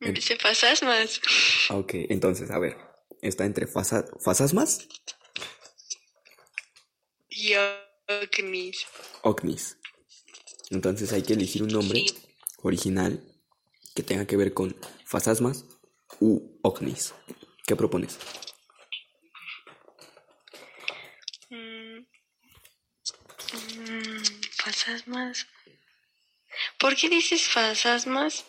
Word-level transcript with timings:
En- 0.00 0.14
Dice 0.14 0.36
fasasmas. 0.36 1.20
Ok, 1.70 1.92
entonces, 2.08 2.50
a 2.50 2.58
ver, 2.58 2.76
está 3.22 3.44
entre 3.44 3.66
fasa, 3.66 4.04
fasasmas, 4.24 4.88
Y 7.28 7.52
ovnis. 8.08 8.86
ovnis. 9.22 9.76
Entonces 10.70 11.12
hay 11.12 11.22
que 11.22 11.34
elegir 11.34 11.62
un 11.62 11.68
nombre 11.70 12.00
Sí. 12.00 12.18
original 12.62 13.22
que 13.94 14.02
tenga 14.02 14.26
que 14.26 14.36
ver 14.36 14.52
con 14.54 14.74
fasasmas 15.04 15.64
u 16.20 16.58
ovnis. 16.62 17.12
¿Qué 17.66 17.76
propones? 17.76 18.18
Mm. 21.50 21.98
Mm, 23.52 24.22
Fasasmas. 24.62 25.46
¿Por 26.78 26.94
qué 26.96 27.08
dices 27.08 27.42
fasasmas 27.48 28.44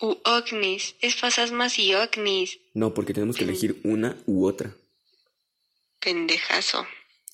u 0.00 0.16
ovnis? 0.24 0.94
Es 1.00 1.16
fasasmas 1.16 1.78
y 1.78 1.94
ovnis. 1.94 2.58
No, 2.74 2.94
porque 2.94 3.14
tenemos 3.14 3.36
que 3.36 3.44
elegir 3.44 3.80
una 3.84 4.16
u 4.26 4.46
otra. 4.46 4.74
Pendejazo. 6.00 6.86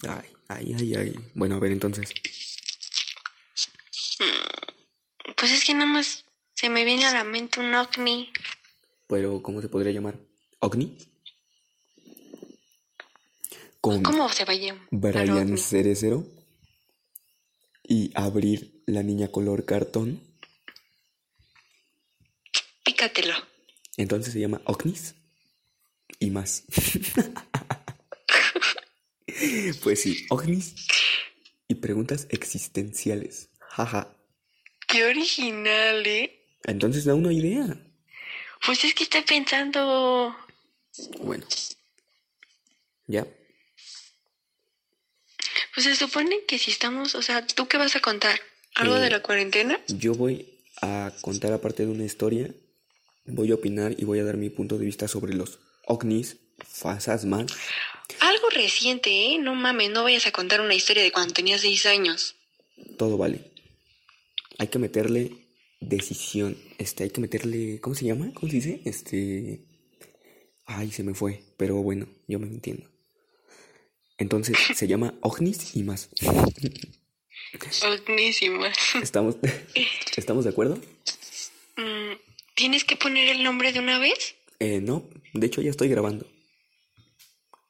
Ay, 0.03 0.29
ay, 0.49 0.75
ay, 0.79 0.95
ay. 0.95 1.15
Bueno, 1.35 1.57
a 1.57 1.59
ver, 1.59 1.73
entonces. 1.73 2.13
Pues 5.37 5.53
es 5.53 5.65
que 5.65 5.75
nada 5.75 5.87
más 5.87 6.25
se 6.55 6.69
me 6.69 6.85
viene 6.85 7.07
a 7.07 7.13
la 7.13 7.25
mente 7.25 7.61
un 7.61 7.75
ovni. 7.75 8.31
Pero, 9.09 9.43
¿cómo 9.43 9.61
se 9.61 9.69
podría 9.69 9.93
llamar? 9.93 10.19
¿Ovni? 10.61 10.97
Con 13.81 14.03
¿Cómo 14.03 14.29
se 14.29 14.45
va 14.45 14.53
a 14.53 14.57
llamar? 14.57 14.87
Brian? 14.91 15.59
Cerecero 15.59 16.25
y 17.83 18.13
abrir 18.15 18.83
la 18.87 19.03
niña 19.03 19.29
color 19.29 19.65
cartón. 19.65 20.21
Entonces 23.97 24.33
se 24.33 24.41
llama 24.41 24.61
Ognis 24.65 25.15
y 26.19 26.31
más. 26.31 26.65
pues 29.83 30.03
sí, 30.03 30.27
Ognis 30.31 30.75
y 31.69 31.75
preguntas 31.77 32.27
existenciales. 32.31 33.49
Jaja. 33.71 34.15
Qué 34.87 35.05
original, 35.05 36.07
¿eh? 36.07 36.39
Entonces 36.65 37.05
da 37.05 37.15
una 37.15 37.33
idea. 37.33 37.77
Pues 38.65 38.85
es 38.85 38.95
que 38.95 39.05
estoy 39.05 39.23
pensando. 39.23 40.37
Bueno. 41.21 41.47
Ya. 43.07 43.27
Pues 45.75 45.85
se 45.87 45.97
supone 45.97 46.45
que 46.47 46.59
si 46.59 46.71
estamos. 46.71 47.15
O 47.15 47.23
sea, 47.23 47.47
¿tú 47.47 47.67
qué 47.67 47.79
vas 47.79 47.97
a 47.97 48.01
contar? 48.01 48.39
¿Algo 48.75 48.97
Eh, 48.97 49.01
de 49.01 49.11
la 49.11 49.23
cuarentena? 49.23 49.81
Yo 49.89 50.15
voy 50.15 50.61
a 50.83 51.13
contar 51.23 51.53
aparte 51.53 51.85
de 51.85 51.91
una 51.93 52.05
historia. 52.05 52.51
Voy 53.25 53.51
a 53.51 53.55
opinar 53.55 53.95
y 53.99 54.05
voy 54.05 54.19
a 54.19 54.25
dar 54.25 54.37
mi 54.37 54.51
punto 54.51 54.79
de 54.79 54.85
vista 54.85 55.07
sobre 55.09 55.35
los 55.35 55.61
Ognis, 55.87 56.39
fasasmas. 56.59 57.47
Algo 58.21 58.51
reciente, 58.51 59.11
¿eh? 59.11 59.39
No 59.39 59.55
mames, 59.55 59.91
no 59.91 60.03
vayas 60.03 60.27
a 60.27 60.33
contar 60.33 60.61
una 60.61 60.75
historia 60.75 61.03
de 61.03 61.13
cuando 61.13 61.35
tenías 61.35 61.61
seis 61.61 61.87
años. 61.87 62.37
Todo 62.99 63.17
vale. 63.17 63.53
Hay 64.59 64.69
que 64.69 64.79
meterle 64.79 65.33
decisión. 65.81 66.57
Este, 66.79 67.05
hay 67.05 67.11
que 67.11 67.21
meterle. 67.21 67.81
¿Cómo 67.81 67.95
se 67.95 68.05
llama? 68.05 68.33
¿Cómo 68.35 68.49
se 68.49 68.57
dice? 68.57 68.83
Este. 68.85 69.65
Ay, 70.67 70.91
se 70.91 71.03
me 71.03 71.15
fue. 71.15 71.43
Pero 71.57 71.77
bueno, 71.77 72.07
yo 72.27 72.39
me 72.39 72.47
entiendo. 72.47 72.89
Entonces 74.19 74.57
se 74.77 74.87
llama 74.87 75.15
Ognis 75.21 75.77
y 75.77 75.83
más. 75.83 76.11
Ognísimas. 77.85 78.77
¿Estamos, 79.03 79.37
¿Estamos 80.17 80.45
de 80.45 80.51
acuerdo? 80.51 80.79
¿Tienes 82.63 82.85
que 82.85 82.95
poner 82.95 83.29
el 83.29 83.43
nombre 83.43 83.73
de 83.73 83.81
una 83.81 83.99
vez? 83.99 84.37
Eh, 84.61 84.81
no, 84.81 85.11
de 85.35 85.49
hecho 85.49 85.61
ya 85.63 85.71
estoy 85.71 85.89
grabando. 85.89 86.31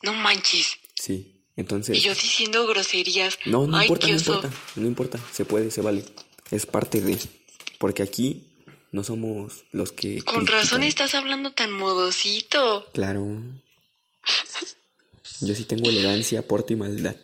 No 0.03 0.12
manches. 0.12 0.77
Sí, 0.95 1.47
Y 1.57 1.62
entonces. 1.62 2.03
yo 2.03 2.12
diciendo 2.12 2.67
groserías. 2.67 3.39
No, 3.47 3.67
no 3.67 3.79
Ay, 3.79 3.86
importa, 3.86 4.07
no 4.08 4.17
oso. 4.17 4.35
importa. 4.35 4.57
No 4.77 4.86
importa, 4.86 5.19
se 5.33 5.47
puede, 5.47 5.70
se 5.70 5.81
vale. 5.81 6.05
Es 6.51 6.67
parte 6.67 7.01
de. 7.01 7.17
Porque 7.79 8.02
aquí 8.02 8.52
no 8.91 9.02
somos 9.02 9.64
los 9.73 9.92
que. 9.92 10.20
Con 10.20 10.47
razón 10.47 10.83
estás 10.83 11.14
hablando 11.14 11.52
tan 11.52 11.73
modosito. 11.73 12.86
Claro. 12.92 13.27
Yo 15.41 15.55
sí 15.55 15.64
tengo 15.64 15.89
elegancia, 15.89 16.47
porte 16.47 16.75
y 16.75 16.77
maldad. 16.77 17.17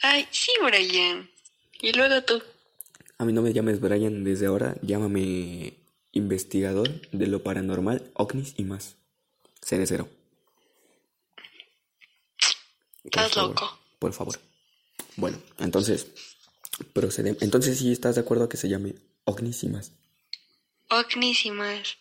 Ay, 0.00 0.26
sí, 0.30 0.52
Brian. 0.64 1.28
Y 1.82 1.92
luego 1.92 2.22
tú. 2.22 2.42
A 3.18 3.26
mí 3.26 3.34
no 3.34 3.42
me 3.42 3.52
llames 3.52 3.78
Brian 3.78 4.24
desde 4.24 4.46
ahora, 4.46 4.74
llámame 4.80 5.74
investigador 6.16 7.00
de 7.10 7.26
lo 7.26 7.42
paranormal, 7.42 8.10
ovnis 8.14 8.54
y 8.56 8.64
más. 8.64 8.96
Seré 9.60 9.86
cero. 9.86 10.08
Por 13.02 13.22
Estás 13.22 13.32
favor, 13.32 13.50
loco. 13.50 13.78
Por 13.98 14.12
favor. 14.12 14.40
Bueno, 15.16 15.38
entonces, 15.58 16.08
procedemos. 16.92 17.42
Entonces 17.42 17.78
sí 17.78 17.92
estás 17.92 18.16
de 18.16 18.20
acuerdo 18.20 18.44
a 18.44 18.48
que 18.48 18.56
se 18.56 18.68
llame 18.68 18.94
ovnis 19.24 19.62
y 19.64 19.68
más. 19.68 19.92
Ognísimas. 20.88 21.96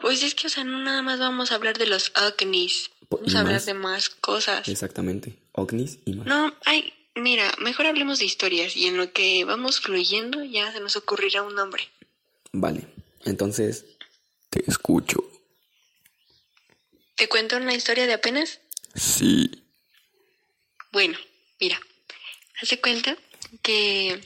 Pues 0.00 0.22
es 0.22 0.34
que, 0.34 0.46
o 0.46 0.50
sea, 0.50 0.64
no 0.64 0.78
nada 0.78 1.02
más 1.02 1.18
vamos 1.18 1.52
a 1.52 1.56
hablar 1.56 1.76
de 1.76 1.86
los 1.86 2.12
ovnis. 2.16 2.90
Vamos 3.10 3.32
y 3.32 3.36
a 3.36 3.40
hablar 3.40 3.54
más. 3.54 3.66
de 3.66 3.74
más 3.74 4.08
cosas. 4.08 4.68
Exactamente. 4.68 5.38
Ovnis 5.52 5.98
y 6.04 6.14
más. 6.14 6.26
No, 6.26 6.54
ay, 6.64 6.92
mira, 7.14 7.52
mejor 7.58 7.86
hablemos 7.86 8.18
de 8.18 8.26
historias 8.26 8.76
y 8.76 8.86
en 8.86 8.96
lo 8.96 9.12
que 9.12 9.44
vamos 9.44 9.80
fluyendo 9.80 10.44
ya 10.44 10.72
se 10.72 10.80
nos 10.80 10.96
ocurrirá 10.96 11.42
un 11.42 11.54
nombre. 11.54 11.88
Vale. 12.52 12.86
Entonces, 13.24 13.84
te 14.50 14.62
escucho. 14.68 15.18
¿Te 17.16 17.28
cuento 17.28 17.56
una 17.56 17.74
historia 17.74 18.06
de 18.06 18.14
apenas? 18.14 18.60
Sí. 18.94 19.50
Bueno, 20.92 21.18
mira, 21.60 21.80
hace 22.62 22.80
cuenta 22.80 23.16
que, 23.62 24.20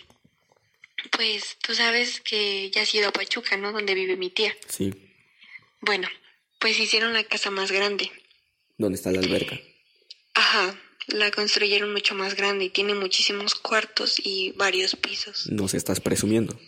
pues, 1.16 1.56
tú 1.62 1.74
sabes 1.74 2.20
que 2.20 2.70
ya 2.70 2.82
has 2.82 2.94
ido 2.94 3.08
a 3.08 3.12
Pachuca, 3.12 3.56
¿no? 3.56 3.72
Donde 3.72 3.94
vive 3.94 4.16
mi 4.16 4.30
tía. 4.30 4.54
Sí. 4.68 4.92
Bueno, 5.80 6.08
pues 6.60 6.78
hicieron 6.78 7.12
la 7.12 7.24
casa 7.24 7.50
más 7.50 7.72
grande. 7.72 8.10
¿Dónde 8.78 8.96
está 8.96 9.10
la 9.10 9.20
alberca? 9.20 9.58
Ajá, 10.34 10.78
la 11.08 11.30
construyeron 11.30 11.92
mucho 11.92 12.14
más 12.14 12.36
grande 12.36 12.66
y 12.66 12.70
tiene 12.70 12.94
muchísimos 12.94 13.54
cuartos 13.54 14.20
y 14.22 14.52
varios 14.52 14.96
pisos. 14.96 15.48
Nos 15.50 15.74
estás 15.74 16.00
presumiendo. 16.00 16.58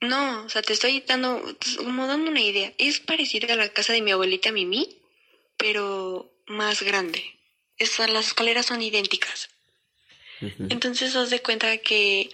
No, 0.00 0.44
o 0.44 0.48
sea, 0.48 0.62
te 0.62 0.72
estoy 0.72 1.00
dando, 1.00 1.42
como 1.76 2.06
dando 2.06 2.30
una 2.30 2.40
idea. 2.40 2.72
Es 2.78 3.00
parecida 3.00 3.52
a 3.52 3.56
la 3.56 3.68
casa 3.70 3.92
de 3.92 4.02
mi 4.02 4.12
abuelita 4.12 4.52
Mimi, 4.52 4.96
pero 5.56 6.32
más 6.46 6.82
grande. 6.82 7.24
Es- 7.78 7.98
las 7.98 8.28
escaleras 8.28 8.66
son 8.66 8.80
idénticas. 8.82 9.48
Entonces, 10.68 11.16
haz 11.16 11.30
de 11.30 11.42
cuenta 11.42 11.78
que 11.78 12.30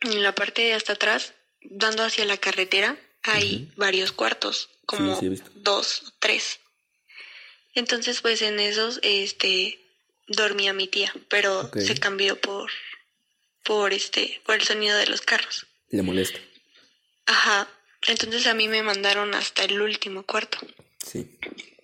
en 0.00 0.22
la 0.22 0.34
parte 0.34 0.62
de 0.62 0.74
hasta 0.74 0.94
atrás, 0.94 1.34
dando 1.62 2.02
hacia 2.02 2.24
la 2.24 2.36
carretera, 2.38 2.98
hay 3.22 3.68
varios 3.76 4.10
cuartos, 4.12 4.68
como 4.84 5.18
sí 5.20 5.28
dos 5.54 6.12
tres. 6.18 6.58
Entonces, 7.74 8.20
pues 8.20 8.42
en 8.42 8.58
esos, 8.60 8.98
este, 9.02 9.78
dormía 10.26 10.72
mi 10.72 10.88
tía, 10.88 11.12
pero 11.28 11.70
se 11.86 11.94
cambió 12.00 12.40
por, 12.40 12.70
por 13.64 13.92
este, 13.92 14.40
por 14.44 14.56
el 14.56 14.62
sonido 14.62 14.96
de 14.98 15.06
los 15.06 15.20
carros. 15.22 15.66
Le 15.90 16.02
molesta. 16.02 16.40
Ajá. 17.26 17.68
Entonces 18.06 18.46
a 18.46 18.54
mí 18.54 18.68
me 18.68 18.82
mandaron 18.82 19.34
hasta 19.34 19.64
el 19.64 19.80
último 19.80 20.24
cuarto. 20.24 20.58
Sí. 21.04 21.26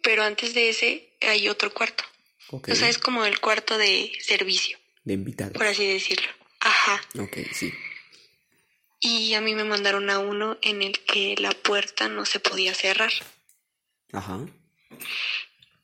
Pero 0.02 0.22
antes 0.22 0.54
de 0.54 0.68
ese 0.70 1.10
hay 1.20 1.48
otro 1.48 1.72
cuarto. 1.72 2.04
Ok. 2.48 2.68
O 2.70 2.74
sea, 2.74 2.88
es 2.88 2.98
como 2.98 3.24
el 3.24 3.40
cuarto 3.40 3.78
de 3.78 4.12
servicio, 4.20 4.78
De 5.04 5.14
invitado. 5.14 5.52
por 5.52 5.66
así 5.66 5.86
decirlo. 5.86 6.28
Ajá. 6.60 7.00
Ok, 7.18 7.38
sí. 7.54 7.72
Y 9.00 9.32
a 9.34 9.40
mí 9.40 9.54
me 9.54 9.64
mandaron 9.64 10.10
a 10.10 10.18
uno 10.18 10.58
en 10.60 10.82
el 10.82 10.98
que 11.00 11.34
la 11.38 11.52
puerta 11.52 12.08
no 12.08 12.26
se 12.26 12.38
podía 12.40 12.74
cerrar. 12.74 13.12
Ajá. 14.12 14.46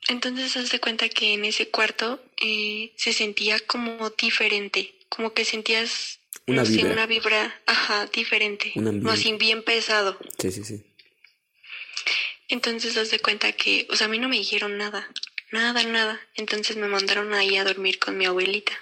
Entonces 0.09 0.57
haz 0.57 0.71
de 0.71 0.81
cuenta 0.81 1.09
que 1.09 1.33
en 1.33 1.45
ese 1.45 1.69
cuarto 1.69 2.23
eh, 2.37 2.93
se 2.97 3.13
sentía 3.13 3.59
como 3.61 4.11
diferente. 4.11 4.95
Como 5.09 5.33
que 5.33 5.45
sentías 5.45 6.21
Una 6.47 6.63
no 6.63 6.69
vibra. 6.69 6.93
una 6.93 7.07
vibra, 7.07 7.61
ajá, 7.67 8.07
diferente. 8.07 8.73
Más 8.77 9.23
bien 9.23 9.39
bien 9.39 9.63
pesado. 9.63 10.19
Sí, 10.39 10.53
sí, 10.53 10.65
sí. 10.65 10.85
Entonces 12.49 12.97
haz 12.97 13.11
de 13.11 13.19
cuenta 13.19 13.53
que, 13.53 13.87
o 13.91 13.97
sea, 13.97 14.07
a 14.07 14.11
mí 14.11 14.19
no 14.19 14.29
me 14.29 14.37
dijeron 14.37 14.79
nada, 14.79 15.11
nada, 15.51 15.83
nada. 15.83 16.21
Entonces 16.35 16.77
me 16.77 16.87
mandaron 16.87 17.35
ahí 17.35 17.57
a 17.57 17.65
dormir 17.65 17.99
con 17.99 18.17
mi 18.17 18.27
abuelita. 18.27 18.73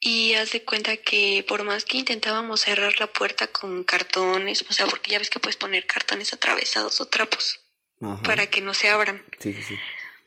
Y 0.00 0.34
haz 0.34 0.52
de 0.52 0.62
cuenta 0.64 0.96
que 0.96 1.44
por 1.46 1.64
más 1.64 1.84
que 1.84 1.98
intentábamos 1.98 2.60
cerrar 2.62 2.98
la 3.00 3.06
puerta 3.06 3.46
con 3.48 3.84
cartones, 3.84 4.64
o 4.68 4.72
sea, 4.72 4.86
porque 4.86 5.10
ya 5.10 5.18
ves 5.18 5.30
que 5.30 5.40
puedes 5.40 5.56
poner 5.56 5.86
cartones 5.86 6.32
atravesados 6.32 7.00
o 7.00 7.06
trapos 7.06 7.60
Ajá. 8.00 8.22
para 8.22 8.46
que 8.48 8.60
no 8.60 8.74
se 8.74 8.88
abran. 8.88 9.24
Sí, 9.40 9.52
sí, 9.52 9.62
sí. 9.62 9.78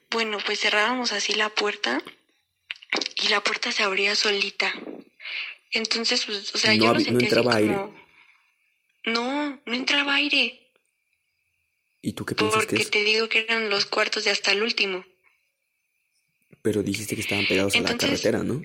Bueno, 0.09 0.37
pues 0.45 0.59
cerrábamos 0.59 1.11
así 1.11 1.33
la 1.33 1.49
puerta 1.49 2.01
y 3.15 3.27
la 3.29 3.41
puerta 3.41 3.71
se 3.71 3.83
abría 3.83 4.15
solita. 4.15 4.73
Entonces, 5.71 6.25
pues, 6.25 6.53
o 6.55 6.57
sea, 6.57 6.71
No 6.75 6.77
yo 6.77 6.87
lo 6.87 6.93
no 6.93 6.99
sentía 6.99 7.17
así 7.17 7.25
entraba 7.25 7.55
aire. 7.57 7.73
como... 7.73 8.07
No, 9.05 9.61
no 9.65 9.73
entraba 9.73 10.15
aire. 10.15 10.69
¿Y 12.01 12.13
tú 12.13 12.25
qué 12.25 12.35
piensas 12.35 12.65
Porque 12.65 12.85
te 12.85 13.03
digo 13.03 13.27
que 13.29 13.39
eran 13.39 13.69
los 13.69 13.85
cuartos 13.85 14.23
de 14.23 14.31
hasta 14.31 14.51
el 14.51 14.63
último. 14.63 15.05
Pero 16.61 16.83
dijiste 16.83 17.15
que 17.15 17.21
estaban 17.21 17.45
pegados 17.47 17.73
a 17.75 17.79
la 17.79 17.89
Entonces- 17.91 18.09
carretera, 18.21 18.43
¿no? 18.43 18.61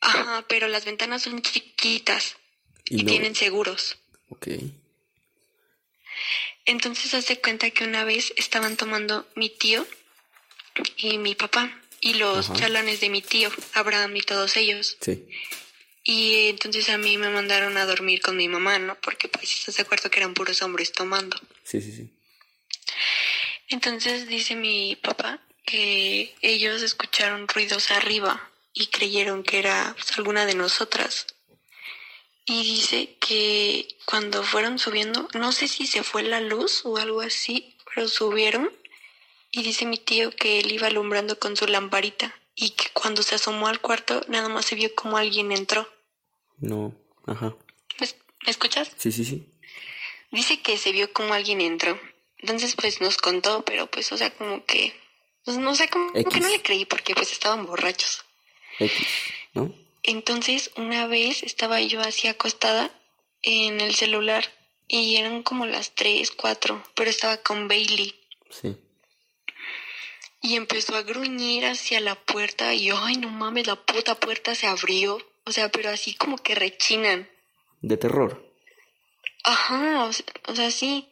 Ajá, 0.00 0.44
pero 0.48 0.68
las 0.68 0.84
ventanas 0.84 1.22
son 1.22 1.40
chiquitas 1.40 2.36
Y, 2.90 3.00
y, 3.00 3.04
no. 3.04 3.10
tienen 3.10 3.34
seguros. 3.34 3.96
Ok. 4.28 4.48
Entonces 6.66 7.14
hace 7.14 7.40
cuenta 7.40 7.70
que 7.70 7.84
una 7.84 8.04
vez 8.04 8.32
estaban 8.36 8.76
tomando 8.76 9.26
mi 9.34 9.50
tío 9.50 9.86
y 10.96 11.18
mi 11.18 11.34
papá 11.34 11.80
y 12.00 12.14
los 12.14 12.50
Ajá. 12.50 12.58
chalanes 12.58 13.00
de 13.00 13.08
mi 13.10 13.22
tío, 13.22 13.50
Abraham 13.72 14.16
y 14.16 14.22
todos 14.22 14.56
ellos. 14.56 14.96
Sí. 15.00 15.26
Y 16.04 16.50
entonces 16.50 16.90
a 16.90 16.98
mí 16.98 17.16
me 17.16 17.30
mandaron 17.30 17.78
a 17.78 17.86
dormir 17.86 18.20
con 18.20 18.36
mi 18.36 18.46
mamá, 18.46 18.78
¿no? 18.78 18.94
Porque 19.00 19.28
pues 19.28 19.50
estás 19.50 19.76
de 19.76 19.82
acuerdo 19.82 20.10
que 20.10 20.20
eran 20.20 20.34
puros 20.34 20.60
hombres 20.60 20.92
tomando. 20.92 21.38
Sí, 21.64 21.80
sí, 21.80 21.92
sí. 21.92 22.10
Entonces 23.68 24.28
dice 24.28 24.54
mi 24.54 24.96
papá 24.96 25.40
que 25.64 26.34
ellos 26.42 26.82
escucharon 26.82 27.48
ruidos 27.48 27.90
arriba 27.90 28.50
y 28.74 28.88
creyeron 28.88 29.42
que 29.42 29.58
era 29.58 29.94
pues, 29.96 30.18
alguna 30.18 30.44
de 30.44 30.54
nosotras. 30.54 31.26
Y 32.44 32.62
dice 32.62 33.16
que 33.18 33.96
cuando 34.04 34.42
fueron 34.42 34.78
subiendo, 34.78 35.28
no 35.32 35.52
sé 35.52 35.68
si 35.68 35.86
se 35.86 36.02
fue 36.02 36.22
la 36.22 36.42
luz 36.42 36.82
o 36.84 36.98
algo 36.98 37.22
así, 37.22 37.74
pero 37.94 38.08
subieron. 38.08 38.70
Y 39.50 39.62
dice 39.62 39.86
mi 39.86 39.96
tío 39.96 40.30
que 40.30 40.60
él 40.60 40.70
iba 40.70 40.88
alumbrando 40.88 41.38
con 41.38 41.56
su 41.56 41.66
lamparita 41.66 42.38
y 42.54 42.70
que 42.70 42.90
cuando 42.92 43.22
se 43.22 43.36
asomó 43.36 43.68
al 43.68 43.80
cuarto 43.80 44.20
nada 44.28 44.48
más 44.48 44.66
se 44.66 44.74
vio 44.74 44.94
como 44.94 45.16
alguien 45.16 45.52
entró. 45.52 45.88
No. 46.68 46.94
Ajá. 47.26 47.54
¿Me, 47.98 48.06
es- 48.06 48.16
me 48.44 48.50
escuchas? 48.50 48.90
Sí, 48.96 49.12
sí, 49.12 49.24
sí. 49.24 49.46
Dice 50.30 50.60
que 50.60 50.76
se 50.78 50.92
vio 50.92 51.12
como 51.12 51.32
alguien 51.34 51.60
entró. 51.60 51.98
Entonces, 52.38 52.74
pues 52.76 53.00
nos 53.00 53.16
contó, 53.16 53.64
pero 53.64 53.86
pues, 53.90 54.10
o 54.12 54.16
sea, 54.16 54.30
como 54.34 54.64
que, 54.64 54.92
pues 55.44 55.56
no 55.58 55.74
sé, 55.74 55.88
como 55.88 56.10
X. 56.14 56.26
que 56.32 56.40
no 56.40 56.48
le 56.48 56.60
creí 56.60 56.84
porque 56.84 57.14
pues 57.14 57.32
estaban 57.32 57.64
borrachos. 57.66 58.24
X, 58.78 59.06
¿no? 59.54 59.74
Entonces, 60.02 60.70
una 60.76 61.06
vez 61.06 61.42
estaba 61.42 61.80
yo 61.80 62.00
así 62.00 62.28
acostada 62.28 62.90
en 63.42 63.80
el 63.80 63.94
celular 63.94 64.44
y 64.88 65.16
eran 65.16 65.42
como 65.42 65.64
las 65.66 65.94
3, 65.94 66.30
4, 66.32 66.82
pero 66.94 67.08
estaba 67.08 67.38
con 67.38 67.68
Bailey 67.68 68.14
Sí. 68.50 68.76
y 70.42 70.56
empezó 70.56 70.94
a 70.96 71.02
gruñir 71.02 71.64
hacia 71.64 72.00
la 72.00 72.16
puerta 72.16 72.74
y, 72.74 72.90
ay, 72.90 73.16
no 73.16 73.30
mames, 73.30 73.66
la 73.66 73.76
puta 73.76 74.14
puerta 74.16 74.54
se 74.54 74.66
abrió. 74.66 75.18
O 75.44 75.52
sea, 75.52 75.70
pero 75.70 75.90
así 75.90 76.14
como 76.14 76.38
que 76.38 76.54
rechinan. 76.54 77.28
De 77.80 77.96
terror. 77.96 78.52
Ajá, 79.44 80.04
o 80.04 80.12
sea, 80.12 80.24
o 80.46 80.54
sea, 80.54 80.70
sí. 80.70 81.08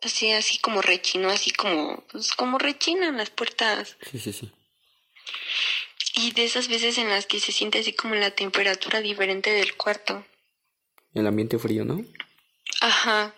Así, 0.00 0.30
así 0.30 0.58
como 0.58 0.80
rechinó, 0.80 1.28
así 1.28 1.50
como, 1.50 2.04
pues 2.06 2.32
como 2.32 2.58
rechinan 2.58 3.16
las 3.16 3.30
puertas. 3.30 3.96
Sí, 4.10 4.18
sí, 4.20 4.32
sí. 4.32 4.52
Y 6.14 6.32
de 6.32 6.44
esas 6.44 6.68
veces 6.68 6.98
en 6.98 7.08
las 7.08 7.26
que 7.26 7.40
se 7.40 7.52
siente 7.52 7.78
así 7.78 7.92
como 7.92 8.14
la 8.14 8.30
temperatura 8.30 9.00
diferente 9.00 9.50
del 9.50 9.76
cuarto. 9.76 10.24
El 11.14 11.26
ambiente 11.26 11.58
frío, 11.58 11.84
¿no? 11.84 12.04
Ajá. 12.80 13.34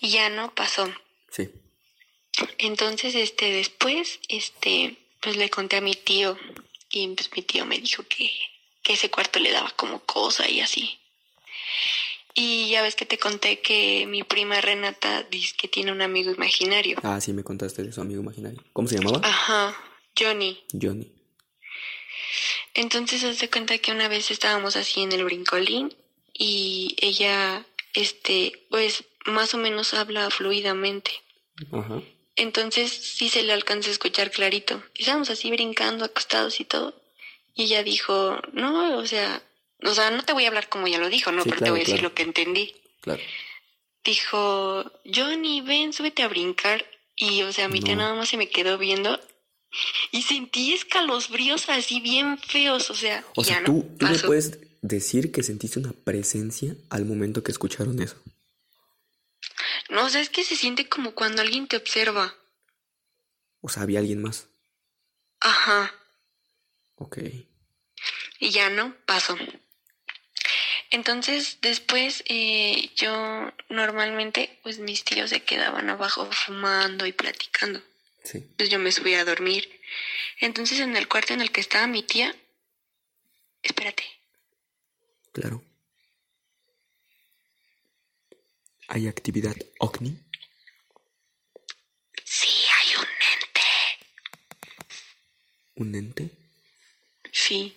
Y 0.00 0.10
ya 0.10 0.30
no 0.30 0.54
pasó. 0.54 0.90
Sí. 1.30 1.50
Entonces, 2.58 3.14
este, 3.14 3.50
después, 3.50 4.20
este, 4.28 4.96
pues 5.20 5.36
le 5.36 5.50
conté 5.50 5.76
a 5.76 5.80
mi 5.80 5.94
tío. 5.94 6.38
Y 6.90 7.08
pues 7.08 7.30
mi 7.32 7.42
tío 7.42 7.66
me 7.66 7.78
dijo 7.78 8.04
que, 8.04 8.30
que 8.88 8.94
ese 8.94 9.10
cuarto 9.10 9.38
le 9.38 9.52
daba 9.52 9.70
como 9.76 10.00
cosa 10.00 10.48
y 10.48 10.62
así. 10.62 10.98
Y 12.32 12.70
ya 12.70 12.80
ves 12.80 12.96
que 12.96 13.04
te 13.04 13.18
conté 13.18 13.60
que 13.60 14.06
mi 14.06 14.22
prima 14.22 14.62
Renata 14.62 15.24
dice 15.24 15.54
que 15.58 15.68
tiene 15.68 15.92
un 15.92 16.00
amigo 16.00 16.32
imaginario. 16.32 16.98
Ah, 17.02 17.20
sí, 17.20 17.34
me 17.34 17.44
contaste 17.44 17.82
de 17.82 17.92
su 17.92 18.00
amigo 18.00 18.22
imaginario. 18.22 18.64
¿Cómo 18.72 18.88
se 18.88 18.96
llamaba? 18.96 19.20
Ajá, 19.22 19.76
Johnny. 20.18 20.64
Johnny. 20.72 21.12
Entonces 22.72 23.36
se 23.36 23.50
cuenta 23.50 23.76
que 23.76 23.92
una 23.92 24.08
vez 24.08 24.30
estábamos 24.30 24.74
así 24.76 25.02
en 25.02 25.12
el 25.12 25.22
brincolín 25.24 25.94
y 26.32 26.96
ella, 27.02 27.66
este, 27.92 28.66
pues 28.70 29.04
más 29.26 29.52
o 29.52 29.58
menos 29.58 29.92
habla 29.92 30.30
fluidamente. 30.30 31.10
Ajá. 31.72 32.00
Entonces 32.36 32.90
sí 32.90 33.28
se 33.28 33.42
le 33.42 33.52
alcanza 33.52 33.90
a 33.90 33.92
escuchar 33.92 34.30
clarito. 34.30 34.82
Y 34.94 35.02
estábamos 35.02 35.28
así 35.28 35.50
brincando, 35.50 36.06
acostados 36.06 36.58
y 36.60 36.64
todo. 36.64 36.94
Y 37.58 37.64
ella 37.64 37.82
dijo, 37.82 38.40
no, 38.52 38.96
o 38.98 39.04
sea, 39.04 39.42
o 39.82 39.92
sea, 39.92 40.12
no 40.12 40.22
te 40.24 40.32
voy 40.32 40.44
a 40.44 40.48
hablar 40.48 40.68
como 40.68 40.86
ella 40.86 40.98
lo 40.98 41.08
dijo, 41.08 41.32
no, 41.32 41.42
Sí, 41.42 41.48
pero 41.50 41.64
te 41.64 41.70
voy 41.70 41.80
a 41.80 41.82
decir 41.82 41.96
claro. 41.96 42.08
lo 42.10 42.14
que 42.14 42.22
entendí. 42.22 42.74
Claro. 43.00 43.20
Dijo, 44.04 44.92
Johnny, 45.12 45.60
ven, 45.60 45.92
súbete 45.92 46.22
a 46.22 46.28
brincar. 46.28 46.86
Y, 47.16 47.42
o 47.42 47.52
sea, 47.52 47.68
mi 47.68 47.80
tía 47.80 47.96
No. 47.96 48.02
nada 48.02 48.14
más 48.14 48.28
se 48.28 48.36
me 48.36 48.48
quedó 48.48 48.78
viendo. 48.78 49.18
Y 50.12 50.22
sentí 50.22 50.72
escalofríos 50.72 51.68
así 51.68 52.00
bien 52.00 52.38
feos, 52.38 52.90
o 52.90 52.94
sea, 52.94 53.24
O 53.34 53.42
sea, 53.42 53.64
tú, 53.64 53.84
no 53.90 53.96
tú 53.98 54.06
me 54.06 54.18
puedes 54.20 54.60
decir 54.80 55.32
que 55.32 55.42
sentiste 55.42 55.80
una 55.80 55.92
presencia 55.92 56.76
al 56.90 57.04
momento 57.06 57.42
que 57.42 57.50
escucharon 57.50 58.00
eso. 58.00 58.14
No, 59.90 60.04
o 60.06 60.08
sea, 60.08 60.20
es 60.20 60.30
que 60.30 60.44
se 60.44 60.54
siente 60.54 60.88
como 60.88 61.10
cuando 61.12 61.42
alguien 61.42 61.66
te 61.66 61.76
observa. 61.76 62.34
O 63.60 63.68
sea, 63.68 63.82
había 63.82 63.98
alguien 63.98 64.22
más. 64.22 64.46
Ajá. 65.40 65.92
Ok. 66.94 67.18
Y 68.38 68.50
ya 68.50 68.70
no 68.70 68.94
pasó. 69.06 69.36
Entonces, 70.90 71.58
después 71.60 72.24
eh, 72.26 72.90
yo 72.96 73.52
normalmente, 73.68 74.58
pues 74.62 74.78
mis 74.78 75.04
tíos 75.04 75.30
se 75.30 75.42
quedaban 75.42 75.90
abajo 75.90 76.30
fumando 76.32 77.04
y 77.06 77.12
platicando. 77.12 77.82
Sí. 78.24 78.38
Entonces 78.38 78.70
yo 78.70 78.78
me 78.78 78.92
subí 78.92 79.14
a 79.14 79.24
dormir. 79.24 79.80
Entonces 80.40 80.80
en 80.80 80.96
el 80.96 81.08
cuarto 81.08 81.34
en 81.34 81.40
el 81.40 81.50
que 81.50 81.60
estaba 81.60 81.86
mi 81.86 82.02
tía, 82.02 82.34
espérate, 83.62 84.04
Claro. 85.32 85.62
¿Hay 88.88 89.06
actividad 89.06 89.54
OVNI? 89.78 90.18
sí 92.24 92.48
hay 92.76 92.96
un 92.96 93.06
ente. 93.34 93.60
¿Un 95.76 95.94
ente? 95.94 96.30
Sí, 97.30 97.76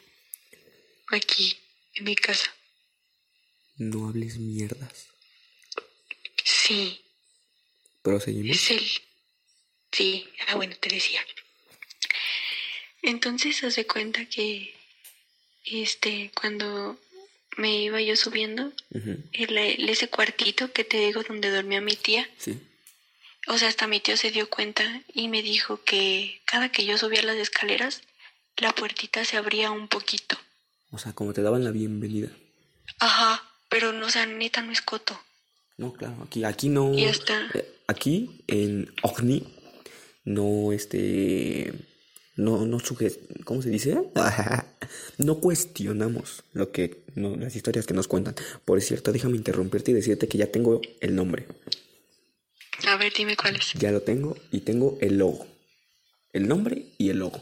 aquí, 1.15 1.57
en 1.95 2.03
mi 2.05 2.15
casa. 2.15 2.53
No 3.77 4.07
hables 4.07 4.37
mierdas. 4.37 5.07
Sí, 6.43 7.01
¿Proseguimos? 8.01 8.55
es 8.57 8.71
él. 8.71 8.91
Sí, 9.91 10.27
ah, 10.47 10.55
bueno, 10.55 10.75
te 10.77 10.89
decía. 10.89 11.21
Entonces 13.01 13.63
hace 13.63 13.85
cuenta 13.85 14.25
que, 14.25 14.73
este, 15.65 16.31
cuando 16.39 16.99
me 17.57 17.81
iba 17.83 18.01
yo 18.01 18.15
subiendo, 18.15 18.71
Ujú, 18.91 19.23
el, 19.33 19.57
el- 19.57 19.89
ese 19.89 20.09
cuartito 20.09 20.71
que 20.71 20.83
te 20.83 20.97
digo 20.97 21.23
donde 21.23 21.49
dormía 21.49 21.81
mi 21.81 21.95
tía, 21.95 22.29
Sí. 22.37 22.57
o 23.47 23.57
sea, 23.57 23.67
hasta 23.69 23.87
mi 23.87 23.99
tío 23.99 24.17
se 24.17 24.31
dio 24.31 24.49
cuenta 24.49 25.03
y 25.13 25.27
me 25.27 25.41
dijo 25.41 25.83
que 25.83 26.41
cada 26.45 26.71
que 26.71 26.85
yo 26.85 26.97
subía 26.97 27.21
las 27.23 27.37
escaleras, 27.37 28.01
la 28.57 28.73
puertita 28.73 29.25
se 29.25 29.37
abría 29.37 29.71
un 29.71 29.87
poquito. 29.87 30.39
O 30.91 30.97
sea, 30.97 31.13
como 31.13 31.33
te 31.33 31.41
daban 31.41 31.63
la 31.63 31.71
bienvenida. 31.71 32.29
Ajá, 32.99 33.41
pero 33.69 33.93
no, 33.93 34.05
o 34.07 34.09
sea, 34.09 34.25
neta 34.25 34.61
no 34.61 34.71
es 34.71 34.81
coto. 34.81 35.19
No, 35.77 35.93
claro, 35.93 36.15
aquí, 36.23 36.43
aquí 36.43 36.69
no. 36.69 36.93
Y 36.93 37.05
está. 37.05 37.49
eh, 37.53 37.67
Aquí 37.87 38.43
en 38.47 38.93
OVNI 39.03 39.43
no, 40.25 40.71
este. 40.71 41.73
No, 42.35 42.65
no 42.65 42.79
suge... 42.79 43.11
¿Cómo 43.43 43.61
se 43.61 43.69
dice? 43.69 43.97
no 45.17 45.39
cuestionamos 45.39 46.43
lo 46.53 46.71
que. 46.71 47.03
no, 47.15 47.35
las 47.35 47.55
historias 47.55 47.85
que 47.85 47.93
nos 47.93 48.07
cuentan. 48.07 48.35
Por 48.65 48.81
cierto, 48.81 49.11
déjame 49.11 49.37
interrumpirte 49.37 49.91
y 49.91 49.93
decirte 49.93 50.27
que 50.27 50.37
ya 50.37 50.47
tengo 50.47 50.81
el 51.01 51.15
nombre. 51.15 51.47
A 52.87 52.95
ver, 52.97 53.11
dime 53.13 53.35
cuál 53.35 53.55
es. 53.57 53.73
Ya 53.73 53.91
lo 53.91 54.01
tengo 54.01 54.37
y 54.51 54.61
tengo 54.61 54.97
el 55.01 55.17
logo. 55.17 55.45
El 56.33 56.47
nombre 56.47 56.85
y 56.97 57.09
el 57.09 57.19
logo. 57.19 57.41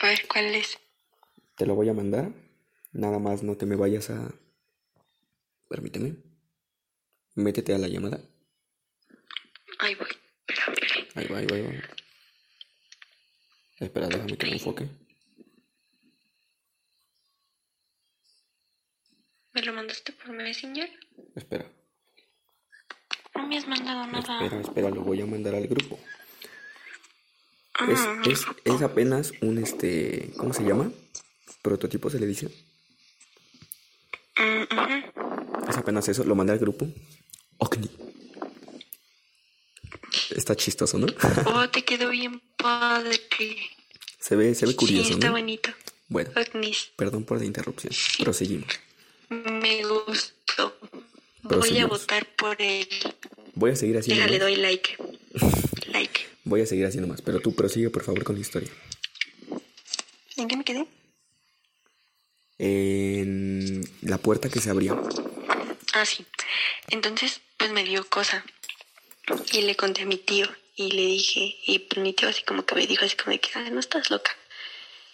A 0.00 0.06
ver, 0.06 0.26
¿cuál 0.28 0.46
es? 0.54 0.78
Te 1.58 1.66
lo 1.66 1.74
voy 1.74 1.88
a 1.88 1.94
mandar. 1.94 2.30
Nada 2.92 3.18
más 3.18 3.42
no 3.42 3.56
te 3.56 3.66
me 3.66 3.76
vayas 3.76 4.10
a. 4.10 4.32
Permíteme. 5.68 6.16
Métete 7.34 7.74
a 7.74 7.78
la 7.78 7.88
llamada. 7.88 8.20
Ahí 9.80 9.94
voy. 9.94 10.08
Espera, 10.46 10.72
espera. 10.72 11.08
Ahí 11.14 11.26
va, 11.28 11.38
ahí 11.38 11.46
va, 11.46 11.56
ahí 11.56 11.62
va. 11.62 11.88
Espera, 13.80 14.08
déjame 14.08 14.36
que 14.36 14.46
me 14.46 14.52
enfoque. 14.54 14.88
¿Me 19.52 19.62
lo 19.62 19.72
mandaste 19.72 20.12
por 20.12 20.32
Messenger? 20.32 20.88
Espera, 21.34 21.66
No 23.34 23.46
me 23.46 23.58
has 23.58 23.66
mandado 23.66 24.06
nada. 24.06 24.44
espera, 24.44 24.60
espera, 24.60 24.90
lo 24.90 25.02
voy 25.02 25.20
a 25.20 25.26
mandar 25.26 25.54
al 25.54 25.66
grupo. 25.66 25.98
Ah, 27.74 27.86
Es, 27.90 28.00
es, 28.32 28.46
es 28.64 28.82
apenas 28.82 29.32
un 29.40 29.58
este. 29.58 30.32
¿Cómo 30.36 30.52
se 30.52 30.62
llama? 30.64 30.90
Prototipo 31.62 32.10
se 32.10 32.18
le 32.20 32.26
dice. 32.26 32.46
ujú. 34.38 35.68
Es 35.68 35.76
apenas 35.76 36.08
eso, 36.08 36.24
lo 36.24 36.34
mandé 36.34 36.52
al 36.52 36.58
grupo. 36.58 36.86
OCNI. 37.58 37.90
está 40.36 40.54
chistoso, 40.56 40.98
¿no? 40.98 41.06
Oh, 41.46 41.68
te 41.68 41.82
quedó 41.84 42.10
bien 42.10 42.40
padre. 42.56 43.18
Se 44.20 44.36
ve, 44.36 44.54
se 44.54 44.66
ve 44.66 44.74
curioso, 44.76 45.08
sí, 45.08 45.12
está 45.14 45.26
¿no? 45.26 45.32
bonito. 45.32 45.70
Bueno, 46.08 46.30
Agnes, 46.36 46.90
perdón 46.96 47.24
por 47.24 47.38
la 47.38 47.44
interrupción. 47.44 47.92
Proseguimos. 48.20 48.68
me 49.28 49.82
gustó. 49.84 50.74
Voy 51.42 51.78
a 51.78 51.86
votar 51.86 52.26
por 52.36 52.60
él. 52.60 52.88
Voy 53.54 53.72
a 53.72 53.76
seguir 53.76 53.98
haciendo 53.98 54.22
Déjale, 54.22 54.38
más. 54.38 54.46
doy 54.48 54.56
like. 54.56 54.96
like. 55.92 56.20
Voy 56.44 56.60
a 56.62 56.66
seguir 56.66 56.86
haciendo 56.86 57.08
más, 57.08 57.20
pero 57.20 57.40
tú 57.40 57.54
prosigue 57.54 57.90
por 57.90 58.04
favor 58.04 58.24
con 58.24 58.36
la 58.36 58.40
historia. 58.40 58.70
¿En 60.36 60.48
qué 60.48 60.56
me 60.56 60.64
quedé? 60.64 60.86
En 62.58 63.82
la 64.02 64.18
puerta 64.18 64.48
que 64.48 64.60
se 64.60 64.70
abría. 64.70 64.96
Ah, 65.94 66.04
sí. 66.04 66.26
Entonces, 66.88 67.40
pues 67.56 67.70
me 67.70 67.84
dio 67.84 68.08
cosa. 68.08 68.44
Y 69.52 69.62
le 69.62 69.76
conté 69.76 70.02
a 70.02 70.06
mi 70.06 70.16
tío. 70.16 70.48
Y 70.74 70.92
le 70.92 71.02
dije, 71.02 71.56
y 71.66 71.80
pues 71.80 72.00
mi 72.00 72.12
tío 72.12 72.28
así 72.28 72.42
como 72.44 72.64
que 72.64 72.76
me 72.76 72.86
dijo 72.86 73.04
así 73.04 73.16
como 73.16 73.32
de 73.32 73.40
que, 73.40 73.50
ah, 73.54 73.68
no 73.70 73.80
estás 73.80 74.10
loca. 74.10 74.30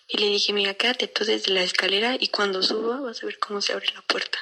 Y 0.09 0.19
le 0.19 0.27
dije, 0.27 0.53
mira, 0.53 0.75
quédate 0.75 1.09
tú 1.09 1.25
desde 1.25 1.53
la 1.53 1.63
escalera 1.63 2.17
y 2.21 2.29
cuando 2.29 2.63
suba 2.63 3.01
vas 3.01 3.23
a 3.23 3.27
ver 3.27 3.39
cómo 3.39 3.63
se 3.63 3.73
abre 3.73 3.87
la 3.95 4.03
puerta. 4.03 4.39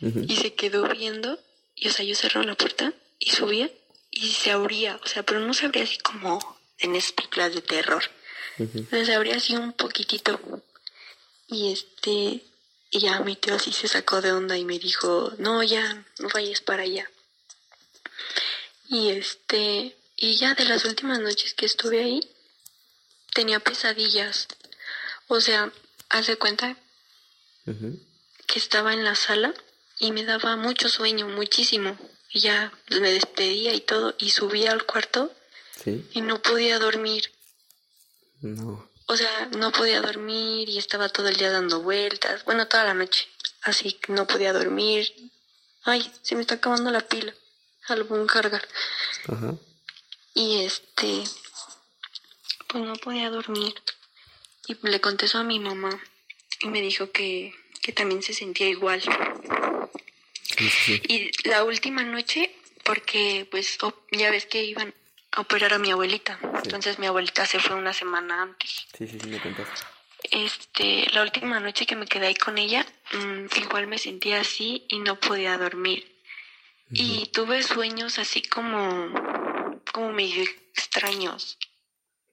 Y 0.00 0.36
se 0.36 0.54
quedó 0.54 0.88
viendo, 0.88 1.40
y 1.74 1.88
o 1.88 1.90
sea, 1.90 2.04
yo 2.04 2.14
cerraba 2.14 2.46
la 2.46 2.54
puerta 2.54 2.92
y 3.18 3.30
subía 3.30 3.70
y 4.10 4.28
se 4.28 4.50
abría, 4.50 5.00
o 5.02 5.06
sea, 5.06 5.22
pero 5.24 5.40
no 5.40 5.54
se 5.54 5.66
abría 5.66 5.84
así 5.84 5.98
como 5.98 6.38
en 6.78 6.94
esas 6.94 7.12
películas 7.12 7.54
de 7.54 7.62
terror. 7.62 8.04
Se 8.90 9.14
abría 9.14 9.36
así 9.36 9.56
un 9.56 9.72
poquitito. 9.72 10.38
Y 11.48 11.72
este, 11.72 12.44
y 12.90 12.98
ya 13.00 13.20
mi 13.20 13.36
tío 13.36 13.54
así 13.54 13.72
se 13.72 13.88
sacó 13.88 14.20
de 14.20 14.32
onda 14.32 14.56
y 14.56 14.64
me 14.64 14.78
dijo, 14.78 15.32
no, 15.38 15.62
ya, 15.62 16.04
no 16.18 16.28
vayas 16.34 16.60
para 16.60 16.82
allá. 16.82 17.10
Y 18.88 19.10
este, 19.10 19.96
y 20.16 20.36
ya 20.36 20.54
de 20.54 20.64
las 20.64 20.84
últimas 20.84 21.20
noches 21.20 21.54
que 21.54 21.66
estuve 21.66 22.02
ahí, 22.02 22.20
tenía 23.34 23.60
pesadillas. 23.60 24.48
O 25.28 25.40
sea, 25.40 25.72
hace 26.08 26.36
cuenta 26.36 26.76
que 28.46 28.58
estaba 28.58 28.92
en 28.94 29.02
la 29.04 29.14
sala 29.16 29.52
y 29.98 30.12
me 30.12 30.24
daba 30.24 30.56
mucho 30.56 30.88
sueño, 30.88 31.26
muchísimo. 31.28 31.98
Y 32.30 32.40
ya 32.40 32.72
me 32.90 33.12
despedía 33.12 33.74
y 33.74 33.80
todo 33.80 34.14
y 34.18 34.30
subía 34.30 34.72
al 34.72 34.84
cuarto 34.84 35.32
Sí. 35.82 36.08
y 36.12 36.20
no 36.22 36.40
podía 36.42 36.78
dormir. 36.78 37.30
No. 38.40 38.88
O 39.06 39.16
sea, 39.16 39.46
no 39.56 39.70
podía 39.72 40.00
dormir 40.00 40.68
y 40.68 40.78
estaba 40.78 41.08
todo 41.08 41.28
el 41.28 41.36
día 41.36 41.50
dando 41.50 41.80
vueltas. 41.80 42.44
Bueno, 42.44 42.66
toda 42.66 42.84
la 42.84 42.94
noche. 42.94 43.28
Así 43.62 43.92
que 43.92 44.12
no 44.12 44.26
podía 44.26 44.52
dormir. 44.52 45.12
Ay, 45.84 46.10
se 46.22 46.34
me 46.34 46.40
está 46.40 46.56
acabando 46.56 46.90
la 46.90 47.00
pila. 47.02 47.32
Algún 47.88 48.26
cargar. 48.26 48.66
Ajá. 49.28 49.54
Y 50.34 50.64
este, 50.64 51.22
pues 52.68 52.84
no 52.84 52.94
podía 52.96 53.30
dormir. 53.30 53.74
Y 54.66 54.76
le 54.82 55.00
conté 55.00 55.26
eso 55.26 55.38
a 55.38 55.44
mi 55.44 55.60
mamá. 55.60 55.90
Y 56.62 56.68
me 56.68 56.80
dijo 56.80 57.12
que, 57.12 57.54
que 57.82 57.92
también 57.92 58.22
se 58.22 58.34
sentía 58.34 58.66
igual. 58.68 59.00
Sí, 59.00 60.68
sí, 60.68 60.98
sí. 60.98 61.02
Y 61.08 61.48
la 61.48 61.62
última 61.62 62.02
noche, 62.02 62.52
porque 62.84 63.46
pues 63.50 63.78
op- 63.82 64.08
ya 64.10 64.30
ves 64.32 64.46
que 64.46 64.64
iban 64.64 64.92
operar 65.36 65.74
a 65.74 65.78
mi 65.78 65.90
abuelita. 65.90 66.38
Entonces 66.64 66.98
mi 66.98 67.06
abuelita 67.06 67.46
se 67.46 67.58
fue 67.60 67.76
una 67.76 67.92
semana 67.92 68.42
antes. 68.42 68.86
Sí, 68.96 69.06
sí, 69.06 69.18
sí, 69.20 69.28
me 69.28 69.40
contaste. 69.40 69.82
Este, 70.30 71.06
la 71.12 71.22
última 71.22 71.60
noche 71.60 71.86
que 71.86 71.94
me 71.94 72.06
quedé 72.06 72.26
ahí 72.28 72.34
con 72.34 72.58
ella, 72.58 72.84
mm, 73.12 73.46
igual 73.62 73.86
me 73.86 73.98
sentía 73.98 74.40
así 74.40 74.84
y 74.88 74.98
no 74.98 75.18
podía 75.20 75.56
dormir. 75.58 76.12
Y 76.90 77.26
tuve 77.32 77.62
sueños 77.64 78.18
así 78.20 78.42
como, 78.42 79.10
como 79.92 80.12
medio 80.12 80.42
extraños. 80.72 81.58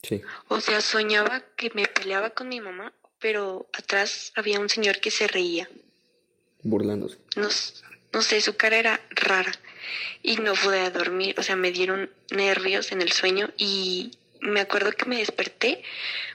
Sí. 0.03 0.21
O 0.47 0.59
sea, 0.61 0.79
soñaba 0.81 1.41
que 1.55 1.71
me 1.73 1.87
peleaba 1.87 2.29
con 2.31 2.49
mi 2.49 2.61
mamá, 2.61 2.93
pero 3.19 3.67
atrás 3.73 4.31
había 4.35 4.59
un 4.59 4.69
señor 4.69 4.99
que 4.99 5.09
se 5.11 5.27
reía. 5.27 5.67
Burlándose. 6.61 7.17
No, 7.35 7.47
s- 7.47 7.81
no 8.13 8.21
sé, 8.21 8.39
su 8.41 8.55
cara 8.55 8.77
era 8.77 9.01
rara 9.11 9.51
y 10.21 10.37
no 10.37 10.53
pude 10.53 10.89
dormir, 10.91 11.35
o 11.37 11.43
sea, 11.43 11.55
me 11.55 11.71
dieron 11.71 12.09
nervios 12.31 12.91
en 12.91 13.01
el 13.01 13.11
sueño 13.11 13.49
y 13.57 14.11
me 14.39 14.59
acuerdo 14.61 14.91
que 14.91 15.05
me 15.05 15.17
desperté 15.17 15.81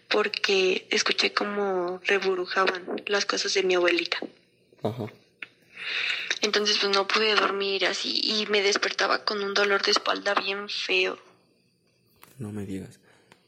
porque 0.09 0.87
escuché 0.91 1.33
como 1.33 2.01
reburujaban 2.05 2.85
las 3.07 3.25
cosas 3.27 3.55
de 3.55 3.63
mi 3.63 3.75
abuelita. 3.75 4.19
Ajá. 4.83 5.07
Entonces 6.43 6.79
pues 6.79 6.95
no 6.95 7.07
pude 7.09 7.35
dormir 7.35 7.87
así 7.87 8.21
y 8.23 8.47
me 8.51 8.63
despertaba 8.63 9.25
con 9.25 9.43
un 9.43 9.55
dolor 9.55 9.83
de 9.83 9.91
espalda 9.91 10.35
bien 10.35 10.69
feo. 10.69 11.19
No 12.39 12.53
me 12.53 12.65
digas. 12.65 13.01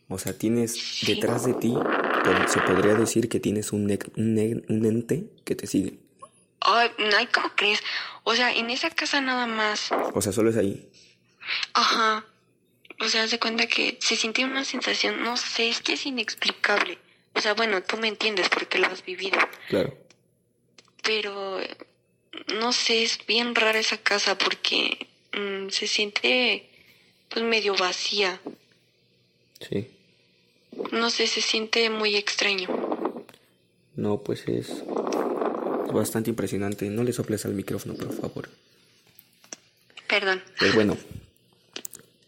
O 0.09 0.19
sea, 0.19 0.33
tienes 0.37 1.01
detrás 1.07 1.47
de 1.47 1.55
ti, 1.55 1.69
pod- 1.69 2.49
se 2.49 2.61
podría 2.61 2.95
decir 2.95 3.29
que 3.29 3.39
tienes 3.39 3.73
un, 3.73 3.83
un, 4.17 4.65
un 4.69 4.87
ente 4.87 5.25
que 5.45 5.55
te 5.55 5.67
sigue. 5.69 5.99
Ay, 6.61 6.91
ay, 7.17 7.27
¿cómo 7.27 7.51
crees? 7.57 7.83
O 8.25 8.35
sea, 8.35 8.55
en 8.55 8.71
esa 8.71 8.91
casa 8.91 9.21
nada 9.21 9.47
más. 9.47 9.91
O 10.15 10.21
sea, 10.21 10.33
solo 10.33 10.51
es 10.51 10.57
ahí. 10.57 10.89
Ajá. 11.73 12.25
O 13.01 13.09
sea, 13.09 13.23
haz 13.23 13.31
de 13.31 13.41
cuenta 13.41 13.67
que 13.67 13.99
se 14.01 14.17
siente 14.17 14.45
una 14.45 14.65
sensación, 14.65 15.23
no 15.23 15.37
sé, 15.37 15.69
es 15.69 15.81
que 15.81 15.95
es 15.95 16.05
inexplicable. 16.05 16.99
O 17.35 17.41
sea, 17.41 17.55
bueno, 17.55 17.83
tú 17.83 17.97
me 17.97 18.09
entiendes 18.09 18.49
porque 18.51 18.79
lo 18.79 18.89
has 18.89 19.05
vivido. 19.05 19.39
Claro. 19.69 19.97
Pero, 21.03 21.61
no 22.55 22.73
sé, 22.73 23.03
es 23.03 23.25
bien 23.27 23.55
rara 23.55 23.79
esa 23.79 23.97
casa 23.97 24.37
porque 24.37 25.09
mm, 25.33 25.71
se 25.71 25.87
siente, 25.87 26.69
pues, 27.31 27.43
medio 27.45 27.75
vacía. 27.75 28.39
Sí. 29.61 29.89
No 30.93 31.09
sé, 31.09 31.27
se 31.27 31.41
siente 31.41 31.89
muy 31.89 32.17
extraño. 32.17 32.69
No, 33.97 34.23
pues 34.23 34.47
es 34.47 34.83
bastante 35.93 36.31
impresionante. 36.31 36.89
No 36.91 37.05
le 37.05 37.13
soples 37.13 37.45
al 37.45 37.55
micrófono, 37.55 37.95
por 37.95 38.13
favor. 38.13 38.49
Perdón. 40.09 40.43
Pues 40.59 40.75
bueno, 40.75 40.97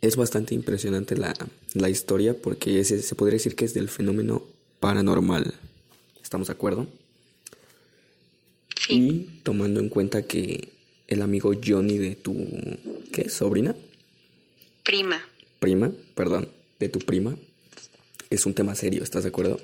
es 0.01 0.17
bastante 0.17 0.55
impresionante 0.55 1.17
la, 1.17 1.35
la 1.75 1.89
historia 1.89 2.37
porque 2.37 2.81
ese, 2.81 3.03
se 3.03 3.15
podría 3.15 3.37
decir 3.37 3.57
que 3.57 3.65
es 3.65 3.75
del 3.75 3.89
fenómeno 3.89 4.45
paranormal. 4.81 5.55
¿Estamos 6.23 6.49
de 6.49 6.53
acuerdo? 6.53 6.87
Sí. 8.77 8.95
Y 8.95 9.41
tomando 9.43 9.81
en 9.81 9.89
cuenta 9.89 10.23
que 10.23 10.69
el 11.09 11.23
amigo 11.23 11.53
Johnny 11.65 11.99
de 11.99 12.17
tu... 12.17 12.35
¿Qué? 13.13 13.29
¿Sobrina? 13.29 13.77
Prima. 14.83 15.23
Prima, 15.59 15.93
perdón, 16.15 16.49
de 16.81 16.89
tu 16.89 16.99
prima. 16.99 17.37
Es 18.31 18.47
un 18.47 18.55
tema 18.55 18.75
serio, 18.75 19.03
¿estás 19.03 19.23
de 19.23 19.29
acuerdo? 19.29 19.61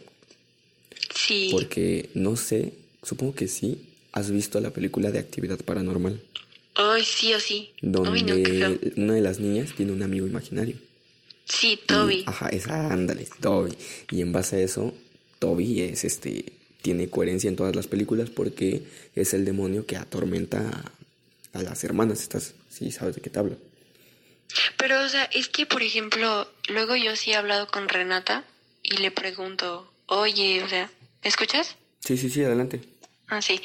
Sí. 1.15 1.49
Porque 1.51 2.11
no 2.15 2.37
sé, 2.37 2.75
supongo 3.03 3.35
que 3.35 3.49
sí, 3.49 3.88
has 4.13 4.31
visto 4.31 4.61
la 4.61 4.71
película 4.71 5.11
de 5.11 5.19
actividad 5.19 5.59
paranormal, 5.61 6.21
Ay, 6.75 7.05
sí 7.05 7.35
o 7.35 7.41
sí. 7.41 7.73
donde 7.83 8.33
Ay, 8.33 8.93
no, 8.97 9.03
una 9.05 9.15
de 9.15 9.21
las 9.21 9.41
niñas 9.41 9.75
tiene 9.77 9.93
un 9.93 10.03
amigo 10.03 10.27
imaginario. 10.27 10.77
Sí, 11.45 11.73
Y- 11.73 11.87
Toby. 11.87 12.25
ajá, 12.27 12.49
esa, 12.51 12.93
ándale, 12.93 13.27
Toby. 13.41 13.73
Y 14.11 14.21
en 14.21 14.33
base 14.33 14.57
a 14.57 14.61
eso, 14.61 14.95
Toby 15.39 15.81
es 15.83 16.05
este, 16.05 16.45
tiene 16.83 17.09
coherencia 17.11 17.49
en 17.49 17.57
todas 17.57 17.75
las 17.75 17.87
películas 17.89 18.31
porque 18.31 18.83
es 19.15 19.35
el 19.35 19.45
demonio 19.45 19.87
que 19.87 19.97
atormenta 19.97 20.93
a, 21.55 21.59
a 21.59 21.63
las 21.63 21.83
hermanas. 21.85 22.21
Estás, 22.23 22.55
sí, 22.71 22.91
sabes 22.93 23.17
de 23.17 23.23
qué 23.23 23.31
te 23.31 23.39
hablo. 23.39 23.57
Pero, 24.77 25.03
o 25.05 25.09
sea, 25.09 25.25
es 25.25 25.49
que, 25.49 25.67
por 25.67 25.83
ejemplo, 25.83 26.49
luego 26.69 26.97
yo 26.97 27.17
sí 27.17 27.33
he 27.33 27.35
hablado 27.35 27.67
con 27.69 27.89
Renata 27.89 28.45
y 28.83 28.97
le 28.99 29.11
pregunto, 29.11 29.91
oye, 30.07 30.63
o 30.63 30.69
sea, 30.69 30.91
¿me 31.23 31.29
escuchas? 31.29 31.77
Sí, 32.01 32.17
sí, 32.17 32.31
sí, 32.31 32.43
adelante. 32.45 32.81
Ah, 33.29 33.43
sí. 33.43 33.61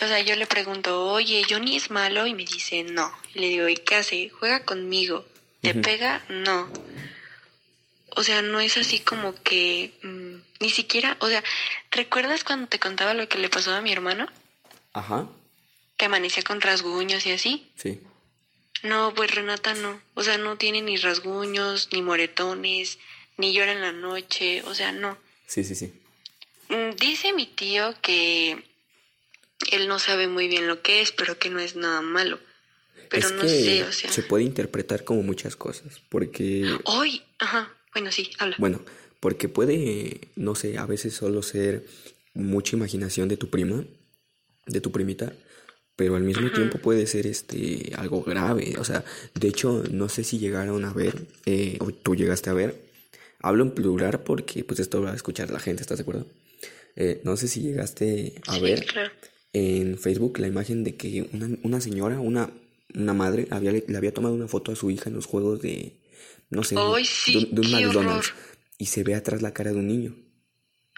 O 0.00 0.06
sea, 0.06 0.20
yo 0.20 0.36
le 0.36 0.46
pregunto, 0.46 1.06
oye, 1.12 1.42
Johnny 1.48 1.76
es 1.76 1.90
malo 1.90 2.26
y 2.26 2.34
me 2.34 2.44
dice, 2.44 2.84
no. 2.84 3.12
Y 3.34 3.40
le 3.40 3.48
digo, 3.48 3.68
¿y 3.68 3.76
qué 3.76 3.96
hace? 3.96 4.28
¿Juega 4.28 4.64
conmigo? 4.64 5.26
¿Te 5.62 5.74
pega? 5.74 6.24
No. 6.28 6.70
O 8.16 8.22
sea, 8.22 8.42
no 8.42 8.60
es 8.60 8.76
así 8.76 8.98
como 9.00 9.34
que 9.42 9.92
mm, 10.02 10.62
ni 10.62 10.70
siquiera, 10.70 11.16
o 11.20 11.28
sea, 11.28 11.42
¿recuerdas 11.90 12.44
cuando 12.44 12.66
te 12.68 12.78
contaba 12.78 13.14
lo 13.14 13.28
que 13.28 13.38
le 13.38 13.48
pasó 13.48 13.72
a 13.74 13.80
mi 13.80 13.92
hermano? 13.92 14.26
Ajá, 14.92 15.28
Que 15.96 16.06
amanecía 16.06 16.42
con 16.42 16.60
rasguños 16.60 17.26
y 17.26 17.32
así. 17.32 17.70
sí. 17.76 18.00
No, 18.82 19.12
pues 19.14 19.34
Renata 19.34 19.74
no. 19.74 20.00
O 20.14 20.22
sea, 20.22 20.38
no 20.38 20.56
tiene 20.56 20.80
ni 20.80 20.96
rasguños, 20.96 21.90
ni 21.92 22.00
moretones, 22.00 22.98
ni 23.36 23.52
llora 23.52 23.72
en 23.72 23.82
la 23.82 23.92
noche. 23.92 24.62
O 24.62 24.74
sea, 24.74 24.90
no. 24.90 25.18
Sí, 25.46 25.64
sí, 25.64 25.74
sí. 25.74 25.92
Mm, 26.70 26.96
Dice 26.96 27.34
mi 27.34 27.44
tío 27.46 27.94
que 28.00 28.64
él 29.72 29.88
no 29.88 29.98
sabe 29.98 30.28
muy 30.28 30.48
bien 30.48 30.66
lo 30.66 30.82
que 30.82 31.00
es, 31.00 31.12
pero 31.12 31.38
que 31.38 31.50
no 31.50 31.58
es 31.60 31.76
nada 31.76 32.00
malo. 32.02 32.38
Pero 33.08 33.26
es 33.26 33.32
no 33.34 33.42
que 33.42 33.48
sé, 33.48 33.82
o 33.84 33.92
sea. 33.92 34.10
se 34.12 34.22
puede 34.22 34.44
interpretar 34.44 35.04
como 35.04 35.22
muchas 35.22 35.56
cosas, 35.56 36.00
porque, 36.08 36.78
¡Ay! 36.86 37.22
Ajá. 37.38 37.72
Bueno, 37.92 38.12
sí, 38.12 38.30
habla. 38.38 38.54
bueno, 38.58 38.80
porque 39.18 39.48
puede, 39.48 40.20
no 40.36 40.54
sé, 40.54 40.78
a 40.78 40.86
veces 40.86 41.14
solo 41.14 41.42
ser 41.42 41.84
mucha 42.34 42.76
imaginación 42.76 43.28
de 43.28 43.36
tu 43.36 43.50
prima, 43.50 43.84
de 44.66 44.80
tu 44.80 44.92
primita, 44.92 45.32
pero 45.96 46.14
al 46.14 46.22
mismo 46.22 46.50
tiempo 46.52 46.78
puede 46.78 47.06
ser 47.06 47.26
este 47.26 47.92
algo 47.96 48.22
grave. 48.22 48.76
O 48.78 48.84
sea, 48.84 49.04
de 49.34 49.48
hecho, 49.48 49.82
no 49.90 50.08
sé 50.08 50.22
si 50.24 50.38
llegaron 50.38 50.84
a 50.84 50.92
ver, 50.92 51.26
eh, 51.46 51.76
o 51.80 51.90
tú 51.92 52.14
llegaste 52.14 52.48
a 52.48 52.54
ver. 52.54 52.88
Hablo 53.42 53.64
en 53.64 53.72
plural 53.72 54.20
porque 54.20 54.62
pues 54.64 54.78
esto 54.80 55.02
va 55.02 55.12
a 55.12 55.16
escuchar 55.16 55.50
la 55.50 55.58
gente, 55.60 55.82
¿estás 55.82 55.98
de 55.98 56.02
acuerdo? 56.02 56.26
Eh, 56.96 57.20
no 57.24 57.36
sé 57.36 57.48
si 57.48 57.60
llegaste 57.62 58.34
a 58.46 58.54
Sí, 58.54 58.60
ver 58.60 58.84
claro. 58.86 59.10
En 59.52 59.98
Facebook 59.98 60.38
la 60.38 60.46
imagen 60.48 60.84
de 60.84 60.96
que 60.96 61.28
una, 61.32 61.48
una 61.62 61.80
señora, 61.80 62.20
una, 62.20 62.50
una 62.94 63.14
madre, 63.14 63.46
había, 63.50 63.72
le 63.72 63.96
había 63.96 64.12
tomado 64.14 64.34
una 64.34 64.48
foto 64.48 64.72
a 64.72 64.76
su 64.76 64.90
hija 64.90 65.08
en 65.10 65.16
los 65.16 65.26
juegos 65.26 65.60
de, 65.60 66.00
no 66.50 66.62
sé, 66.64 66.74
de, 66.74 67.04
sí, 67.04 67.36
un- 67.36 67.54
de 67.54 67.60
un 67.60 67.70
McDonald's. 67.72 68.28
horror. 68.30 68.40
Y 68.78 68.86
se 68.86 69.02
ve 69.02 69.14
atrás 69.14 69.42
la 69.42 69.52
cara 69.52 69.72
de 69.72 69.78
un 69.78 69.86
niño. 69.88 70.16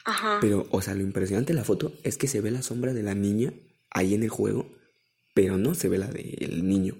Ajá. 0.05 0.39
Pero, 0.41 0.67
o 0.71 0.83
sea, 0.83 0.95
lo 0.95 1.03
impresionante 1.03 1.53
de 1.53 1.59
la 1.59 1.65
foto 1.65 1.93
es 2.03 2.17
que 2.17 2.29
se 2.29 2.41
ve 2.41 2.51
la 2.51 2.63
sombra 2.63 2.93
de 2.93 3.03
la 3.03 3.15
niña 3.15 3.53
ahí 3.91 4.15
en 4.15 4.23
el 4.23 4.29
juego, 4.29 4.67
pero 5.35 5.59
no 5.59 5.75
se 5.75 5.89
ve 5.89 5.99
la 5.99 6.09
del 6.09 6.67
niño. 6.69 6.97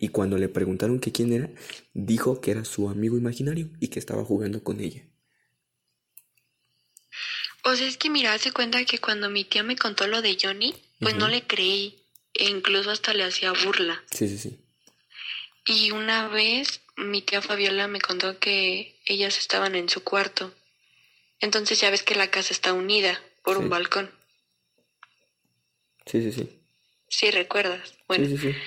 Y 0.00 0.08
cuando 0.08 0.36
le 0.38 0.48
preguntaron 0.48 1.00
que 1.00 1.12
quién 1.12 1.32
era, 1.32 1.50
dijo 1.94 2.40
que 2.40 2.50
era 2.50 2.64
su 2.64 2.88
amigo 2.88 3.16
imaginario 3.16 3.70
y 3.80 3.88
que 3.88 3.98
estaba 3.98 4.24
jugando 4.24 4.62
con 4.62 4.80
ella. 4.80 5.02
O 7.68 7.76
sea, 7.76 7.86
es 7.86 7.96
que 7.98 8.08
mira, 8.10 8.32
hace 8.32 8.52
cuenta 8.52 8.84
que 8.84 8.98
cuando 8.98 9.28
mi 9.30 9.44
tía 9.44 9.62
me 9.62 9.76
contó 9.76 10.06
lo 10.06 10.22
de 10.22 10.38
Johnny, 10.40 10.74
pues 11.00 11.14
no 11.16 11.28
le 11.28 11.42
creí. 11.46 11.98
E 12.34 12.44
incluso 12.48 12.90
hasta 12.90 13.14
le 13.14 13.24
hacía 13.24 13.52
burla. 13.52 14.02
Sí, 14.10 14.28
sí, 14.28 14.38
sí. 14.38 14.58
Y 15.66 15.90
una 15.90 16.28
vez 16.28 16.80
mi 16.96 17.20
tía 17.22 17.42
Fabiola 17.42 17.88
me 17.88 18.00
contó 18.00 18.38
que 18.38 19.00
ellas 19.06 19.38
estaban 19.38 19.74
en 19.74 19.88
su 19.88 20.02
cuarto. 20.04 20.54
Entonces 21.40 21.80
ya 21.80 21.90
ves 21.90 22.02
que 22.02 22.14
la 22.14 22.30
casa 22.30 22.52
está 22.52 22.72
unida 22.72 23.20
por 23.42 23.56
Sí. 23.56 23.62
un 23.62 23.70
balcón. 23.70 24.10
Sí, 26.06 26.22
sí, 26.22 26.32
sí. 26.32 26.48
Sí, 27.08 27.30
recuerdas. 27.30 27.94
Bueno, 28.06 28.26
Sí, 28.26 28.36
sí, 28.38 28.52
sí. 28.52 28.58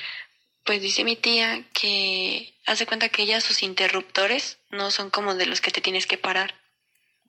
pues 0.64 0.82
dice 0.82 1.04
mi 1.04 1.16
tía 1.16 1.66
que 1.74 2.54
hace 2.66 2.86
cuenta 2.86 3.10
que 3.10 3.24
ella 3.24 3.42
sus 3.42 3.64
interruptores 3.64 4.58
no 4.70 4.92
son 4.92 5.10
como 5.10 5.36
de 5.36 5.46
los 5.48 5.60
que 5.62 5.72
te 5.72 5.82
tienes 5.82 6.06
que 6.08 6.18
parar, 6.18 6.56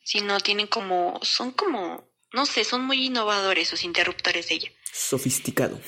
sino 0.04 0.40
tienen 0.40 0.66
como, 0.66 1.18
son 1.22 1.52
como, 1.52 2.08
no 2.32 2.46
sé, 2.46 2.64
son 2.64 2.84
muy 2.84 3.06
innovadores 3.06 3.68
sus 3.68 3.84
interruptores 3.84 4.48
de 4.48 4.54
ella. 4.56 4.72
Sofisticado. 4.92 5.80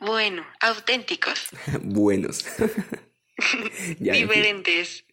Bueno, 0.00 0.46
auténticos, 0.60 1.48
Buenos. 1.82 2.44
ya, 3.98 4.12
diferentes. 4.12 5.04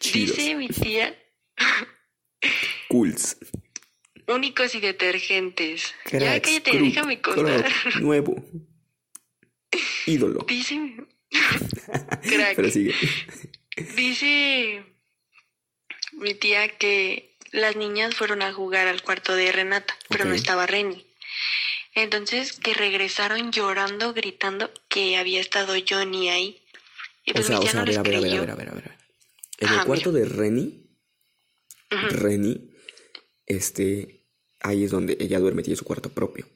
Chidos. 0.00 0.36
Dice 0.36 0.54
mi 0.54 0.68
tía, 0.68 1.18
Cools. 2.88 3.36
únicos 4.26 4.74
y 4.74 4.80
detergentes. 4.80 5.94
ya 6.04 6.18
Cracks, 6.18 6.46
cállate, 6.48 6.70
crook, 6.70 6.82
déjame 6.84 7.20
contar. 7.20 7.72
nuevo. 8.00 8.36
Ídolo. 10.06 10.44
Dice, 10.48 10.94
crack. 12.22 12.56
Pero 12.56 12.70
sigue. 12.70 12.94
Dice 13.96 14.84
mi 16.18 16.34
tía 16.34 16.76
que 16.76 17.36
las 17.52 17.76
niñas 17.76 18.14
fueron 18.14 18.42
a 18.42 18.52
jugar 18.52 18.86
al 18.88 19.02
cuarto 19.02 19.34
de 19.34 19.50
Renata, 19.52 19.96
pero 20.08 20.24
no 20.24 20.34
estaba 20.34 20.66
Reni. 20.66 21.06
Entonces 21.94 22.52
que 22.52 22.74
regresaron 22.74 23.50
llorando, 23.50 24.12
gritando 24.12 24.70
que 24.88 25.16
había 25.16 25.40
estado 25.40 25.74
Johnny 25.88 26.28
ahí. 26.28 26.62
Y 27.24 27.30
O 27.30 27.34
pues 27.34 27.46
sea, 27.46 27.58
mi 27.58 27.64
o 27.66 27.68
sea, 27.68 27.74
no 27.74 27.80
a 27.80 27.84
ver, 27.84 27.88
les 27.88 27.98
a 27.98 28.02
ver, 28.02 28.14
a 28.16 28.20
ver, 28.20 28.30
a 28.30 28.40
ver, 28.40 28.50
a 28.50 28.54
ver, 28.54 28.68
a 28.68 28.74
ver. 28.74 28.98
En 29.58 29.68
Ajá, 29.68 29.80
el 29.80 29.86
cuarto 29.86 30.12
de 30.12 30.24
Reni. 30.24 30.84
Reni, 31.90 32.70
este, 33.46 34.22
ahí 34.60 34.84
es 34.84 34.90
donde 34.90 35.16
ella 35.20 35.38
duerme, 35.38 35.62
tiene 35.62 35.76
su 35.76 35.84
cuarto 35.84 36.10
propio. 36.10 36.46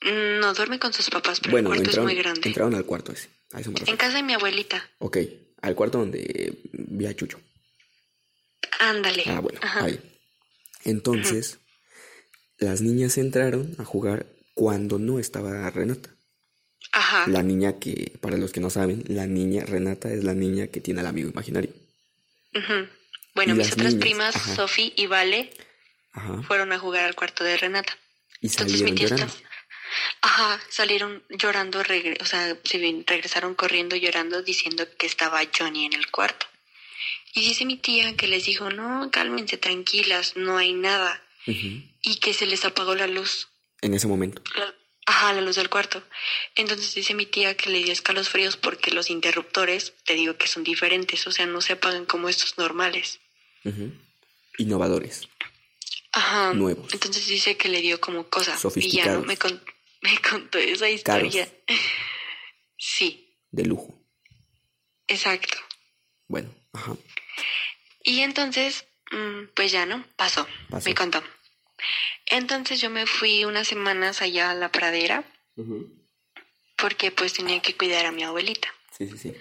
Mm, 0.00 0.38
No 0.40 0.54
duerme 0.54 0.78
con 0.78 0.92
sus 0.92 1.10
papás, 1.10 1.40
pero 1.40 1.52
bueno, 1.52 1.70
el 1.70 1.76
cuarto 1.76 1.90
entraron, 1.90 2.10
es 2.10 2.14
muy 2.14 2.22
grande. 2.22 2.48
entraron 2.48 2.74
al 2.74 2.84
cuarto 2.84 3.12
ese. 3.12 3.28
A 3.52 3.60
eso 3.60 3.70
me 3.72 3.80
En 3.86 3.96
casa 3.96 4.16
de 4.16 4.22
mi 4.22 4.32
abuelita. 4.34 4.88
Ok, 4.98 5.18
al 5.62 5.74
cuarto 5.74 5.98
donde 5.98 6.54
vi 6.72 7.06
a 7.06 7.14
Chucho. 7.16 7.40
Ándale. 8.80 9.24
Ah, 9.26 9.40
bueno, 9.40 9.58
Ajá. 9.62 9.84
ahí. 9.84 10.00
Entonces, 10.84 11.58
las 12.58 12.80
niñas 12.80 13.16
entraron 13.18 13.74
a 13.78 13.84
jugar 13.84 14.26
cuando 14.54 14.98
no 14.98 15.18
estaba 15.18 15.68
Renata. 15.70 16.10
Ajá. 16.92 17.26
La 17.26 17.42
niña 17.42 17.78
que, 17.78 18.12
para 18.20 18.36
los 18.36 18.52
que 18.52 18.60
no 18.60 18.70
saben, 18.70 19.02
la 19.08 19.26
niña 19.26 19.64
Renata 19.64 20.12
es 20.12 20.22
la 20.24 20.34
niña 20.34 20.68
que 20.68 20.80
tiene 20.80 21.00
al 21.00 21.06
amigo 21.06 21.28
imaginario. 21.30 21.70
Ujú. 22.54 22.88
Bueno, 23.34 23.54
Y 23.54 23.58
mis 23.58 23.72
otras 23.72 23.94
niñas, 23.94 24.00
primas, 24.00 24.36
ajá. 24.36 24.54
Sofi 24.54 24.92
y 24.96 25.06
Vale, 25.06 25.50
Ajá. 26.12 26.42
fueron 26.42 26.72
a 26.72 26.78
jugar 26.78 27.04
al 27.04 27.16
cuarto 27.16 27.42
de 27.42 27.56
Renata. 27.56 27.96
Y 28.40 28.46
Entonces 28.46 28.82
mi 28.82 28.88
salieron 28.90 28.94
tía 28.96 29.08
llorando. 29.08 29.34
está- 29.34 29.48
Ajá, 30.22 30.60
salieron 30.70 31.22
llorando, 31.30 31.82
regre- 31.82 32.20
o 32.20 32.24
sea, 32.26 32.56
regresaron 33.06 33.54
corriendo 33.54 33.96
llorando 33.96 34.42
diciendo 34.42 34.86
que 34.98 35.06
estaba 35.06 35.40
Johnny 35.56 35.86
en 35.86 35.94
el 35.94 36.10
cuarto. 36.10 36.46
Y 37.34 37.40
dice 37.40 37.64
mi 37.64 37.76
tía 37.76 38.16
que 38.16 38.28
les 38.28 38.44
dijo, 38.46 38.70
no, 38.70 39.10
cálmense, 39.10 39.58
tranquilas, 39.58 40.36
no 40.36 40.56
hay 40.56 40.72
nada. 40.72 41.22
Ujú. 41.46 41.82
Y 42.02 42.16
que 42.20 42.32
se 42.32 42.46
les 42.46 42.64
apagó 42.64 42.94
la 42.94 43.06
luz, 43.08 43.48
En 43.82 43.92
ese 43.94 44.06
momento. 44.06 44.40
la- 44.56 44.74
ajá, 45.06 45.32
la 45.34 45.40
luz 45.40 45.56
del 45.56 45.68
cuarto. 45.68 46.02
Entonces 46.54 46.94
dice 46.94 47.12
mi 47.14 47.26
tía 47.26 47.56
que 47.56 47.70
le 47.70 47.82
dio 47.82 47.92
escalofríos 47.92 48.56
porque 48.56 48.90
los 48.92 49.10
interruptores, 49.10 49.94
te 50.04 50.14
digo 50.14 50.36
que 50.38 50.46
son 50.46 50.62
diferentes, 50.64 51.26
o 51.26 51.32
sea, 51.32 51.46
no 51.46 51.60
se 51.60 51.72
apagan 51.74 52.06
como 52.06 52.28
estos 52.28 52.56
normales. 52.56 53.20
Innovadores. 54.58 55.28
Ajá. 56.12 56.54
Nuevos. 56.54 56.94
Entonces 56.94 57.26
dice 57.26 57.56
que 57.56 57.68
le 57.68 57.80
dio 57.80 58.00
como 58.00 58.28
cosa. 58.28 58.52
Y 58.52 58.54
ya 58.54 58.58
Sofisticados. 58.60 59.20
no 59.20 59.26
me, 59.26 59.36
con- 59.36 59.60
me 60.02 60.18
contó 60.20 60.58
esa 60.58 60.88
historia. 60.88 61.48
Sí, 62.76 63.34
De 63.50 63.64
lujo. 63.64 63.94
exacto. 65.08 65.56
Bueno, 66.28 66.54
ajá. 66.72 66.96
Y 68.04 68.20
entonces, 68.20 68.84
mm, 69.10 69.46
pues 69.54 69.72
ya 69.72 69.86
no, 69.86 70.04
pasó. 70.16 70.46
Pasó. 70.70 70.88
Me 70.88 70.94
contó. 70.94 71.22
Entonces 72.26 72.80
yo 72.80 72.88
me 72.90 73.06
fui 73.06 73.44
unas 73.44 73.66
semanas 73.66 74.22
allá 74.22 74.50
a 74.50 74.54
la 74.54 74.70
pradera 74.70 75.24
porque 76.76 77.10
pues 77.10 77.32
tenía 77.32 77.60
que 77.60 77.76
cuidar 77.76 78.06
a 78.06 78.12
mi 78.12 78.22
abuelita. 78.22 78.68
Sí, 78.96 79.08
sí, 79.10 79.18
sí. 79.18 79.34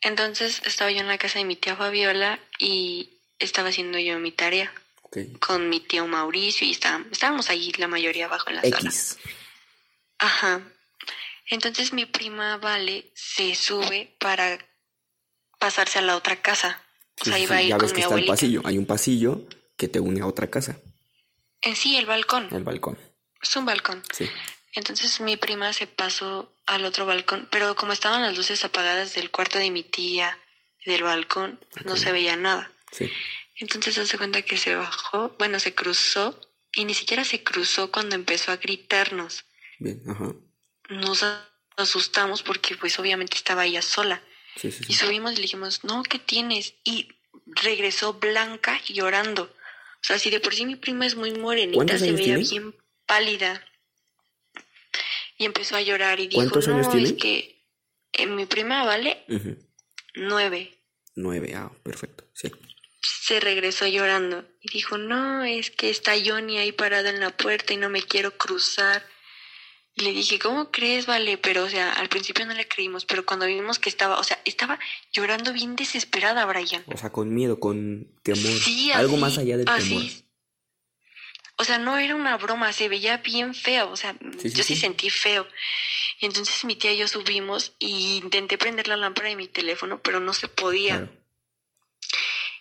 Entonces 0.00 0.62
estaba 0.64 0.90
yo 0.92 1.00
en 1.00 1.08
la 1.08 1.18
casa 1.18 1.38
de 1.40 1.44
mi 1.44 1.56
tía 1.56 1.74
Fabiola 1.76 2.38
y 2.58 3.10
estaba 3.40 3.70
haciendo 3.70 3.98
yo 3.98 4.18
mi 4.20 4.30
tarea 4.32 4.72
con 5.40 5.68
mi 5.68 5.80
tío 5.80 6.06
Mauricio 6.06 6.66
y 6.66 6.70
está- 6.70 7.04
estábamos 7.10 7.48
ahí 7.50 7.72
la 7.78 7.88
mayoría 7.88 8.26
abajo 8.26 8.50
en 8.50 8.56
la 8.56 8.62
sala. 8.62 8.76
X. 8.78 9.18
Ajá. 10.18 10.62
Entonces 11.46 11.92
mi 11.92 12.04
prima 12.06 12.58
Vale 12.58 13.10
se 13.14 13.54
sube 13.54 14.14
para 14.18 14.58
pasarse 15.58 15.98
a 15.98 16.02
la 16.02 16.16
otra 16.16 16.40
casa. 16.42 16.84
O 17.20 17.24
Sí, 17.24 17.30
sea, 17.30 17.36
sí, 17.36 17.42
iba 17.44 17.56
a 17.56 17.58
sí. 17.58 17.64
ir 17.64 17.68
Ya 17.70 17.76
con 17.76 17.82
ves 17.84 17.92
que 17.92 17.96
mi 17.98 18.02
está 18.02 18.14
el 18.16 18.26
pasillo. 18.26 18.62
Hay 18.64 18.78
un 18.78 18.86
pasillo 18.86 19.42
que 19.76 19.88
te 19.88 20.00
une 20.00 20.20
a 20.20 20.26
otra 20.26 20.48
casa. 20.48 20.78
En 21.60 21.74
sí, 21.76 21.96
el 21.96 22.06
balcón. 22.06 22.48
El 22.52 22.64
balcón. 22.64 22.98
Es 23.42 23.56
un 23.56 23.64
balcón. 23.64 24.02
Sí. 24.12 24.28
Entonces 24.72 25.20
mi 25.20 25.36
prima 25.36 25.72
se 25.72 25.86
pasó 25.86 26.52
al 26.66 26.84
otro 26.84 27.06
balcón, 27.06 27.48
pero 27.50 27.74
como 27.74 27.92
estaban 27.92 28.22
las 28.22 28.36
luces 28.36 28.64
apagadas 28.64 29.14
del 29.14 29.30
cuarto 29.30 29.58
de 29.58 29.70
mi 29.70 29.82
tía 29.82 30.38
del 30.84 31.02
balcón, 31.02 31.58
no 31.84 31.96
se 31.96 32.12
veía 32.12 32.36
nada. 32.36 32.70
Sí. 32.92 33.10
Entonces 33.56 33.94
se 33.94 34.02
hace 34.02 34.18
cuenta 34.18 34.42
que 34.42 34.56
se 34.56 34.74
bajó, 34.74 35.34
bueno, 35.38 35.58
se 35.58 35.74
cruzó 35.74 36.38
y 36.72 36.84
ni 36.84 36.94
siquiera 36.94 37.24
se 37.24 37.42
cruzó 37.42 37.90
cuando 37.90 38.14
empezó 38.14 38.52
a 38.52 38.56
gritarnos. 38.56 39.44
Bien, 39.78 40.00
ajá. 40.06 40.32
Nos 40.90 41.24
asustamos 41.76 42.42
porque 42.42 42.76
pues 42.76 42.98
obviamente 42.98 43.36
estaba 43.36 43.66
ella 43.66 43.82
sola. 43.82 44.22
Sí, 44.60 44.72
sí, 44.72 44.84
Y 44.88 44.94
subimos 44.94 45.32
y 45.32 45.36
le 45.36 45.42
dijimos, 45.42 45.84
no, 45.84 46.02
¿qué 46.02 46.18
tienes? 46.18 46.74
Y 46.84 47.08
regresó 47.46 48.14
blanca 48.14 48.80
y 48.88 48.94
llorando. 48.94 49.44
O 49.44 50.04
sea, 50.04 50.18
si 50.18 50.30
de 50.30 50.40
por 50.40 50.54
sí 50.54 50.66
mi 50.66 50.76
prima 50.76 51.06
es 51.06 51.14
muy 51.14 51.32
morenita, 51.32 51.76
¿Cuántos 51.76 52.00
se 52.00 52.12
veía 52.12 52.36
bien 52.36 52.74
pálida. 53.06 53.64
Y 55.38 55.44
empezó 55.44 55.76
a 55.76 55.82
llorar 55.82 56.20
y 56.20 56.28
dijo, 56.28 56.42
¿Cuántos 56.42 56.68
no, 56.68 56.90
tiene? 56.90 57.08
es 57.08 57.12
que 57.14 57.64
eh, 58.12 58.26
mi 58.26 58.46
prima 58.46 58.84
vale 58.84 59.24
nueve. 60.14 60.78
Nueve, 61.14 61.54
ah, 61.54 61.70
perfecto. 61.82 62.24
Sí. 62.34 62.50
Se 63.00 63.40
regresó 63.40 63.86
llorando 63.86 64.44
y 64.60 64.72
dijo, 64.72 64.98
no, 64.98 65.44
es 65.44 65.70
que 65.70 65.90
está 65.90 66.12
Johnny 66.24 66.58
ahí 66.58 66.72
parado 66.72 67.08
en 67.08 67.20
la 67.20 67.30
puerta 67.30 67.72
y 67.72 67.76
no 67.76 67.88
me 67.88 68.02
quiero 68.02 68.36
cruzar. 68.36 69.04
Y 69.98 70.02
le 70.02 70.12
dije, 70.12 70.38
¿cómo 70.38 70.70
crees, 70.70 71.06
vale? 71.06 71.38
Pero, 71.38 71.64
o 71.64 71.68
sea, 71.68 71.92
al 71.92 72.08
principio 72.08 72.46
no 72.46 72.54
le 72.54 72.68
creímos, 72.68 73.04
pero 73.04 73.26
cuando 73.26 73.46
vimos 73.46 73.80
que 73.80 73.88
estaba, 73.88 74.20
o 74.20 74.22
sea, 74.22 74.40
estaba 74.44 74.78
llorando 75.12 75.52
bien 75.52 75.74
desesperada, 75.74 76.44
Brian. 76.46 76.84
O 76.86 76.96
sea, 76.96 77.10
con 77.10 77.34
miedo, 77.34 77.58
con 77.58 78.06
temor. 78.22 78.52
Sí, 78.60 78.92
Algo 78.92 79.16
más 79.16 79.38
allá 79.38 79.56
del 79.56 79.68
así. 79.68 79.88
temor. 79.88 80.28
O 81.56 81.64
sea, 81.64 81.78
no 81.78 81.98
era 81.98 82.14
una 82.14 82.36
broma, 82.36 82.72
se 82.72 82.88
veía 82.88 83.16
bien 83.16 83.52
feo, 83.54 83.90
o 83.90 83.96
sea, 83.96 84.14
Sí, 84.40 84.50
sí, 84.50 84.56
yo 84.56 84.62
sí, 84.62 84.76
sentí 84.76 85.10
feo. 85.10 85.48
Entonces 86.20 86.64
mi 86.64 86.76
tía 86.76 86.92
y 86.92 86.98
yo 86.98 87.08
subimos 87.08 87.74
y 87.80 88.18
intenté 88.18 88.56
prender 88.56 88.86
la 88.86 88.96
lámpara 88.96 89.28
de 89.28 89.34
mi 89.36 89.48
teléfono, 89.48 90.00
pero 90.00 90.20
no 90.20 90.32
se 90.32 90.46
podía. 90.46 90.98
Claro. 90.98 91.17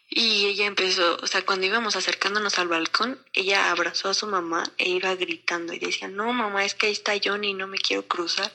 Y 0.10 0.46
ella 0.46 0.66
empezó, 0.66 1.18
o 1.22 1.28
sea, 1.28 1.46
cuando 1.46 1.66
íbamos 1.68 1.96
acercándonos 1.98 2.58
al 2.60 2.70
balcón, 2.70 3.20
ella 3.34 3.72
abrazó 3.72 4.10
a 4.10 4.14
su 4.14 4.26
mamá 4.26 4.64
e 4.78 4.90
iba 4.90 5.14
gritando 5.16 5.74
y 5.74 5.80
decía, 5.80 6.08
no, 6.08 6.32
mamá, 6.32 6.64
es 6.64 6.76
que 6.76 6.88
ahí 6.88 6.94
está 6.94 7.14
Johnny, 7.24 7.54
no 7.54 7.68
me 7.68 7.78
quiero 7.78 8.08
cruzar. 8.08 8.52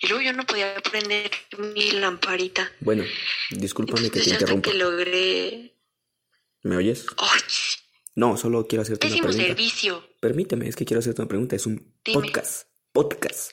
Y 0.00 0.06
luego 0.06 0.22
yo 0.22 0.32
no 0.32 0.44
podía 0.46 0.74
prender 0.82 1.30
mi 1.58 1.90
lamparita. 1.92 2.70
Bueno, 2.80 3.04
discúlpame 3.50 4.10
que 4.10 4.20
te 4.20 4.30
interrumpa. 4.30 4.70
que 4.70 4.76
logré... 4.78 5.74
¿Me 6.62 6.76
oyes? 6.76 7.06
¡Ay! 7.18 7.40
No, 8.14 8.36
solo 8.36 8.66
quiero 8.66 8.82
hacerte 8.82 9.08
una 9.08 9.16
pregunta. 9.16 9.44
servicio. 9.44 10.08
Permíteme, 10.20 10.68
es 10.68 10.76
que 10.76 10.84
quiero 10.84 11.00
hacerte 11.00 11.20
una 11.22 11.28
pregunta. 11.28 11.56
Es 11.56 11.66
un 11.66 11.94
Dime. 12.04 12.20
podcast. 12.22 12.68
Podcast. 12.92 13.52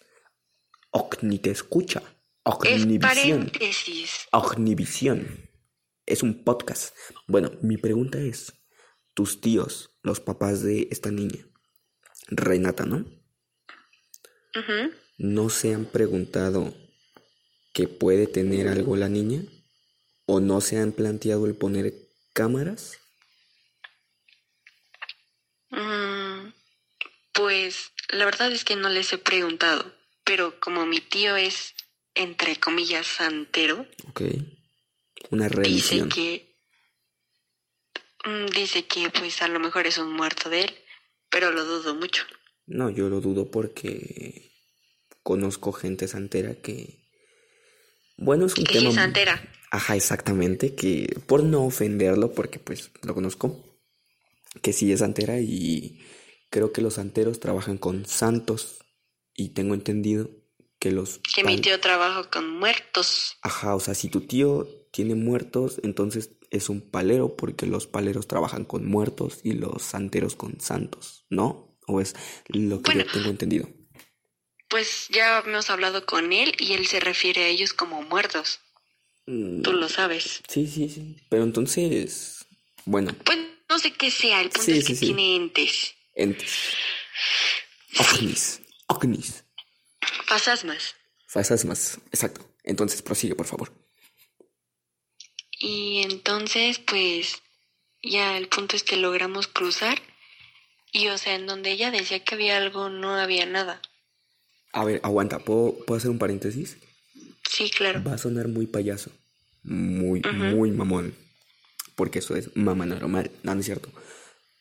Ocni 0.92 1.40
te 1.40 1.50
escucha. 1.52 2.00
Es 2.00 2.14
Ocnivisión. 2.44 3.00
paréntesis. 3.00 4.28
Ocnivisión. 4.32 5.50
Es 6.12 6.24
un 6.24 6.44
podcast. 6.44 6.94
Bueno, 7.26 7.52
mi 7.62 7.78
pregunta 7.78 8.20
es, 8.20 8.52
tus 9.14 9.40
tíos, 9.40 9.92
los 10.04 10.20
papás 10.20 10.62
de 10.62 10.90
esta 10.92 11.10
niña, 11.10 11.48
Renata, 12.28 12.86
¿no? 12.86 13.06
¿No 15.18 15.50
se 15.50 15.74
han 15.74 15.86
preguntado 15.86 16.74
que 17.74 17.88
puede 17.88 18.28
tener 18.28 18.68
algo 18.68 18.98
la 18.98 19.08
niña? 19.08 19.44
¿O 20.26 20.42
no 20.42 20.60
se 20.60 20.80
han 20.80 20.92
planteado 20.92 21.46
el 21.46 21.56
poner 21.56 21.94
cámaras? 22.34 22.98
Mm, 25.70 26.52
pues 27.32 27.94
la 28.10 28.26
verdad 28.26 28.52
es 28.52 28.66
que 28.66 28.76
no 28.76 28.90
les 28.90 29.14
he 29.14 29.18
preguntado, 29.18 29.96
pero 30.26 30.60
como 30.60 30.86
mi 30.86 31.00
tío 31.00 31.38
es, 31.38 31.74
entre 32.16 32.58
comillas, 32.58 33.08
santero, 33.08 33.88
Ok. 34.10 34.24
Una 35.32 35.48
dice 35.50 35.56
religión. 35.62 36.10
que... 36.10 36.56
mm, 38.26 38.46
Dice 38.54 38.86
que 38.86 39.10
pues 39.10 39.42
a 39.42 39.48
lo 39.48 39.60
mejor 39.60 39.88
es 39.88 39.98
un 39.98 40.14
muerto 40.14 40.50
de 40.50 40.62
él, 40.62 40.76
pero 41.30 41.52
lo 41.52 41.66
dudo 41.66 41.96
mucho. 41.96 42.24
No, 42.68 42.90
yo 42.90 43.10
lo 43.10 43.22
dudo 43.22 43.50
porque 43.50 44.52
conozco 45.24 45.72
gente 45.72 46.08
santera 46.08 46.56
que... 46.62 47.02
Bueno, 48.18 48.46
es 48.46 48.56
un 48.58 48.66
tema... 48.66 48.90
es 48.90 48.96
santera. 48.96 49.42
Ajá, 49.72 49.96
exactamente, 49.96 50.76
que 50.76 51.08
por 51.28 51.44
no 51.44 51.66
ofenderlo, 51.66 52.34
porque 52.34 52.60
pues 52.60 52.92
lo 53.04 53.14
conozco, 53.14 53.64
que 54.62 54.74
sí 54.74 54.92
es 54.92 55.00
santera 55.00 55.40
y 55.40 56.06
creo 56.50 56.74
que 56.74 56.82
los 56.82 56.96
santeros 56.96 57.40
trabajan 57.40 57.78
con 57.78 58.06
santos 58.06 58.80
y 59.34 59.50
tengo 59.54 59.74
entendido 59.74 60.30
que 60.78 60.92
los... 60.92 61.20
Que 61.34 61.44
mi 61.46 61.60
tío 61.62 61.80
trabaja 61.80 62.30
con 62.30 62.50
muertos. 62.50 63.38
Ajá, 63.44 63.74
o 63.76 63.80
sea, 63.80 63.94
si 63.96 64.10
tu 64.10 64.22
tío 64.22 64.68
tiene 64.92 65.16
muertos, 65.16 65.80
entonces 65.84 66.32
es 66.50 66.70
un 66.70 66.82
palero 66.82 67.36
porque 67.38 67.66
los 67.66 67.88
paleros 67.88 68.28
trabajan 68.28 68.66
con 68.66 68.86
muertos 68.86 69.40
y 69.44 69.54
los 69.54 69.82
santeros 69.84 70.36
con 70.36 70.60
santos, 70.60 71.26
¿no? 71.30 71.78
O 71.88 72.02
es 72.02 72.14
lo 72.48 72.82
que 72.82 72.92
yo 72.92 72.98
Bueno. 73.00 73.12
tengo 73.14 73.30
entendido. 73.30 73.70
Pues 74.70 75.08
ya 75.10 75.40
hemos 75.40 75.70
hablado 75.70 76.06
con 76.06 76.32
él 76.34 76.54
y 76.60 76.74
él 76.74 76.88
se 76.88 77.00
refiere 77.00 77.44
a 77.44 77.48
ellos 77.48 77.74
como 77.74 78.02
muertos. 78.04 78.60
Mm, 79.28 79.62
Tú 79.62 79.74
lo 79.74 79.88
sabes. 79.90 80.42
Sí, 80.48 80.68
sí, 80.68 80.90
sí. 80.90 81.18
Pero 81.30 81.44
entonces, 81.44 82.46
bueno, 82.86 83.14
Pues 83.26 83.38
no 83.70 83.80
sé 83.80 83.92
qué 83.94 84.12
sea, 84.12 84.42
el 84.42 84.50
punto 84.50 84.66
Sí, 84.66 84.78
es 84.78 84.86
que 84.86 84.94
sí, 84.96 85.00
sí. 85.00 85.06
tiene 85.08 85.36
entes. 85.36 85.94
entes. 86.16 86.52
Ognis. 88.00 88.62
Ognis. 88.88 89.44
Fantasmas. 90.26 90.96
más. 91.66 92.00
Exacto. 92.08 92.42
Entonces 92.64 93.02
prosigue, 93.02 93.36
por 93.36 93.46
favor. 93.46 93.74
Y 95.62 96.02
entonces, 96.02 96.80
pues, 96.80 97.42
ya 98.02 98.38
el 98.38 98.48
punto 98.48 98.76
es 98.76 98.84
que 98.84 98.98
logramos 98.98 99.48
cruzar. 99.48 100.02
Y, 100.92 101.08
o 101.10 101.18
sea, 101.18 101.36
en 101.36 101.46
donde 101.46 101.72
ella 101.72 101.92
decía 101.92 102.24
que 102.24 102.36
había 102.36 102.58
algo, 102.58 102.90
no 102.90 103.14
había 103.14 103.46
nada. 103.46 103.80
A 104.74 104.84
ver, 104.84 105.00
aguanta. 105.04 105.40
¿Puedo, 105.40 105.78
¿puedo 105.86 105.98
hacer 105.98 106.10
un 106.10 106.18
paréntesis? 106.18 106.78
Sí, 107.48 107.70
claro. 107.70 108.04
Va 108.04 108.14
a 108.14 108.18
sonar 108.18 108.48
muy 108.48 108.66
payaso. 108.66 109.12
Muy, 109.64 110.22
muy 110.22 110.72
mamón. 110.72 111.14
Porque 111.96 112.20
eso 112.20 112.36
es 112.36 112.56
mamá 112.56 112.88
normal. 112.88 113.30
No, 113.44 113.54
no 113.54 113.60
es 113.60 113.66
cierto. 113.66 113.92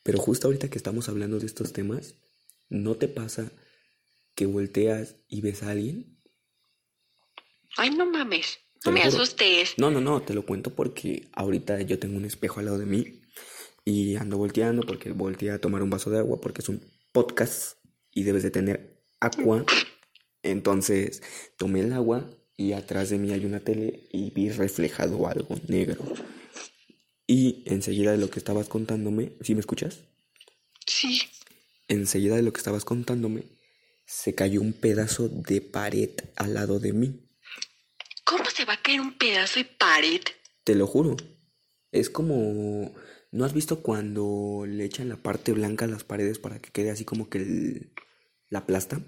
Pero 0.03 0.19
justo 0.19 0.49
ahorita 0.49 0.69
que 0.69 0.77
estamos 0.77 1.09
hablando 1.09 1.39
de 1.39 1.47
estos 1.47 1.73
temas, 1.73 2.15
¿no 2.69 2.97
te 2.97 3.09
pasa 3.09 3.51
que 4.35 4.45
volteas 4.47 5.17
y 5.29 5.41
ves 5.41 5.63
a 5.63 5.71
alguien? 5.71 6.21
Ay, 7.77 7.91
no 7.91 8.07
mames. 8.07 8.59
No 8.85 8.93
me 8.93 9.03
asustes. 9.03 9.75
No, 9.77 9.91
no, 9.91 10.01
no, 10.01 10.23
te 10.23 10.35
lo 10.35 10.47
cuento 10.47 10.75
porque 10.75 11.29
ahorita 11.33 11.83
yo 11.83 11.99
tengo 11.99 12.17
un 12.17 12.25
espejo 12.25 12.61
al 12.61 12.67
lado 12.67 12.79
de 12.79 12.87
mí 12.87 13.21
y 13.85 14.17
ando 14.17 14.39
volteando 14.39 14.83
porque 14.83 15.13
volteé 15.13 15.51
a 15.51 15.61
tomar 15.61 15.83
un 15.83 15.91
vaso 15.91 16.11
de 16.11 16.19
agua 16.19 16.41
porque 16.41 16.63
es 16.63 16.69
un 16.69 16.83
podcast 17.13 17.77
y 18.13 18.23
debes 18.23 18.43
de 18.43 18.51
tener 18.51 19.05
agua. 19.21 19.65
Entonces 20.43 21.23
tomé 21.59 21.81
el 21.81 21.93
agua 21.93 22.31
y 22.57 22.73
atrás 22.73 23.11
de 23.11 23.19
mí 23.19 23.33
hay 23.33 23.45
una 23.45 23.61
tele 23.61 24.09
y 24.13 24.31
vi 24.31 24.51
reflejado 24.51 25.27
algo 25.27 25.57
negro. 25.69 26.03
Y 27.27 27.63
enseguida 27.67 28.13
de 28.13 28.19
lo 28.19 28.31
que 28.31 28.39
estabas 28.39 28.69
contándome, 28.69 29.33
¿sí 29.41 29.55
me 29.55 29.61
escuchas? 29.61 30.01
Sí. 30.87 31.23
Enseguida 31.89 32.37
de 32.37 32.43
lo 32.43 32.53
que 32.53 32.59
estabas 32.59 32.85
contándome, 32.85 33.45
se 34.05 34.35
cayó 34.35 34.61
un 34.61 34.73
pedazo 34.73 35.29
de 35.29 35.61
pared 35.61 36.11
al 36.37 36.55
lado 36.55 36.81
de 36.81 36.93
mí. 36.93 37.30
¿Cómo 38.71 38.77
se 38.77 38.77
va 38.77 38.81
a 38.81 38.83
caer 38.83 39.01
un 39.01 39.19
pedazo 39.19 39.59
de 39.59 39.65
pared? 39.65 40.21
Te 40.65 40.75
lo 40.77 40.87
juro. 40.87 41.17
Es 41.91 42.09
como... 42.09 42.95
¿No 43.33 43.45
has 43.45 43.53
visto 43.53 43.83
cuando 43.83 44.65
le 44.67 44.85
echan 44.85 45.09
la 45.09 45.17
parte 45.17 45.53
blanca 45.53 45.85
a 45.87 45.89
las 45.89 46.05
paredes 46.05 46.39
para 46.39 46.61
que 46.61 46.71
quede 46.71 46.91
así 46.91 47.05
como 47.05 47.29
que 47.29 47.39
el- 47.39 47.93
la 48.49 48.67
plasta? 48.67 49.01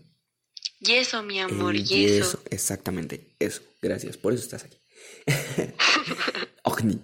Yeso, 0.81 1.23
mi 1.23 1.39
amor, 1.41 1.75
El 1.77 1.85
yeso. 1.85 2.43
Exactamente, 2.51 3.35
eso. 3.41 3.63
Gracias, 3.81 4.17
por 4.17 4.33
eso 4.33 4.43
estás 4.45 4.65
aquí. 4.65 4.79
Ogni. 6.65 7.01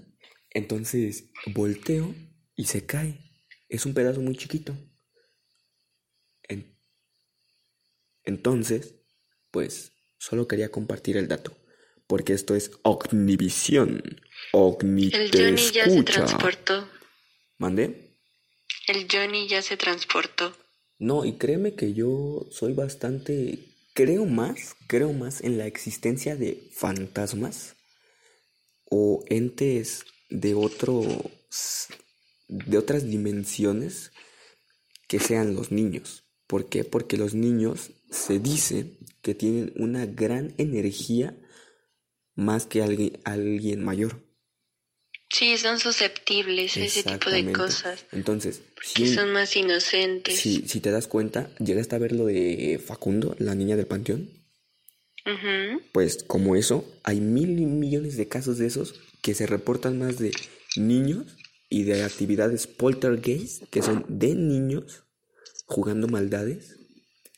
Entonces, 0.51 1.25
volteo 1.47 2.14
y 2.57 2.66
se 2.66 2.87
cae. 2.87 3.18
Es 3.68 3.85
un 3.87 3.94
pedazo 3.94 4.21
muy 4.21 4.37
chiquito. 4.37 4.77
En- 6.44 6.77
Entonces, 8.25 8.94
pues, 9.51 9.92
solo 10.18 10.47
quería 10.49 10.71
compartir 10.71 11.16
el 11.16 11.27
dato. 11.29 11.57
Porque 12.09 12.33
esto 12.33 12.57
es 12.57 12.73
Ognivisión. 12.83 14.03
Ogni 14.53 15.11
El 15.12 15.31
te 15.31 15.44
Johnny 15.44 15.71
ya 15.71 15.85
se 15.85 16.03
transportó. 16.03 16.88
¿Mandé? 17.59 18.16
El 18.88 19.07
Johnny 19.11 19.47
ya 19.47 19.62
se 19.62 19.77
transportó. 19.77 20.57
No, 20.99 21.25
y 21.25 21.35
créeme 21.35 21.75
que 21.75 21.92
yo 21.94 22.49
soy 22.51 22.73
bastante, 22.73 23.59
creo 23.94 24.25
más, 24.25 24.75
creo 24.88 25.12
más 25.12 25.42
en 25.42 25.59
la 25.59 25.66
existencia 25.66 26.35
de 26.35 26.71
fantasmas 26.73 27.77
o 28.90 29.23
entes 29.29 30.07
de 30.31 30.55
otros, 30.55 31.07
de 32.49 32.79
otras 32.79 33.09
dimensiones 33.09 34.12
que 35.07 35.21
sean 35.21 35.55
los 35.55 35.71
niños. 35.71 36.25
¿Por 36.47 36.68
qué? 36.68 36.85
Porque 36.85 37.18
los 37.18 37.35
niños 37.35 37.90
se 38.11 38.38
dice 38.38 38.99
que 39.21 39.35
tienen 39.35 39.73
una 39.77 40.07
gran 40.07 40.55
energía 40.57 41.37
más 42.38 42.66
que 42.66 42.83
alguien, 42.83 43.18
alguien 43.24 43.85
mayor. 43.85 44.22
Sí, 45.29 45.59
son 45.59 45.79
susceptibles 45.81 46.77
a 46.77 46.85
ese 46.85 47.03
tipo 47.03 47.31
de 47.31 47.53
cosas. 47.53 48.07
Entonces, 48.12 48.62
si, 48.81 49.12
son 49.12 49.33
más 49.33 49.55
inocentes. 49.57 50.38
si, 50.38 50.62
si 50.66 50.81
te 50.81 50.92
das 50.92 51.09
cuenta, 51.09 51.51
llegaste 51.59 51.96
a 51.96 51.98
ver 51.98 52.12
lo 52.12 52.27
de 52.27 52.81
Facundo, 52.85 53.35
la 53.38 53.55
niña 53.55 53.77
del 53.77 53.87
panteón. 53.87 54.31
Pues 55.92 56.22
como 56.22 56.57
eso, 56.57 56.87
hay 57.03 57.20
mil 57.20 57.48
millones 57.48 58.16
de 58.16 58.29
casos 58.29 58.57
de 58.57 58.66
esos 58.66 58.94
que 59.20 59.35
se 59.35 59.46
reportan 59.46 59.98
más 59.98 60.18
de 60.18 60.31
niños 60.77 61.37
y 61.68 61.83
de 61.83 62.03
actividades 62.03 62.66
poltergeist, 62.66 63.64
que 63.64 63.83
son 63.83 64.07
de 64.09 64.35
niños 64.35 65.05
jugando 65.66 66.09
maldades, 66.09 66.79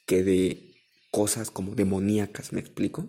que 0.06 0.22
de 0.22 0.74
cosas 1.10 1.50
como 1.50 1.74
demoníacas, 1.74 2.52
¿me 2.52 2.60
explico? 2.60 3.08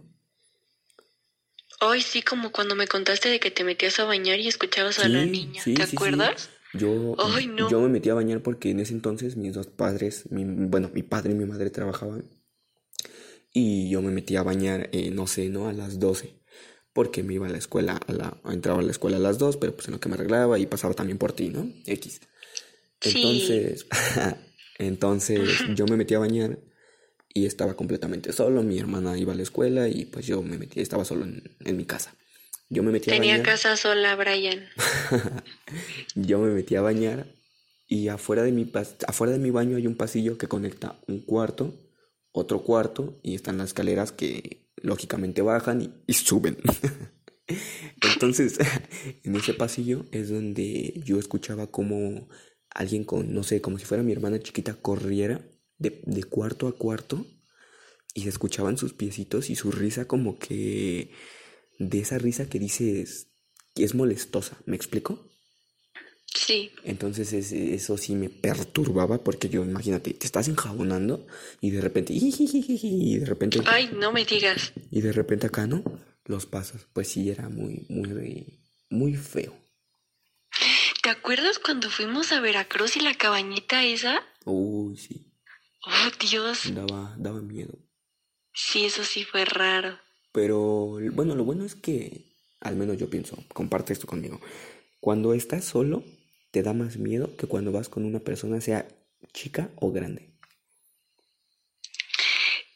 Hoy 1.83 2.01
sí, 2.01 2.21
como 2.21 2.51
cuando 2.51 2.75
me 2.75 2.87
contaste 2.87 3.29
de 3.29 3.39
que 3.39 3.49
te 3.51 3.63
metías 3.63 3.99
a 3.99 4.05
bañar 4.05 4.39
y 4.39 4.47
escuchabas 4.47 4.99
a 4.99 5.09
la 5.09 5.25
Sí, 5.25 5.31
niña. 5.31 5.63
sí, 5.63 5.75
¿Te 5.75 5.83
sí, 5.83 5.87
sí. 5.89 5.95
acuerdas? 5.95 6.49
Yo, 6.73 7.15
Ay, 7.35 7.47
no. 7.47 7.69
yo 7.69 7.81
me 7.81 7.89
metí 7.89 8.09
a 8.09 8.13
bañar 8.13 8.41
porque 8.43 8.69
en 8.69 8.79
ese 8.79 8.93
entonces 8.93 9.35
mis 9.35 9.53
dos 9.53 9.67
padres, 9.67 10.31
mi- 10.31 10.45
bueno, 10.45 10.89
mi 10.93 11.03
padre 11.03 11.31
y 11.31 11.35
mi 11.35 11.45
madre 11.45 11.69
trabajaban 11.69 12.23
y 13.53 13.89
yo 13.89 14.01
me 14.01 14.11
metí 14.11 14.35
a 14.35 14.43
bañar, 14.43 14.89
eh, 14.93 15.11
no 15.11 15.27
sé, 15.27 15.49
¿no? 15.49 15.67
A 15.67 15.73
las 15.73 15.99
12 15.99 16.35
porque 16.93 17.23
me 17.23 17.33
iba 17.35 17.47
a 17.47 17.49
la 17.49 17.57
escuela, 17.57 17.99
a 18.05 18.11
la, 18.11 18.37
entraba 18.51 18.79
a 18.79 18.83
la 18.83 18.91
escuela 18.91 19.15
a 19.17 19.19
las 19.21 19.37
2, 19.37 19.55
pero 19.57 19.73
pues 19.73 19.87
en 19.87 19.93
lo 19.93 19.99
que 20.01 20.09
me 20.09 20.15
arreglaba 20.15 20.59
y 20.59 20.65
pasaba 20.65 20.93
también 20.93 21.17
por 21.17 21.31
ti, 21.31 21.49
¿no? 21.49 21.67
X. 21.85 22.19
Sí. 23.01 23.21
Entonces, 23.23 23.87
entonces 24.77 25.63
yo 25.75 25.87
me 25.87 25.97
metí 25.97 26.13
a 26.15 26.19
bañar 26.19 26.59
y 27.33 27.45
estaba 27.45 27.75
completamente 27.75 28.33
solo, 28.33 28.63
mi 28.63 28.77
hermana 28.79 29.17
iba 29.17 29.33
a 29.33 29.35
la 29.35 29.43
escuela 29.43 29.87
y 29.87 30.05
pues 30.05 30.25
yo 30.27 30.41
me 30.43 30.57
metí, 30.57 30.81
estaba 30.81 31.05
solo 31.05 31.25
en, 31.25 31.43
en 31.61 31.77
mi 31.77 31.85
casa. 31.85 32.15
Yo 32.69 32.83
me 32.83 32.91
metí 32.91 33.09
a 33.09 33.15
Tenía 33.15 33.35
bañar. 33.35 33.45
casa 33.45 33.75
sola, 33.75 34.15
Brian. 34.15 34.65
Yo 36.15 36.39
me 36.39 36.51
metí 36.53 36.75
a 36.75 36.81
bañar 36.81 37.27
y 37.87 38.07
afuera 38.07 38.43
de 38.43 38.51
mi 38.51 38.65
pas- 38.65 38.95
afuera 39.07 39.33
de 39.33 39.39
mi 39.39 39.49
baño 39.51 39.75
hay 39.77 39.87
un 39.87 39.95
pasillo 39.95 40.37
que 40.37 40.47
conecta 40.47 40.99
un 41.07 41.19
cuarto, 41.21 41.73
otro 42.31 42.63
cuarto 42.63 43.19
y 43.23 43.35
están 43.35 43.57
las 43.57 43.67
escaleras 43.67 44.11
que 44.13 44.69
lógicamente 44.77 45.41
bajan 45.41 45.81
y, 45.81 45.93
y 46.07 46.13
suben. 46.13 46.57
Entonces, 48.01 48.57
en 49.23 49.35
ese 49.35 49.53
pasillo 49.53 50.05
es 50.11 50.29
donde 50.29 51.01
yo 51.05 51.19
escuchaba 51.19 51.67
como 51.67 52.29
alguien 52.73 53.03
con, 53.03 53.33
no 53.33 53.43
sé, 53.43 53.61
como 53.61 53.77
si 53.77 53.85
fuera 53.85 54.03
mi 54.03 54.11
hermana 54.13 54.39
chiquita, 54.39 54.75
corriera 54.75 55.41
de, 55.81 56.01
de 56.05 56.23
cuarto 56.23 56.67
a 56.67 56.73
cuarto 56.77 57.25
y 58.13 58.21
se 58.23 58.29
escuchaban 58.29 58.77
sus 58.77 58.93
piecitos 58.93 59.49
y 59.49 59.55
su 59.55 59.71
risa 59.71 60.05
como 60.05 60.37
que 60.37 61.11
de 61.79 61.99
esa 61.99 62.17
risa 62.17 62.47
que 62.49 62.59
dices 62.59 63.27
que 63.73 63.83
es 63.83 63.95
molestosa, 63.95 64.57
¿me 64.65 64.75
explico? 64.75 65.27
Sí. 66.33 66.71
Entonces 66.83 67.33
es- 67.33 67.51
eso 67.51 67.97
sí 67.97 68.15
me 68.15 68.29
perturbaba 68.29 69.23
porque 69.23 69.49
yo, 69.49 69.63
imagínate, 69.65 70.13
te 70.13 70.25
estás 70.25 70.47
enjabonando 70.47 71.25
y 71.59 71.71
de 71.71 71.81
repente, 71.81 72.13
y 72.13 73.17
de 73.19 73.25
repente, 73.25 73.59
Ay, 73.65 73.89
no 73.93 74.11
me 74.11 74.23
digas. 74.25 74.73
y 74.91 75.01
de 75.01 75.11
repente 75.11 75.47
acá, 75.47 75.67
¿no? 75.67 75.83
Los 76.25 76.45
pasos, 76.45 76.87
pues 76.93 77.07
sí 77.09 77.29
era 77.29 77.49
muy, 77.49 77.85
muy, 77.89 78.59
muy 78.89 79.15
feo. 79.15 79.57
¿Te 81.01 81.09
acuerdas 81.09 81.57
cuando 81.59 81.89
fuimos 81.89 82.31
a 82.31 82.39
Veracruz 82.41 82.95
y 82.95 82.99
la 83.01 83.15
cabañita 83.15 83.83
esa? 83.83 84.21
Uy, 84.45 84.97
sí, 84.97 85.30
Oh, 85.85 86.11
Dios. 86.19 86.73
daba, 86.73 87.15
daba 87.17 87.41
miedo. 87.41 87.73
Sí, 88.53 88.85
eso 88.85 89.03
sí 89.03 89.23
fue 89.23 89.45
raro. 89.45 89.99
Pero 90.31 90.99
bueno, 91.11 91.35
lo 91.35 91.43
bueno 91.43 91.65
es 91.65 91.75
que, 91.75 92.25
al 92.59 92.75
menos 92.75 92.97
yo 92.97 93.09
pienso, 93.09 93.37
comparte 93.53 93.93
esto 93.93 94.07
conmigo. 94.07 94.39
Cuando 94.99 95.33
estás 95.33 95.65
solo, 95.65 96.03
te 96.51 96.63
da 96.63 96.73
más 96.73 96.97
miedo 96.97 97.35
que 97.35 97.47
cuando 97.47 97.71
vas 97.71 97.89
con 97.89 98.05
una 98.05 98.19
persona, 98.19 98.61
sea 98.61 98.87
chica 99.33 99.69
o 99.77 99.91
grande. 99.91 100.29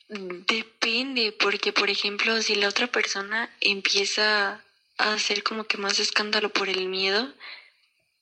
Depende, 0.07 1.31
porque 1.31 1.73
por 1.73 1.89
ejemplo, 1.89 2.41
si 2.41 2.55
la 2.55 2.69
otra 2.69 2.87
persona 2.87 3.49
empieza 3.59 4.63
a 4.97 5.13
hacer 5.13 5.43
como 5.43 5.65
que 5.65 5.77
más 5.77 5.99
escándalo 5.99 6.49
por 6.49 6.69
el 6.69 6.87
miedo, 6.87 7.33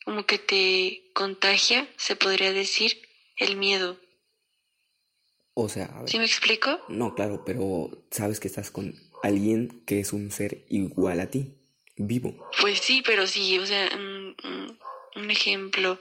como 0.06 0.26
que 0.26 0.38
te 0.38 1.12
contagia, 1.14 1.88
se 1.98 2.16
podría 2.16 2.52
decir, 2.52 3.02
el 3.38 3.58
miedo. 3.58 3.98
O 5.56 5.70
sea, 5.70 5.86
a 5.86 6.00
ver. 6.02 6.10
¿Sí 6.10 6.18
me 6.18 6.26
explico? 6.26 6.80
No, 6.88 7.14
claro, 7.16 7.44
pero 7.46 7.90
sabes 8.12 8.40
que 8.40 8.48
estás 8.48 8.72
con 8.72 8.96
alguien 9.22 9.84
que 9.86 10.00
es 10.00 10.14
un 10.14 10.32
ser 10.32 10.66
igual 10.70 11.20
a 11.20 11.30
ti, 11.30 11.54
vivo. 11.96 12.50
Pues 12.60 12.80
sí, 12.80 13.04
pero 13.06 13.28
sí, 13.28 13.60
o 13.60 13.66
sea, 13.66 13.90
mm, 13.96 14.36
mm, 14.48 14.78
un 15.18 15.32
ejemplo. 15.32 16.00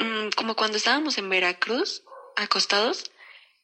Mm, 0.00 0.28
Como 0.36 0.54
cuando 0.54 0.76
estábamos 0.76 1.18
en 1.18 1.28
Veracruz, 1.28 2.04
acostados, 2.36 3.10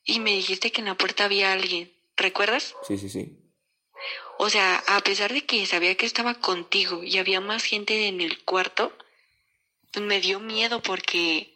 y 0.05 0.18
me 0.21 0.33
dijiste 0.35 0.73
que 0.73 0.81
en 0.81 0.87
la 0.87 0.97
puerta 0.97 1.25
había 1.25 1.53
alguien. 1.53 1.92
¿Recuerdas? 2.16 2.75
Sí, 2.87 2.99
sí, 2.99 3.09
sí. 3.09 3.38
O 4.38 4.51
sea, 4.51 4.83
a 4.88 5.01
pesar 5.01 5.33
de 5.33 5.45
que 5.47 5.64
sabía 5.66 5.95
que 5.95 6.07
estaba 6.07 6.35
contigo 6.35 7.05
y 7.05 7.18
había 7.18 7.40
más 7.40 7.62
gente 7.64 8.09
en 8.09 8.21
el 8.21 8.42
cuarto, 8.42 8.92
pues 9.92 10.05
me 10.05 10.21
dio 10.21 10.40
miedo 10.40 10.83
porque 10.83 11.55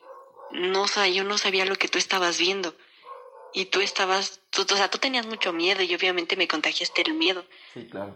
no, 0.52 0.82
o 0.82 0.88
sea, 0.88 1.08
yo 1.08 1.24
no 1.24 1.38
sabía 1.38 1.64
lo 1.64 1.76
que 1.76 1.88
tú 1.88 1.98
estabas 1.98 2.38
viendo. 2.38 2.76
Y 3.54 3.66
tú 3.66 3.80
estabas, 3.80 4.40
tú- 4.50 4.62
o 4.70 4.76
sea, 4.76 4.90
tú 4.90 4.98
tenías 4.98 5.26
mucho 5.26 5.52
miedo 5.52 5.82
y 5.82 5.94
obviamente 5.94 6.36
me 6.36 6.46
contagiaste 6.48 7.02
el 7.06 7.14
miedo. 7.14 7.44
Sí, 7.74 7.86
claro. 7.86 8.14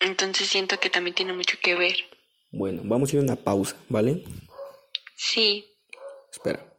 Entonces 0.00 0.48
siento 0.48 0.78
que 0.78 0.90
también 0.90 1.14
tiene 1.14 1.32
mucho 1.32 1.56
que 1.62 1.74
ver. 1.74 1.96
Bueno, 2.52 2.82
vamos 2.84 3.10
a 3.10 3.16
ir 3.16 3.20
a 3.20 3.24
una 3.24 3.36
pausa, 3.36 3.76
¿vale? 3.88 4.22
Sí, 5.16 5.66
Espera. 6.30 6.70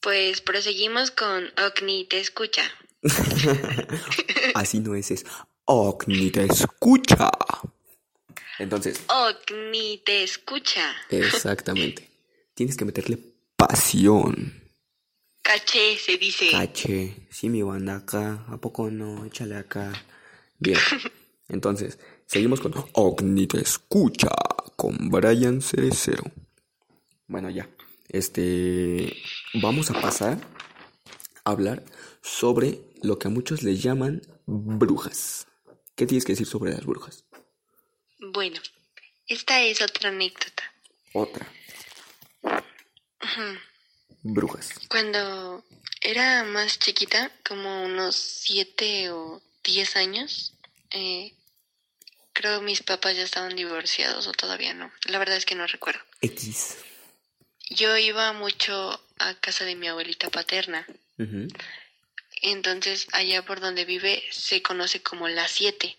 pues 0.00 0.40
proseguimos 0.40 1.10
con 1.10 1.50
Ocni, 1.66 2.04
te 2.04 2.20
escucha. 2.20 2.62
Así 4.54 4.78
no 4.80 4.94
es, 4.94 5.10
es 5.10 5.24
Ocni 5.64 6.30
te 6.30 6.44
escucha. 6.44 7.30
Entonces, 8.58 9.00
Ocni, 9.08 9.98
te 10.04 10.22
escucha. 10.22 10.94
exactamente. 11.10 12.08
Tienes 12.54 12.76
que 12.76 12.84
meterle 12.84 13.18
pasión. 13.56 14.66
Caché, 15.42 15.96
se 15.96 16.18
dice. 16.18 16.50
Caché. 16.50 17.28
Sí, 17.30 17.48
mi 17.48 17.62
banda 17.62 17.96
acá. 17.96 18.44
¿A 18.48 18.58
poco 18.58 18.90
no? 18.90 19.24
Échale 19.24 19.56
acá. 19.56 19.92
Bien. 20.58 20.78
Entonces, 21.48 21.98
seguimos 22.26 22.60
con 22.60 22.74
Ogni 22.92 23.46
te 23.46 23.60
escucha 23.60 24.28
con 24.76 25.10
Brian 25.10 25.62
Cerecero. 25.62 26.24
Bueno, 27.28 27.50
ya. 27.50 27.68
Este. 28.08 29.16
Vamos 29.54 29.90
a 29.90 30.00
pasar 30.00 30.38
a 31.44 31.50
hablar 31.50 31.84
sobre 32.22 32.80
lo 33.02 33.18
que 33.18 33.28
a 33.28 33.30
muchos 33.30 33.62
le 33.62 33.76
llaman 33.76 34.22
brujas. 34.46 35.46
¿Qué 35.94 36.06
tienes 36.06 36.24
que 36.24 36.32
decir 36.32 36.46
sobre 36.46 36.72
las 36.72 36.84
brujas? 36.84 37.24
Bueno, 38.18 38.60
esta 39.26 39.62
es 39.62 39.80
otra 39.80 40.10
anécdota. 40.10 40.62
Otra. 41.12 41.46
Brujas. 44.22 44.70
Cuando 44.88 45.64
era 46.00 46.44
más 46.44 46.78
chiquita, 46.78 47.30
como 47.46 47.84
unos 47.84 48.16
siete 48.16 49.10
o 49.10 49.42
diez 49.64 49.96
años, 49.96 50.52
eh, 50.90 51.34
creo 52.32 52.60
mis 52.60 52.82
papás 52.82 53.16
ya 53.16 53.22
estaban 53.22 53.56
divorciados 53.56 54.26
o 54.26 54.32
todavía 54.32 54.74
no. 54.74 54.92
La 55.06 55.18
verdad 55.18 55.36
es 55.36 55.46
que 55.46 55.54
no 55.54 55.66
recuerdo. 55.66 56.00
X. 56.20 56.76
Yo 57.70 57.96
iba 57.96 58.32
mucho 58.32 59.00
a 59.18 59.34
casa 59.34 59.64
de 59.64 59.74
mi 59.74 59.88
abuelita 59.88 60.30
paterna. 60.30 60.86
Entonces, 62.42 63.08
allá 63.12 63.44
por 63.44 63.60
donde 63.60 63.84
vive 63.84 64.22
se 64.30 64.62
conoce 64.62 65.02
como 65.02 65.28
la 65.28 65.48
siete. 65.48 65.96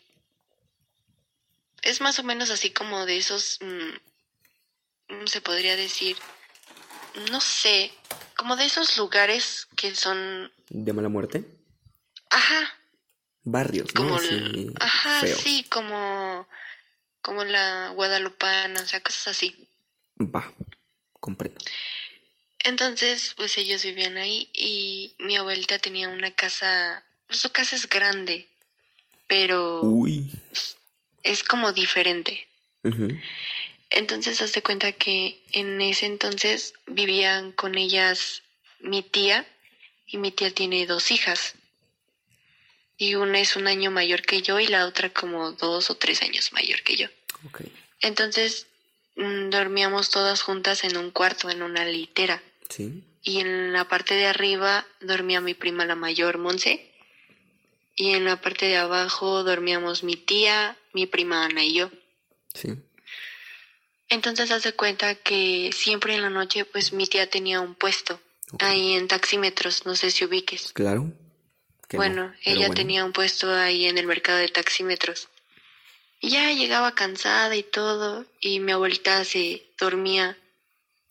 Es 1.81 1.99
más 2.01 2.19
o 2.19 2.23
menos 2.23 2.49
así 2.49 2.69
como 2.69 3.05
de 3.05 3.17
esos, 3.17 3.59
mm, 3.61 5.25
se 5.25 5.41
podría 5.41 5.75
decir, 5.75 6.17
no 7.31 7.41
sé, 7.41 7.91
como 8.35 8.55
de 8.55 8.65
esos 8.65 8.97
lugares 8.97 9.67
que 9.75 9.93
son, 9.95 10.51
¿De 10.69 10.93
mala 10.93 11.09
muerte? 11.09 11.45
ajá, 12.29 12.73
Barrios, 13.43 13.93
¿no? 13.95 14.01
como, 14.03 14.15
Así, 14.15 14.35
el- 14.35 14.73
ajá, 14.79 15.19
feos. 15.21 15.39
sí, 15.41 15.63
como, 15.69 16.47
como 17.21 17.43
la 17.45 17.89
guadalupana, 17.95 18.81
o 18.81 18.85
sea, 18.85 19.01
cosas 19.01 19.29
así. 19.29 19.67
Va. 20.19 20.53
Comprendo. 21.19 21.59
Entonces, 22.59 23.33
pues 23.37 23.57
ellos 23.57 23.83
vivían 23.83 24.17
ahí 24.17 24.49
y 24.53 25.15
mi 25.19 25.37
abuelita 25.37 25.79
tenía 25.79 26.09
una 26.09 26.31
casa, 26.31 27.03
pues, 27.27 27.39
su 27.39 27.49
casa 27.51 27.75
es 27.75 27.87
grande, 27.87 28.47
pero 29.27 29.81
Uy. 29.81 30.29
es 31.23 31.43
como 31.43 31.71
diferente. 31.73 32.47
Ujú. 32.83 33.07
Entonces, 33.89 34.41
hazte 34.41 34.61
cuenta 34.61 34.91
que 34.91 35.41
en 35.51 35.79
ese 35.81 36.05
entonces 36.05 36.73
vivían 36.87 37.51
con 37.51 37.77
ellas 37.77 38.43
mi 38.79 39.01
tía 39.01 39.47
y 40.05 40.17
mi 40.17 40.31
tía 40.31 40.51
tiene 40.51 40.85
dos 40.85 41.11
hijas. 41.11 41.55
Y 42.97 43.15
una 43.15 43.39
es 43.39 43.55
un 43.55 43.67
año 43.67 43.91
mayor 43.91 44.23
que 44.23 44.41
yo 44.41 44.59
y 44.59 44.67
la 44.67 44.85
otra 44.85 45.09
como 45.11 45.51
dos 45.51 45.89
o 45.89 45.95
tres 45.95 46.21
años 46.21 46.51
mayor 46.51 46.81
que 46.83 46.97
yo. 46.97 47.07
Ok. 47.45 47.61
Entonces, 48.01 48.67
mm, 49.15 49.49
dormíamos 49.49 50.09
todas 50.09 50.41
juntas 50.41 50.83
en 50.83 50.97
un 50.97 51.11
cuarto, 51.11 51.49
en 51.49 51.61
una 51.61 51.85
litera. 51.85 52.41
Sí. 52.69 53.03
Y 53.23 53.39
en 53.39 53.73
la 53.73 53.87
parte 53.87 54.15
de 54.15 54.25
arriba 54.25 54.87
dormía 54.99 55.41
mi 55.41 55.53
prima 55.53 55.85
la 55.85 55.95
mayor, 55.95 56.37
Monse. 56.37 56.91
Y 57.95 58.13
en 58.13 58.25
la 58.25 58.41
parte 58.41 58.65
de 58.65 58.77
abajo 58.77 59.43
dormíamos 59.43 60.03
mi 60.03 60.15
tía, 60.15 60.77
mi 60.93 61.05
prima 61.05 61.45
Ana 61.45 61.63
y 61.63 61.73
yo. 61.73 61.91
Sí. 62.53 62.69
Entonces 64.09 64.51
hace 64.51 64.73
cuenta 64.73 65.15
que 65.15 65.71
siempre 65.73 66.15
en 66.15 66.21
la 66.21 66.29
noche 66.29 66.65
pues 66.65 66.93
mi 66.93 67.07
tía 67.07 67.29
tenía 67.29 67.59
un 67.59 67.75
puesto 67.75 68.19
ahí 68.59 68.93
en 68.93 69.07
taxímetros, 69.07 69.85
no 69.85 69.95
sé 69.95 70.11
si 70.11 70.25
ubiques. 70.25 70.71
Claro. 70.73 71.03
no, 71.03 71.15
bueno, 71.93 72.33
ella 72.43 72.67
bueno. 72.67 72.73
tenía 72.73 73.05
un 73.05 73.13
puesto 73.13 73.53
ahí 73.53 73.85
en 73.85 73.97
el 73.97 74.07
mercado 74.07 74.37
de 74.37 74.47
taxímetros. 74.47 75.29
Y 76.19 76.29
ya 76.29 76.51
llegaba 76.51 76.95
cansada 76.95 77.55
y 77.55 77.63
todo, 77.63 78.25
y 78.39 78.59
mi 78.59 78.71
abuelita 78.71 79.23
se 79.23 79.63
dormía 79.77 80.37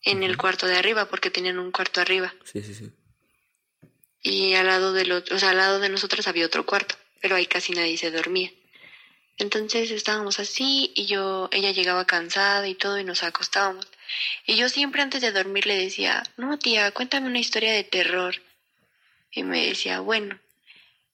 en 0.01 0.23
el 0.23 0.37
cuarto 0.37 0.67
de 0.67 0.77
arriba 0.77 1.07
porque 1.07 1.29
tenían 1.29 1.59
un 1.59 1.71
cuarto 1.71 2.01
arriba. 2.01 2.33
Sí, 2.43 2.61
sí, 2.61 2.73
sí. 2.73 2.91
Y 4.21 4.55
al 4.55 4.67
lado 4.67 4.91
del 4.91 5.11
otro, 5.11 5.35
o 5.35 5.39
sea, 5.39 5.51
al 5.51 5.57
lado 5.57 5.79
de 5.79 5.89
nosotros 5.89 6.27
había 6.27 6.45
otro 6.45 6.65
cuarto, 6.65 6.95
pero 7.21 7.35
ahí 7.35 7.45
casi 7.45 7.73
nadie 7.73 7.97
se 7.97 8.11
dormía. 8.11 8.51
Entonces 9.37 9.91
estábamos 9.91 10.39
así 10.39 10.91
y 10.95 11.05
yo, 11.05 11.49
ella 11.51 11.71
llegaba 11.71 12.05
cansada 12.07 12.67
y 12.67 12.75
todo 12.75 12.97
y 12.99 13.03
nos 13.03 13.23
acostábamos. 13.23 13.87
Y 14.45 14.55
yo 14.55 14.69
siempre 14.69 15.01
antes 15.01 15.21
de 15.21 15.31
dormir 15.31 15.67
le 15.67 15.77
decía, 15.77 16.23
no 16.37 16.57
tía, 16.57 16.91
cuéntame 16.91 17.27
una 17.27 17.39
historia 17.39 17.71
de 17.73 17.83
terror. 17.83 18.41
Y 19.31 19.43
me 19.43 19.67
decía, 19.67 19.99
bueno. 19.99 20.39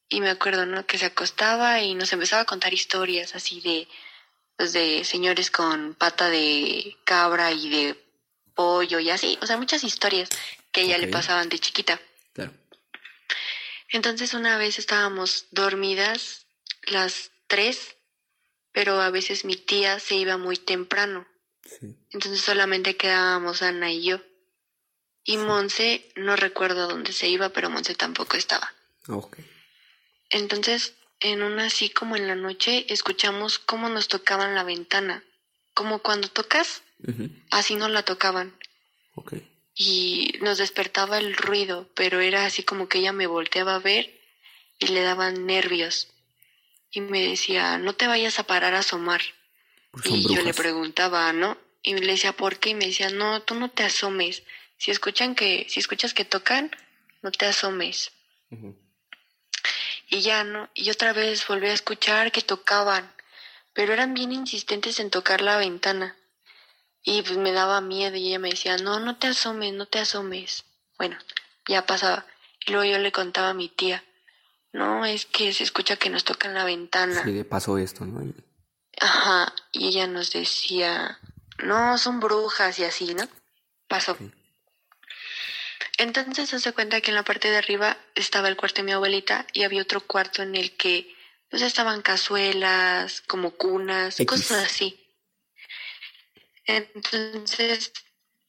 y 0.09 0.21
me 0.21 0.29
acuerdo, 0.29 0.65
¿no? 0.65 0.86
Que 0.86 0.97
se 0.97 1.05
acostaba 1.05 1.81
y 1.81 1.95
nos 1.95 2.13
empezaba 2.13 2.43
a 2.43 2.45
contar 2.45 2.73
historias 2.73 3.36
así 3.36 3.62
de, 3.62 3.88
pues 4.55 4.71
de 4.71 5.03
señores 5.03 5.49
con 5.49 5.95
pata 5.95 6.29
de 6.29 6.95
cabra 7.03 7.51
y 7.51 7.69
de 7.69 8.03
pollo 8.53 8.99
y 8.99 9.09
así, 9.09 9.38
o 9.41 9.47
sea, 9.47 9.57
muchas 9.57 9.83
historias 9.83 10.29
que 10.71 10.81
a 10.81 10.83
ella 10.83 10.97
le 10.99 11.07
pasaban 11.07 11.49
de 11.49 11.57
chiquita. 11.59 11.99
Claro. 12.33 12.53
Entonces 13.89 14.33
una 14.33 14.57
vez 14.57 14.77
estábamos 14.77 15.47
dormidas 15.51 16.45
las 16.83 17.31
tres, 17.47 17.95
pero 18.73 18.99
a 19.01 19.09
veces 19.09 19.45
mi 19.45 19.55
tía 19.55 19.99
se 19.99 20.15
iba 20.15 20.38
muy 20.38 20.57
temprano. 20.57 21.25
Sí. 21.63 21.95
Entonces 22.12 22.41
solamente 22.41 22.97
quedábamos 22.97 23.62
Ana 23.62 23.91
y 23.91 24.03
yo. 24.03 24.19
Y 25.23 25.38
Monse, 25.38 26.12
no 26.15 26.36
recuerdo 26.36 26.88
dónde 26.88 27.13
se 27.13 27.29
iba, 27.29 27.49
pero 27.49 27.69
Monse 27.69 27.95
tampoco 27.95 28.36
estaba. 28.36 28.73
Entonces, 30.29 30.95
en 31.19 31.43
una 31.43 31.67
así 31.67 31.89
como 31.89 32.17
en 32.17 32.27
la 32.27 32.36
noche, 32.36 32.86
escuchamos 32.89 33.59
cómo 33.59 33.88
nos 33.88 34.09
tocaban 34.09 34.55
la 34.55 34.63
ventana. 34.63 35.23
Como 35.73 35.99
cuando 35.99 36.27
tocas, 36.27 36.83
así 37.51 37.75
nos 37.75 37.89
la 37.89 38.03
tocaban. 38.03 38.53
Y 39.75 40.38
nos 40.41 40.57
despertaba 40.57 41.17
el 41.17 41.36
ruido, 41.36 41.89
pero 41.95 42.19
era 42.19 42.45
así 42.45 42.63
como 42.63 42.89
que 42.89 42.99
ella 42.99 43.13
me 43.13 43.27
volteaba 43.27 43.75
a 43.75 43.79
ver 43.79 44.19
y 44.79 44.88
le 44.88 45.01
daban 45.01 45.45
nervios. 45.45 46.12
Y 46.95 47.01
me 47.01 47.27
decía, 47.27 47.79
no 47.79 47.93
te 47.93 48.06
vayas 48.06 48.38
a 48.38 48.43
parar 48.43 48.75
a 48.75 48.79
asomar. 48.79 49.21
Son 50.03 50.15
Y 50.15 50.36
yo 50.36 50.43
le 50.43 50.53
preguntaba, 50.53 51.34
¿no? 51.34 51.58
Y 51.82 51.95
le 51.95 52.13
decía, 52.13 52.34
¿por 52.34 52.60
qué? 52.60 52.69
Y 52.69 52.75
me 52.75 52.86
decía, 52.86 53.10
no, 53.10 53.41
tú 53.41 53.56
no 53.56 53.71
te 53.71 53.84
asomes. 53.84 54.43
Si 54.77 54.91
escuchan 54.91 55.34
que, 55.34 55.65
si 55.69 55.79
escuchas 55.79 56.13
que 56.13 56.23
tocan, 56.23 56.69
no 57.23 57.32
te 57.32 57.47
asomes. 57.47 58.12
Y 60.08 60.21
ya, 60.21 60.43
¿no? 60.43 60.69
Y 60.75 60.91
otra 60.91 61.13
vez 61.13 61.47
volví 61.47 61.67
a 61.67 61.73
escuchar 61.73 62.32
que 62.32 62.43
tocaban, 62.43 63.12
pero 63.73 63.91
eran 63.91 64.13
bien 64.13 64.32
insistentes 64.32 64.99
en 64.99 65.10
tocar 65.10 65.41
la 65.41 65.58
ventana. 65.58 66.15
Y 67.01 67.23
pues 67.23 67.38
me 67.38 67.51
daba 67.53 67.82
miedo 67.82 68.15
y 68.17 68.27
ella 68.27 68.39
me 68.39 68.51
decía, 68.51 68.77
no, 68.77 68.99
no 68.99 69.17
te 69.17 69.27
asomes, 69.27 69.73
no 69.73 69.88
te 69.88 69.97
asomes. 69.97 70.63
Bueno, 70.99 71.17
ya 71.67 71.88
pasaba. 71.88 72.27
Y 72.67 72.71
luego 72.71 72.86
yo 72.86 72.99
le 72.99 73.12
contaba 73.12 73.49
a 73.49 73.53
mi 73.56 73.67
tía, 73.67 74.03
no, 74.73 75.05
es 75.05 75.25
que 75.25 75.53
se 75.53 75.63
escucha 75.63 75.95
que 75.95 76.09
nos 76.09 76.23
tocan 76.23 76.53
la 76.53 76.65
ventana. 76.65 77.23
Sí, 77.23 77.31
de 77.31 77.45
paso 77.45 77.77
esto, 77.77 78.05
¿no? 78.05 78.33
Ajá, 78.99 79.53
y 79.71 79.88
ella 79.88 80.07
nos 80.07 80.31
decía, 80.31 81.19
no, 81.59 81.97
son 81.97 82.19
brujas 82.19 82.77
y 82.79 82.83
así, 82.83 83.13
¿no? 83.13 83.27
Pasó. 83.88 84.15
Sí. 84.17 84.31
Entonces 85.97 86.49
se 86.49 86.55
hace 86.55 86.73
cuenta 86.73 87.01
que 87.01 87.12
en 87.12 87.15
la 87.15 87.23
parte 87.23 87.49
de 87.49 87.57
arriba 87.57 87.97
estaba 88.15 88.49
el 88.49 88.57
cuarto 88.57 88.77
de 88.77 88.83
mi 88.83 88.91
abuelita 88.91 89.45
y 89.53 89.63
había 89.63 89.81
otro 89.81 90.01
cuarto 90.01 90.41
en 90.41 90.55
el 90.55 90.75
que 90.75 91.15
pues 91.49 91.62
estaban 91.62 92.01
cazuelas, 92.01 93.21
como 93.21 93.51
cunas, 93.51 94.19
X. 94.19 94.25
cosas 94.25 94.65
así. 94.65 94.99
Entonces 96.65 97.93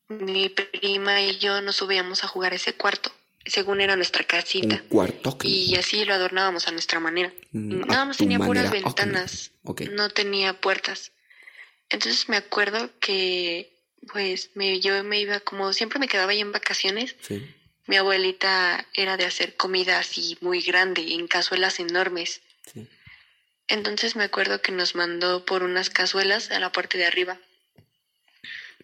mi 0.08 0.48
prima 0.48 1.20
y 1.20 1.38
yo 1.38 1.60
nos 1.60 1.76
subíamos 1.76 2.24
a 2.24 2.28
jugar 2.28 2.52
a 2.52 2.56
ese 2.56 2.74
cuarto, 2.74 3.12
según 3.46 3.80
era 3.80 3.96
nuestra 3.96 4.22
Un 4.22 4.26
casita. 4.26 4.83
cuarto 4.88 5.37
que... 5.38 5.48
Y 5.48 5.74
así 5.76 6.04
lo 6.04 6.14
adornábamos 6.14 6.66
a 6.66 6.72
nuestra 6.72 7.00
manera. 7.00 7.33
Mm, 7.52 7.87
Nada 7.87 8.04
más 8.07 8.16
tenía 8.16 8.38
puras 8.38 8.64
manera, 8.66 8.85
ventanas, 8.85 9.52
Ok. 9.64 9.83
no 9.92 10.09
tenía 10.11 10.61
puertas. 10.61 11.12
Entonces 11.90 12.28
me 12.28 12.37
acuerdo 12.37 12.90
que 13.00 13.70
pues 14.12 14.50
me, 14.54 14.80
yo 14.80 15.02
me 15.04 15.20
iba 15.20 15.40
como 15.40 15.72
siempre 15.72 15.98
me 15.98 16.09
quedaba 16.09 16.33
ahí 16.33 16.40
en 16.40 16.52
vacaciones. 16.52 17.16
Sí. 17.22 17.46
Mi 17.87 17.96
abuelita 17.96 18.87
era 18.94 19.16
de 19.16 19.26
hacer 19.26 19.57
comida 19.57 19.98
así 19.98 20.37
muy 20.40 20.61
grande, 20.62 21.12
en 21.14 21.26
cazuelas 21.28 21.78
enormes. 21.80 22.40
Sí. 22.72 22.88
Entonces 23.68 24.16
me 24.16 24.24
acuerdo 24.24 24.61
que 24.62 24.72
nos 24.72 24.94
mandó 24.94 25.44
por 25.44 25.62
unas 25.62 25.90
cazuelas 25.90 26.50
a 26.50 26.59
la 26.61 26.72
parte 26.72 26.98
de 26.98 27.07
arriba. 27.07 27.38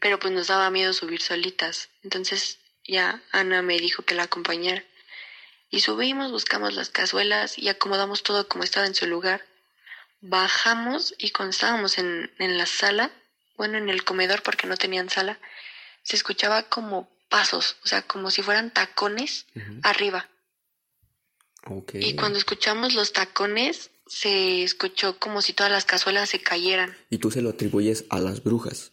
Pero 0.01 0.19
pues 0.19 0.33
nos 0.33 0.47
daba 0.47 0.71
miedo 0.71 0.93
subir 0.95 1.21
solitas. 1.21 1.89
Entonces 2.03 2.59
ya 2.91 3.23
Ana 3.33 3.63
me 3.63 3.79
dijo 3.79 4.03
que 4.03 4.15
la 4.15 4.25
acompañara. 4.25 4.85
Y 5.71 5.81
subimos, 5.81 6.33
buscamos 6.33 6.75
las 6.75 6.91
cazuelas 6.91 7.57
y 7.59 7.69
acomodamos 7.69 8.23
todo 8.23 8.49
como 8.49 8.65
estaba 8.65 8.87
en 8.87 8.95
su 8.95 9.07
lugar. 9.07 9.45
Bajamos 10.21 11.15
y 11.19 11.31
cuando 11.31 11.51
estábamos 11.51 11.99
en, 11.99 12.31
en 12.39 12.59
la 12.59 12.67
sala, 12.67 13.11
bueno, 13.57 13.79
en 13.79 13.89
el 13.89 14.05
comedor 14.05 14.43
porque 14.43 14.67
no 14.67 14.77
tenían 14.77 15.09
sala, 15.09 15.39
se 16.03 16.17
escuchaba 16.17 16.65
como 16.65 17.09
pasos, 17.29 17.77
o 17.85 17.89
sea, 17.89 18.03
como 18.03 18.31
si 18.31 18.43
fueran 18.43 18.73
tacones 18.73 19.47
arriba. 19.83 20.29
Y 21.95 22.17
cuando 22.17 22.39
escuchamos 22.39 22.95
los 22.95 23.13
tacones, 23.13 23.91
se 24.07 24.65
escuchó 24.65 25.19
como 25.19 25.41
si 25.41 25.53
todas 25.53 25.71
las 25.71 25.85
cazuelas 25.85 26.31
se 26.31 26.43
cayeran. 26.43 26.97
Y 27.11 27.19
tú 27.19 27.31
se 27.31 27.43
lo 27.43 27.51
atribuyes 27.51 28.07
a 28.11 28.19
las 28.19 28.43
brujas. 28.43 28.93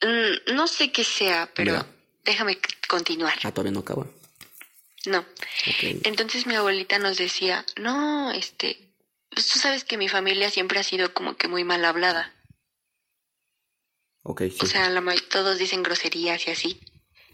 Mm, 0.00 0.54
no 0.54 0.66
sé 0.66 0.90
qué 0.90 1.04
sea, 1.04 1.50
pero. 1.54 1.86
Déjame 2.24 2.58
continuar. 2.88 3.34
Ah, 3.42 3.52
todavía 3.52 3.72
no 3.72 3.80
acaba. 3.80 4.06
No. 5.06 5.18
Ok. 5.18 6.04
Entonces 6.04 6.46
mi 6.46 6.54
abuelita 6.54 6.98
nos 6.98 7.18
decía, 7.18 7.64
no, 7.80 8.30
este, 8.32 8.78
pues 9.30 9.48
tú 9.48 9.58
sabes 9.58 9.84
que 9.84 9.98
mi 9.98 10.08
familia 10.08 10.50
siempre 10.50 10.78
ha 10.78 10.84
sido 10.84 11.12
como 11.12 11.36
que 11.36 11.48
muy 11.48 11.64
mal 11.64 11.84
hablada. 11.84 12.32
Ok, 14.24 14.42
sí. 14.42 14.58
O 14.60 14.66
sea, 14.66 14.88
la 14.90 15.02
todos 15.28 15.58
dicen 15.58 15.82
groserías 15.82 16.46
y 16.46 16.50
así. 16.50 16.80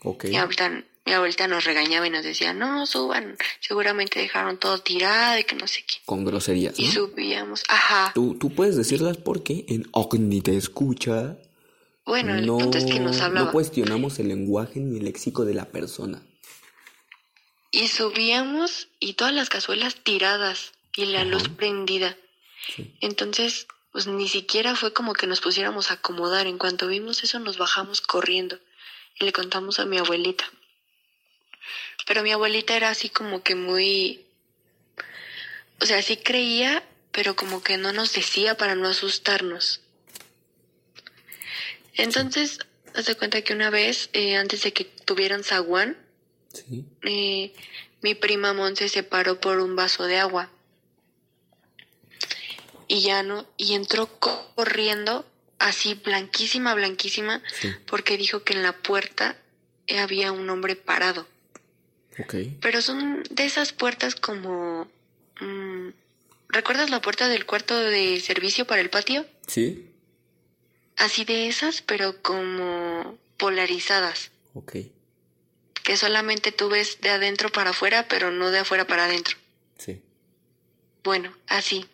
ok. 0.03 0.25
Y 0.25 0.37
ahorita 0.37 0.85
mi 1.05 1.15
abuelita 1.15 1.49
nos 1.49 1.65
regañaba 1.65 2.07
y 2.07 2.11
nos 2.11 2.23
decía, 2.23 2.53
no, 2.53 2.85
suban, 2.87 3.37
seguramente 3.61 4.21
dejaron 4.21 4.59
todo 4.59 4.79
tirado 4.79 5.39
y 5.39 5.45
que 5.45 5.57
no 5.57 5.67
sé 5.67 5.83
qué. 5.87 5.97
Con 6.05 6.25
groserías, 6.25 6.79
Y 6.79 6.87
subíamos, 6.87 7.65
ajá. 7.69 8.13
Tú, 8.15 8.37
tú 8.39 8.55
puedes 8.55 8.77
decirlas 8.77 9.17
porque 9.17 9.65
en 9.69 9.87
Ogni 9.93 10.43
te 10.43 10.57
escucha. 10.57 11.39
Bueno, 12.09 12.35
el 12.35 12.47
no, 12.47 12.57
punto 12.57 12.79
es 12.79 12.87
que 12.87 13.01
nos 13.01 13.21
hablaba. 13.21 13.47
no 13.47 13.53
cuestionamos 13.53 14.19
el 14.19 14.29
lenguaje 14.29 14.81
ni 14.81 14.97
el 14.97 15.05
léxico 15.05 15.45
de 15.45 15.53
la 15.53 15.67
persona. 15.67 16.23
Y 17.71 17.89
subíamos 17.89 18.89
y 18.99 19.13
todas 19.13 19.35
las 19.35 19.51
cazuelas 19.51 19.97
tiradas 19.97 20.73
y 20.97 21.05
la 21.05 21.21
Ajá. 21.21 21.29
luz 21.29 21.51
prendida. 21.51 22.17
Sí. 22.75 22.97
Entonces, 23.03 23.67
pues 23.93 24.07
ni 24.07 24.27
siquiera 24.27 24.75
fue 24.75 24.95
como 24.95 25.13
que 25.13 25.27
nos 25.27 25.43
pusiéramos 25.43 25.91
a 25.91 25.95
acomodar. 25.95 26.47
En 26.47 26.57
cuanto 26.57 26.87
vimos 26.87 27.23
eso, 27.25 27.41
nos 27.41 27.59
bajamos 27.59 28.01
corriendo 28.01 28.59
y 29.21 29.27
le 29.27 29.33
contamos 29.35 29.79
a 29.79 29.85
mi 29.85 29.99
abuelita. 29.99 30.51
Pero 32.07 32.23
mi 32.23 32.33
abuelita 32.33 32.75
era 32.75 32.89
así 32.89 33.11
como 33.11 33.43
que 33.43 33.55
muy... 33.55 34.25
O 35.79 35.85
sea, 35.85 36.01
sí 36.01 36.17
creía, 36.17 36.83
pero 37.13 37.37
como 37.37 37.63
que 37.63 37.77
no 37.77 37.93
nos 37.93 38.15
decía 38.15 38.57
para 38.57 38.77
no 38.77 38.89
asustarnos. 38.89 39.83
Entonces, 41.99 42.59
haz 42.95 43.07
de 43.07 43.15
cuenta 43.17 43.43
que 43.43 43.53
una 43.53 43.71
vez, 43.71 44.09
eh, 44.15 44.37
antes 44.37 44.63
de 44.63 44.73
que 44.73 44.85
tuvieran 44.85 45.45
zaguán, 45.45 45.97
Sí. 46.53 46.85
eh, 47.03 47.53
mi 48.01 48.15
prima 48.15 48.55
Monse 48.55 48.89
se 48.89 49.03
paró 49.03 49.39
por 49.41 49.59
un 49.59 49.77
vaso 49.77 50.05
de 50.05 50.17
agua. 50.19 50.51
Y 52.87 53.03
ya 53.03 53.23
no, 53.23 53.47
y 53.59 53.75
entró 53.75 54.07
co- 54.19 54.53
corriendo, 54.55 55.27
así 55.59 55.95
blanquísima, 55.95 56.75
blanquísima, 56.75 57.43
Sí. 57.61 57.71
porque 57.87 58.17
dijo 58.17 58.45
que 58.45 58.55
en 58.55 58.63
la 58.63 58.73
puerta 58.73 59.37
había 59.99 60.33
un 60.33 60.49
hombre 60.49 60.75
parado. 60.77 61.27
Ok. 62.19 62.35
Pero 62.61 62.81
son 62.81 63.23
de 63.31 63.45
esas 63.45 63.73
puertas 63.73 64.15
como... 64.15 64.89
mm, 65.41 65.89
¿Recuerdas 66.51 66.89
la 66.89 67.03
puerta 67.03 67.29
del 67.29 67.45
cuarto 67.45 67.77
de 67.79 68.21
servicio 68.21 68.67
para 68.67 68.81
el 68.81 68.89
patio? 68.89 69.27
Sí. 69.47 69.91
Así 70.99 71.25
de 71.25 71.49
esas, 71.49 71.81
pero 71.83 72.21
como 72.23 73.17
polarizadas, 73.37 74.31
Ok. 74.55 74.77
que 75.85 75.97
solamente 75.97 76.53
tú 76.53 76.69
ves 76.69 77.01
de 77.01 77.11
adentro 77.11 77.51
para 77.51 77.71
afuera, 77.71 78.07
pero 78.09 78.31
no 78.31 78.51
de 78.51 78.59
afuera 78.61 78.87
para 78.87 79.05
adentro. 79.05 79.37
Sí. 79.79 80.03
Bueno, 81.05 81.33
así. 81.47 81.87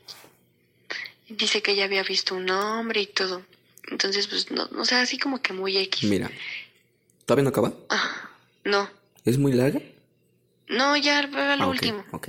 Dice 1.28 1.62
que 1.62 1.72
ella 1.72 1.84
había 1.84 2.02
visto 2.02 2.34
un 2.34 2.48
hombre 2.50 3.00
y 3.02 3.06
todo. 3.06 3.42
Entonces, 3.90 4.26
pues, 4.26 4.50
no, 4.50 4.68
o 4.78 4.84
sea, 4.84 5.02
así 5.02 5.18
como 5.18 5.42
que 5.42 5.52
muy 5.52 5.76
X. 5.76 6.08
Mira. 6.08 6.30
¿Todavía 7.26 7.44
no 7.44 7.50
acaba? 7.50 7.72
Ah, 7.90 8.30
no, 8.64 8.90
¿Es 9.24 9.38
muy 9.38 9.52
larga? 9.52 9.80
no, 10.68 10.96
ya 10.96 11.26
va 11.28 11.56
lo 11.56 11.64
Ah, 11.64 11.68
último. 11.68 12.04
Ok. 12.10 12.28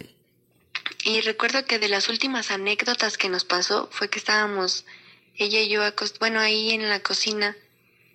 Y 1.06 1.22
recuerdo 1.22 1.66
que 1.66 1.80
de 1.80 1.88
las 1.88 2.10
últimas 2.10 2.52
anécdotas 2.52 3.18
que 3.18 3.30
nos 3.30 3.46
pasó 3.46 3.88
fue 3.92 4.10
que 4.10 4.20
estábamos 4.20 4.86
ella 5.38 5.60
y 5.62 5.70
yo, 5.70 5.82
acost- 5.84 6.20
bueno, 6.20 6.40
ahí 6.40 6.72
en 6.72 6.88
la 6.90 7.00
cocina. 7.02 7.56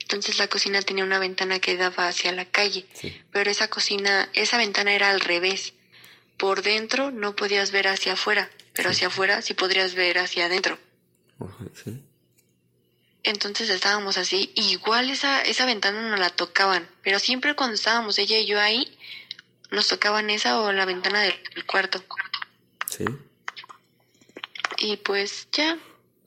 Entonces 0.01 0.39
la 0.39 0.49
cocina 0.49 0.83
tenía 0.83 1.05
una 1.05 1.19
ventana 1.19 1.61
que 1.61 1.77
daba 1.77 2.09
hacia 2.09 2.33
la 2.33 2.45
calle, 2.45 2.87
Sí. 2.95 3.17
pero 3.31 3.51
esa 3.51 3.69
cocina, 3.69 4.29
esa 4.33 4.57
ventana 4.59 4.93
era 4.93 5.11
al 5.11 5.21
revés. 5.21 5.73
Por 6.37 6.63
dentro 6.63 7.11
no 7.11 7.37
podías 7.37 7.71
ver 7.71 7.87
hacia 7.89 8.15
afuera, 8.15 8.51
pero 8.73 8.91
hacia 8.91 9.07
afuera 9.09 9.41
sí 9.43 9.55
podrías 9.55 9.95
ver 9.95 10.19
hacia 10.19 10.47
adentro. 10.47 10.79
Sí. 11.85 12.03
Entonces 13.23 13.69
estábamos 13.69 14.17
así, 14.17 14.51
igual 14.57 15.11
esa, 15.11 15.43
esa 15.43 15.67
ventana 15.67 16.09
nos 16.11 16.19
la 16.19 16.31
tocaban, 16.31 16.89
pero 17.03 17.19
siempre 17.19 17.55
cuando 17.55 17.75
estábamos 17.75 18.19
ella 18.19 18.39
y 18.39 18.47
yo 18.47 18.59
ahí, 18.59 18.97
nos 19.71 19.89
tocaban 19.89 20.31
esa 20.31 20.59
o 20.61 20.73
la 20.73 20.87
ventana 20.87 21.21
del 21.21 21.39
cuarto. 21.67 22.03
Sí. 22.89 23.05
Y 24.79 24.97
pues 24.97 25.47
ya. 25.53 25.79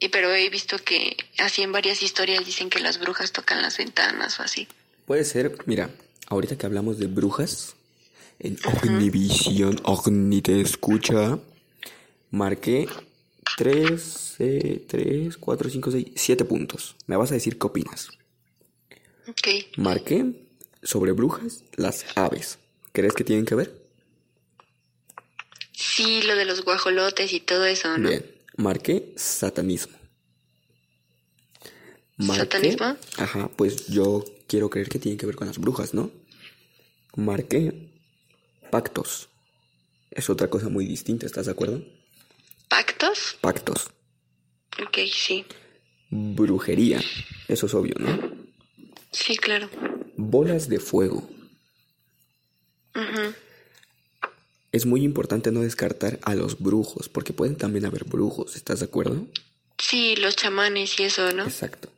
Y 0.04 0.10
pero 0.10 0.34
he 0.34 0.50
visto 0.50 0.78
que 0.80 1.16
así 1.38 1.62
en 1.62 1.72
varias 1.72 2.04
historias 2.04 2.46
dicen 2.46 2.70
que 2.70 2.82
las 2.82 3.00
brujas 3.00 3.32
tocan 3.32 3.62
las 3.62 3.78
ventanas 3.78 4.38
o 4.38 4.44
así. 4.44 4.68
Puede 5.06 5.24
ser, 5.24 5.56
mira, 5.66 5.92
ahorita 6.28 6.58
que 6.58 6.66
hablamos 6.66 7.00
de 7.00 7.08
brujas, 7.08 7.78
en 8.38 8.58
Ognivisión, 8.66 9.80
Ogni 9.84 10.42
te 10.42 10.60
escucha, 10.60 11.40
marqué 12.32 12.90
3, 13.56 14.36
3, 14.90 15.38
4, 15.38 15.70
5, 15.70 15.92
6, 15.92 16.08
7 16.14 16.44
puntos. 16.44 16.98
Me 17.08 17.16
vas 17.16 17.32
a 17.32 17.36
decir 17.36 17.58
qué 17.58 17.68
opinas. 17.68 18.10
Ok. 19.30 19.48
Marqué 19.78 20.34
sobre 20.84 21.14
brujas 21.14 21.64
las 21.78 22.06
aves. 22.16 22.60
¿Crees 22.92 23.14
que 23.14 23.24
tienen 23.24 23.46
que 23.46 23.56
ver? 23.56 23.74
Sí, 25.72 26.24
lo 26.24 26.36
de 26.36 26.44
los 26.44 26.66
guajolotes 26.66 27.32
y 27.32 27.40
todo 27.40 27.64
eso, 27.64 27.98
¿no? 27.98 28.10
Bien. 28.10 28.33
Marqué 28.58 29.14
satanismo. 29.18 29.98
Marqué- 32.18 32.38
¿Satanismo? 32.38 32.98
Ajá, 33.18 33.50
pues 33.56 33.88
yo 33.88 34.24
quiero 34.48 34.70
creer 34.70 34.90
que 34.90 35.00
tiene 35.00 35.18
que 35.18 35.26
ver 35.26 35.36
con 35.36 35.48
las 35.48 35.58
brujas, 35.58 35.94
¿no? 35.94 36.12
Marqué 37.16 37.90
pactos. 38.72 39.30
Es 40.12 40.30
otra 40.30 40.50
cosa 40.50 40.70
muy 40.70 40.86
distinta, 40.86 41.26
¿estás 41.26 41.48
de 41.48 41.52
acuerdo? 41.54 41.84
¿Pactos? 42.70 43.38
Pactos. 43.42 43.90
Ok, 44.82 44.98
sí. 45.12 45.46
Brujería. 46.12 47.02
Eso 47.48 47.66
es 47.66 47.74
obvio, 47.74 47.96
¿no? 48.00 48.32
Sí, 49.12 49.36
claro. 49.38 49.70
Bolas 50.16 50.70
de 50.70 50.80
fuego. 50.80 51.28
Ujú. 52.96 53.34
Es 54.74 54.86
muy 54.86 55.04
importante 55.04 55.52
no 55.52 55.62
descartar 55.62 56.20
a 56.24 56.36
los 56.36 56.60
brujos, 56.60 57.08
porque 57.08 57.32
pueden 57.32 57.56
también 57.56 57.86
haber 57.86 58.04
brujos, 58.04 58.56
¿estás 58.58 58.80
de 58.80 58.86
acuerdo? 58.86 59.26
Sí, 59.78 60.16
los 60.18 60.36
chamanes 60.36 61.00
y 61.00 61.04
eso, 61.04 61.32
¿no? 61.32 61.44
Exacto. 61.46 61.90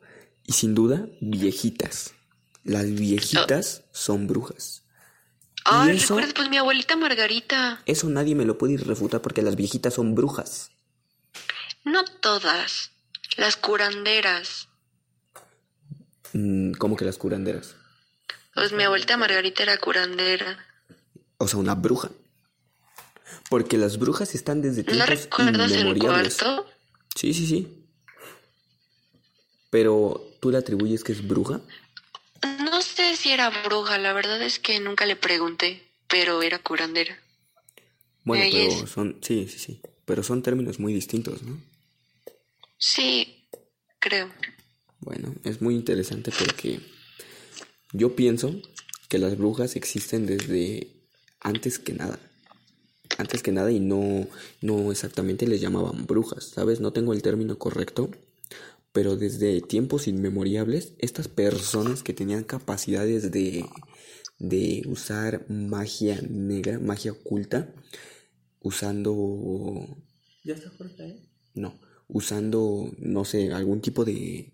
Y 0.46 0.54
sin 0.54 0.76
duda, 0.76 1.08
viejitas. 1.22 2.14
Las 2.64 2.94
viejitas 2.94 3.84
son 3.92 4.28
brujas. 4.28 4.84
Ay, 5.64 5.96
eso- 5.98 6.16
recuerdas, 6.16 6.34
pues 6.36 6.50
mi 6.50 6.58
abuelita 6.58 6.96
Margarita. 6.96 7.82
Eso 7.86 8.08
nadie 8.10 8.36
me 8.36 8.46
lo 8.46 8.58
puede 8.58 8.78
refutar 8.78 9.22
porque 9.22 9.42
las 9.42 9.56
viejitas 9.56 9.94
son 9.96 10.14
brujas. 10.14 10.70
No 11.86 12.04
todas. 12.22 12.92
Las 13.38 13.56
curanderas. 13.56 14.68
Mm, 16.34 16.74
¿Cómo 16.74 16.96
que 16.98 17.06
las 17.06 17.18
curanderas? 17.18 17.76
Pues 18.54 18.74
mi 18.74 18.84
abuelita 18.84 19.18
Margarita 19.18 19.64
era 19.64 19.78
curandera. 19.78 20.58
O 21.38 21.48
sea, 21.48 21.60
una 21.60 21.76
bruja. 21.76 22.10
Porque 23.50 23.78
las 23.78 23.98
brujas 24.00 24.36
están 24.36 24.62
desde 24.62 24.84
¿No 24.84 25.06
tiempos 25.06 25.30
el 25.38 25.50
inmemoriales. 25.58 26.38
cuarto? 26.38 26.66
Sí, 27.16 27.34
sí, 27.34 27.48
sí. 27.48 27.86
Pero, 29.70 30.22
¿tú 30.40 30.52
le 30.52 30.58
atribuyes 30.58 31.04
que 31.04 31.12
es 31.12 31.28
bruja? 31.28 31.62
No 32.60 32.82
sé 32.82 33.16
si 33.16 33.32
era 33.32 33.50
bruja, 33.66 33.98
la 33.98 34.14
verdad 34.14 34.42
es 34.42 34.60
que 34.60 34.80
nunca 34.80 35.06
le 35.06 35.16
pregunté, 35.16 35.82
pero 36.08 36.42
era 36.42 36.60
curandera. 36.60 37.18
Bueno, 38.24 38.46
pero 38.52 38.84
es- 38.84 38.90
son... 38.90 39.18
Sí, 39.22 39.48
sí, 39.48 39.60
sí. 39.60 39.82
Pero 40.06 40.24
son 40.24 40.44
términos 40.44 40.80
muy 40.80 40.94
distintos, 40.94 41.42
¿no? 41.44 41.60
Sí, 42.78 43.48
creo. 44.00 44.30
Bueno, 45.00 45.34
es 45.44 45.62
muy 45.62 45.76
interesante 45.76 46.32
porque 46.38 46.80
yo 47.92 48.16
pienso 48.16 48.56
que 49.10 49.18
las 49.18 49.38
brujas 49.38 49.76
existen 49.76 50.26
desde 50.26 50.88
antes 51.40 51.80
que 51.80 51.94
nada. 51.94 52.20
Antes 53.18 53.44
que 53.44 53.52
nada 53.52 53.72
y 53.72 53.80
no, 53.80 54.28
no 54.62 54.92
exactamente 54.92 55.48
les 55.48 55.62
llamaban 55.62 56.06
brujas, 56.06 56.46
¿sabes? 56.46 56.80
No 56.80 56.92
tengo 56.94 57.14
el 57.14 57.22
término 57.22 57.58
correcto, 57.58 58.10
pero 58.92 59.16
desde 59.18 59.62
tiempos 59.62 60.08
inmemoriales, 60.08 60.94
estas 61.00 61.28
personas 61.28 62.04
que 62.04 62.14
tenían 62.14 62.44
capacidades 62.44 63.32
de, 63.32 63.66
de 64.40 64.84
usar 64.88 65.46
magia 65.50 66.22
negra, 66.30 66.80
magia 66.80 67.12
oculta, 67.12 67.74
usando... 68.62 69.98
¿Ya 70.44 70.54
está 70.54 70.72
No, 71.54 71.80
usando, 72.08 72.92
no 72.98 73.26
sé, 73.26 73.52
algún 73.52 73.82
tipo 73.82 74.06
de, 74.06 74.54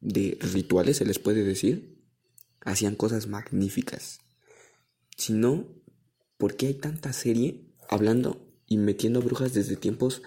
de 0.00 0.38
rituales, 0.40 0.96
se 0.98 1.04
les 1.04 1.18
puede 1.18 1.44
decir, 1.44 2.02
hacían 2.60 2.96
cosas 2.96 3.26
magníficas. 3.26 4.18
Si 5.16 5.32
no, 5.32 5.66
¿por 6.38 6.56
qué 6.56 6.68
hay 6.68 6.74
tanta 6.74 7.12
serie 7.12 7.65
hablando 7.88 8.40
y 8.66 8.78
metiendo 8.78 9.20
brujas 9.20 9.54
desde 9.54 9.76
tiempos 9.76 10.22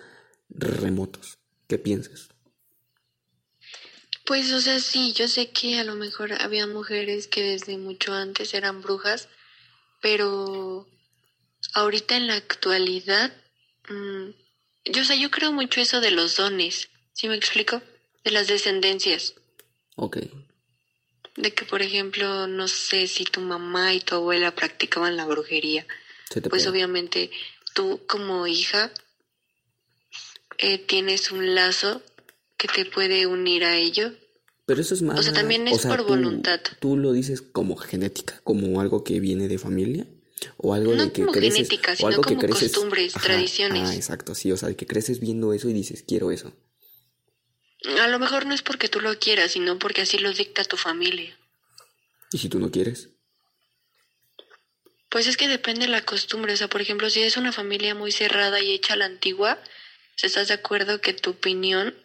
remotos? 0.49 1.37
¿Qué 1.67 1.77
piensas? 1.77 2.29
Pues, 4.25 4.51
o 4.51 4.61
sea, 4.61 4.79
sí, 4.79 5.13
yo 5.13 5.27
sé 5.27 5.49
que 5.49 5.79
a 5.79 5.83
lo 5.83 5.95
mejor 5.95 6.33
había 6.33 6.67
mujeres 6.67 7.27
que 7.27 7.41
desde 7.41 7.77
mucho 7.77 8.13
antes 8.13 8.53
eran 8.53 8.81
brujas, 8.81 9.27
pero 10.01 10.87
ahorita 11.73 12.15
en 12.15 12.27
la 12.27 12.35
actualidad, 12.35 13.33
mm, 13.89 14.29
yo, 14.85 15.01
o 15.01 15.05
sea, 15.05 15.15
yo 15.15 15.31
creo 15.31 15.51
mucho 15.51 15.81
eso 15.81 15.99
de 15.99 16.11
los 16.11 16.37
dones, 16.37 16.89
¿sí 17.13 17.27
me 17.27 17.35
explico? 17.35 17.81
De 18.23 18.29
las 18.29 18.47
descendencias. 18.47 19.33
Ok, 19.95 20.17
De 21.35 21.53
que, 21.53 21.65
por 21.65 21.81
ejemplo, 21.81 22.47
no 22.47 22.67
sé 22.67 23.07
si 23.07 23.23
tu 23.23 23.41
mamá 23.41 23.93
y 23.93 23.99
tu 23.99 24.15
abuela 24.15 24.53
practicaban 24.53 25.17
la 25.17 25.25
brujería. 25.25 25.87
Pues 26.29 26.63
pega. 26.63 26.69
obviamente 26.71 27.31
tú 27.73 28.01
como 28.07 28.45
hija 28.47 28.91
eh, 30.57 30.77
tienes 30.77 31.31
un 31.31 31.55
lazo 31.55 32.01
que 32.57 32.67
te 32.67 32.85
puede 32.85 33.25
unir 33.25 33.63
a 33.63 33.75
ello. 33.77 34.11
Pero 34.65 34.81
eso 34.81 34.93
es 34.93 35.01
más... 35.01 35.19
o 35.19 35.23
sea, 35.23 35.33
también 35.33 35.67
es 35.67 35.85
por 35.85 35.97
tú- 36.01 36.07
voluntad. 36.09 36.59
¿Tú 36.79 36.97
lo 36.97 37.11
dices 37.13 37.41
como 37.41 37.75
genética, 37.75 38.39
como 38.43 38.81
algo 38.81 39.03
que 39.03 39.19
viene 39.19 39.47
de 39.47 39.57
familia? 39.57 40.05
¿O 40.57 40.73
algo 40.73 40.93
No 40.95 41.05
de 41.05 41.11
que 41.11 41.21
como 41.21 41.33
creces? 41.33 41.55
genética, 41.69 41.93
o 42.01 42.09
que 42.09 42.15
como 42.15 42.39
creces- 42.41 42.71
costumbres, 42.73 43.13
tradiciones. 43.13 43.89
Ah, 43.89 43.95
exacto, 43.95 44.35
sí, 44.35 44.51
o 44.51 44.57
sea, 44.57 44.73
que 44.75 44.85
creces 44.85 45.19
viendo 45.19 45.53
eso 45.53 45.69
y 45.69 45.73
dices, 45.73 46.03
quiero 46.07 46.31
eso. 46.31 46.53
A 48.01 48.07
lo 48.07 48.19
mejor 48.19 48.45
no 48.45 48.53
es 48.53 48.61
porque 48.61 48.89
tú 48.89 48.99
lo 48.99 49.17
quieras, 49.17 49.51
sino 49.51 49.79
porque 49.79 50.01
así 50.01 50.17
lo 50.17 50.31
dicta 50.33 50.63
tu 50.65 50.77
familia. 50.77 51.35
¿Y 52.31 52.37
si 52.37 52.47
tú 52.49 52.59
no 52.59 52.69
quieres? 52.71 53.09
Pues 55.09 55.27
es 55.27 55.37
que 55.37 55.47
depende 55.47 55.81
de 55.81 55.91
la 55.91 56.01
costumbre. 56.01 56.53
O 56.53 56.57
sea, 56.57 56.67
por 56.67 56.81
ejemplo, 56.81 57.09
si 57.09 57.21
es 57.21 57.37
una 57.37 57.51
familia 57.51 57.95
muy 57.95 58.11
cerrada 58.11 58.59
y 58.61 58.71
hecha 58.71 58.93
a 58.93 58.97
la 58.97 59.05
antigua, 59.05 59.59
si 60.15 60.27
¿estás 60.27 60.49
de 60.49 60.53
acuerdo 60.53 61.01
que 61.01 61.13
tu 61.13 61.31
opinión 61.31 61.95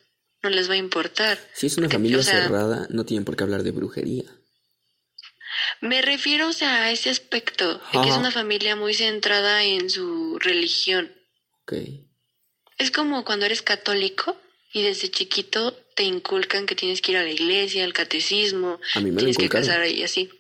no 0.43 0.51
les 0.51 0.69
va 0.69 0.75
a 0.75 0.79
importar? 0.79 1.39
Si 1.55 1.67
es 1.67 1.77
una 1.77 1.89
familia 1.89 2.19
o 2.19 2.23
sea, 2.23 2.43
cerrada, 2.43 2.87
no 2.91 3.05
tienen 3.05 3.25
por 3.25 3.37
qué 3.37 3.45
hablar 3.45 3.63
de 3.63 3.73
brujería. 3.73 4.25
Me 5.81 6.03
refiero, 6.03 6.49
o 6.49 6.53
sea, 6.53 6.85
a 6.85 6.91
ese 6.91 7.11
aspecto, 7.11 7.81
de 7.93 8.01
que 8.03 8.09
es 8.09 8.17
una 8.17 8.31
familia 8.31 8.75
muy 8.75 8.95
centrada 8.95 9.63
en 9.63 9.91
su 9.91 10.39
religión. 10.39 11.13
Ok. 11.63 11.75
Es 12.79 12.91
como 12.91 13.25
cuando 13.25 13.47
eres 13.47 13.63
católico 13.63 14.37
y 14.73 14.83
desde 14.83 15.11
chiquito 15.11 15.73
te 15.95 16.03
inculcan 16.03 16.67
que 16.67 16.75
tienes 16.75 17.01
que 17.01 17.13
ir 17.13 17.19
a 17.19 17.23
la 17.23 17.31
iglesia, 17.31 17.85
al 17.85 17.93
catecismo, 17.93 18.81
A 18.95 19.01
mí 19.01 19.11
me 19.11 19.13
lo 19.13 19.19
tienes 19.19 19.37
que 19.37 19.49
casar 19.49 19.87
y 19.87 20.03
así. 20.03 20.31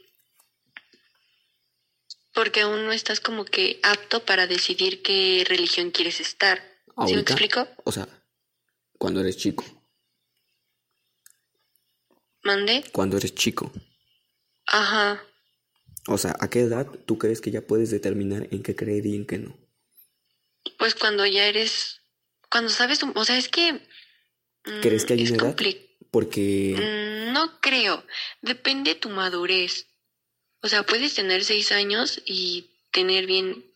Porque 2.34 2.62
aún 2.62 2.84
no 2.84 2.92
estás 2.92 3.20
como 3.20 3.44
que 3.44 3.80
apto 3.82 4.24
para 4.24 4.46
decidir 4.46 5.02
qué 5.02 5.44
religión 5.48 5.90
quieres 5.92 6.20
estar. 6.20 6.58
¿Sí 6.58 6.92
me 6.96 7.02
Ahorita, 7.04 7.32
explico? 7.32 7.68
O 7.84 7.92
sea, 7.92 8.08
cuando 8.98 9.20
eres 9.20 9.36
chico. 9.36 9.64
¿Mande? 12.42 12.84
Cuando 12.92 13.16
eres 13.16 13.34
chico. 13.34 13.72
Ajá. 14.66 15.22
O 16.06 16.18
sea, 16.18 16.36
¿a 16.40 16.50
qué 16.50 16.60
edad 16.60 16.86
tú 17.06 17.16
crees 17.18 17.40
que 17.40 17.50
ya 17.50 17.62
puedes 17.62 17.90
determinar 17.90 18.48
en 18.50 18.62
qué 18.62 18.76
creer 18.76 19.06
y 19.06 19.16
en 19.16 19.26
qué 19.26 19.38
no? 19.38 19.56
Pues 20.78 20.94
cuando 20.94 21.24
ya 21.24 21.46
eres... 21.46 22.00
Cuando 22.50 22.70
sabes... 22.70 23.00
O 23.14 23.24
sea, 23.24 23.38
es 23.38 23.48
que... 23.48 23.72
mm, 23.72 24.80
¿Crees 24.82 25.06
que 25.06 25.14
hay 25.14 25.22
es 25.22 25.30
una 25.30 25.44
edad? 25.44 25.56
Porque... 26.10 26.74
Mm, 26.76 27.32
No 27.32 27.60
creo. 27.60 28.04
Depende 28.42 28.94
de 28.94 29.00
tu 29.00 29.08
madurez. 29.08 29.86
O 30.64 30.68
sea, 30.68 30.82
puedes 30.82 31.14
tener 31.14 31.44
seis 31.44 31.72
años 31.72 32.22
y 32.24 32.70
tener 32.90 33.26
bien 33.26 33.66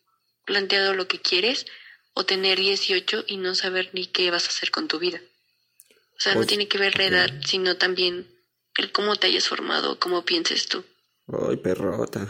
planteado 0.46 0.94
lo 0.94 1.06
que 1.06 1.20
quieres, 1.20 1.66
o 2.14 2.24
tener 2.24 2.58
18 2.58 3.24
y 3.26 3.36
no 3.36 3.54
saber 3.54 3.90
ni 3.92 4.06
qué 4.06 4.30
vas 4.30 4.46
a 4.46 4.48
hacer 4.48 4.70
con 4.70 4.88
tu 4.88 4.98
vida. 4.98 5.20
O 5.90 6.20
sea, 6.20 6.32
no 6.32 6.38
Pues, 6.38 6.46
tiene 6.46 6.66
que 6.66 6.78
ver 6.78 6.96
la 6.96 7.04
edad, 7.04 7.28
sino 7.44 7.76
también 7.76 8.26
el 8.78 8.90
cómo 8.90 9.16
te 9.16 9.26
hayas 9.26 9.46
formado, 9.46 10.00
cómo 10.00 10.24
pienses 10.24 10.66
tú. 10.66 10.82
Ay, 11.26 11.58
perrota. 11.58 12.26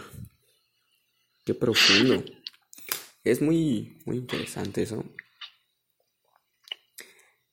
Qué 1.45 1.55
profundo. 1.55 2.25
es 3.23 3.41
muy, 3.41 4.03
muy 4.07 4.17
interesante 4.17 4.83
eso. 4.83 5.05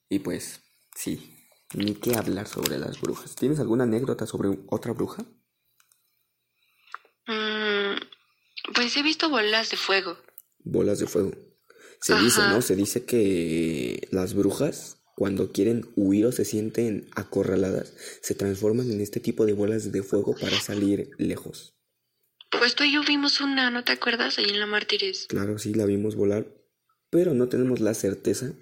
Y 0.09 0.19
pues, 0.19 0.59
sí, 0.95 1.37
ni 1.75 1.93
qué 1.93 2.15
hablar 2.15 2.47
sobre 2.47 2.79
las 2.79 2.99
brujas. 2.99 3.35
¿Tienes 3.35 3.59
alguna 3.59 3.83
anécdota 3.83 4.25
sobre 4.25 4.57
otra 4.69 4.93
bruja? 4.93 5.23
Mm, 7.27 7.95
pues 8.73 8.95
he 8.97 9.03
visto 9.03 9.29
bolas 9.29 9.69
de 9.69 9.77
fuego. 9.77 10.17
Bolas 10.63 10.99
de 10.99 11.07
fuego. 11.07 11.31
Se 12.01 12.15
dice. 12.15 12.41
¿no? 12.41 12.61
Se 12.61 12.75
dice 12.75 13.05
que 13.05 14.07
las 14.11 14.33
brujas, 14.33 14.97
cuando 15.15 15.51
quieren 15.51 15.87
huir 15.95 16.25
o 16.27 16.31
se 16.31 16.45
sienten 16.45 17.09
acorraladas, 17.15 17.93
se 18.21 18.35
transforman 18.35 18.91
en 18.91 19.01
este 19.01 19.19
tipo 19.19 19.45
de 19.45 19.53
bolas 19.53 19.91
de 19.91 20.03
fuego 20.03 20.35
para 20.39 20.59
salir 20.59 21.09
lejos. 21.17 21.75
Pues 22.51 22.75
tú 22.75 22.83
y 22.83 22.93
yo 22.93 23.01
vimos 23.03 23.41
una, 23.41 23.69
¿no 23.71 23.83
te 23.83 23.91
acuerdas? 23.91 24.37
Ahí 24.37 24.45
en 24.45 24.59
la 24.59 24.65
Mártires. 24.65 25.25
Claro, 25.27 25.57
sí, 25.57 25.73
la 25.73 25.85
vimos 25.85 26.15
volar, 26.15 26.47
pero 27.09 27.33
no 27.33 27.49
tenemos 27.49 27.79
la 27.79 27.93
certeza 27.93 28.53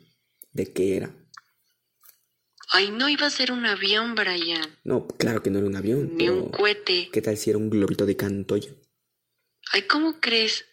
de 0.51 0.71
qué 0.71 0.97
era. 0.97 1.13
Ay, 2.75 2.89
no 2.89 3.07
iba 3.07 3.27
a 3.27 3.29
ser 3.29 3.51
un 3.51 3.67
avión, 3.67 4.15
Brian. 4.15 4.79
No, 4.83 5.07
claro 5.07 5.43
que 5.43 5.51
no 5.51 5.59
era 5.59 5.67
un 5.67 5.75
avión, 5.75 6.17
Ni 6.17 6.27
un 6.27 6.49
cohete. 6.49 7.09
¿qué 7.13 7.21
tal 7.21 7.37
si 7.37 7.51
era 7.51 7.59
un 7.59 7.69
globito 7.69 8.07
de 8.07 8.17
Cantoya? 8.17 8.71
Ay, 9.71 9.83
¿cómo 9.83 10.19
crees? 10.19 10.65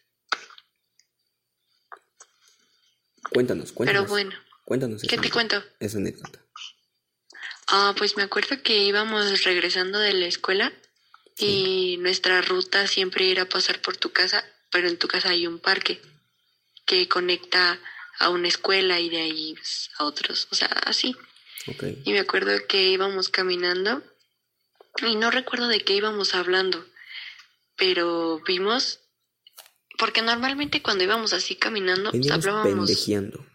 Cuéntanos, 3.32 3.72
cuéntanos. 3.72 4.03
Pero 4.03 4.09
bueno, 4.11 4.34
Cuéntanos 4.64 5.03
¿qué 5.03 5.09
te 5.09 5.16
anécdota, 5.16 5.32
cuento? 5.34 5.64
esa 5.78 5.98
anécdota. 5.98 6.40
Ah, 7.68 7.94
pues 7.96 8.16
me 8.16 8.22
acuerdo 8.22 8.62
que 8.62 8.78
íbamos 8.84 9.44
regresando 9.44 9.98
de 9.98 10.14
la 10.14 10.26
escuela 10.26 10.72
y 11.36 11.98
nuestra 11.98 12.40
ruta 12.40 12.86
siempre 12.86 13.30
era 13.30 13.46
pasar 13.48 13.80
por 13.82 13.96
tu 13.98 14.11
casa, 14.11 14.42
pero 14.70 14.88
en 14.88 14.98
tu 14.98 15.07
casa 15.07 15.28
hay 15.30 15.46
un 15.46 15.59
parque 15.59 16.01
que 16.86 17.09
conecta 17.09 17.78
a 18.18 18.30
una 18.30 18.48
escuela 18.48 18.98
y 19.01 19.11
de 19.11 19.20
ahí 19.20 19.55
pues, 19.55 19.90
a 19.98 20.05
otros, 20.05 20.48
o 20.51 20.55
sea, 20.55 20.68
así. 20.86 21.14
Y 22.04 22.12
me 22.12 22.20
acuerdo 22.20 22.52
que 22.66 22.90
íbamos 22.90 23.28
caminando 23.28 24.02
y 25.06 25.16
no 25.16 25.30
recuerdo 25.30 25.68
de 25.68 25.80
qué 25.80 25.94
íbamos 25.94 26.34
hablando, 26.34 26.84
pero 27.76 28.40
vimos, 28.46 29.00
porque 29.98 30.22
normalmente 30.22 30.82
cuando 30.82 31.04
íbamos 31.04 31.32
así 31.32 31.56
caminando, 31.56 32.11
pues, 32.11 32.30
hablábamos... 32.30 32.88
pendejeando. 32.88 33.46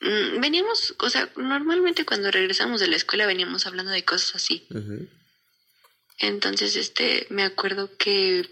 Mm, 0.00 0.40
Veníamos, 0.40 0.94
o 0.98 1.10
sea, 1.10 1.30
normalmente 1.36 2.04
cuando 2.04 2.30
regresamos 2.30 2.80
de 2.80 2.88
la 2.88 2.96
escuela 2.96 3.26
veníamos 3.26 3.66
hablando 3.66 3.90
de 3.90 4.04
cosas 4.04 4.36
así. 4.36 4.66
Entonces, 6.18 6.76
este, 6.76 7.26
me 7.30 7.42
acuerdo 7.42 7.96
que 7.96 8.48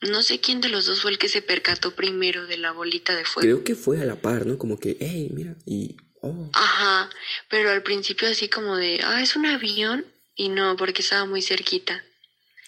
no 0.00 0.22
sé 0.22 0.40
quién 0.40 0.60
de 0.60 0.68
los 0.68 0.86
dos 0.86 1.00
fue 1.00 1.12
el 1.12 1.18
que 1.18 1.28
se 1.28 1.42
percató 1.42 1.94
primero 1.94 2.46
de 2.46 2.58
la 2.58 2.72
bolita 2.72 3.14
de 3.14 3.24
fuego. 3.24 3.46
Creo 3.46 3.64
que 3.64 3.74
fue 3.74 4.00
a 4.00 4.04
la 4.04 4.20
par, 4.20 4.46
¿no? 4.46 4.58
Como 4.58 4.78
que, 4.78 4.96
hey, 5.00 5.30
mira, 5.32 5.56
y... 5.64 5.96
Oh, 6.26 6.50
Ajá, 6.54 7.10
pero 7.48 7.70
al 7.70 7.82
principio 7.82 8.28
así 8.28 8.48
como 8.48 8.76
de, 8.76 9.00
ah, 9.04 9.22
es 9.22 9.36
un 9.36 9.46
avión 9.46 10.04
y 10.34 10.48
no, 10.48 10.76
porque 10.76 11.02
estaba 11.02 11.24
muy 11.24 11.42
cerquita. 11.42 12.04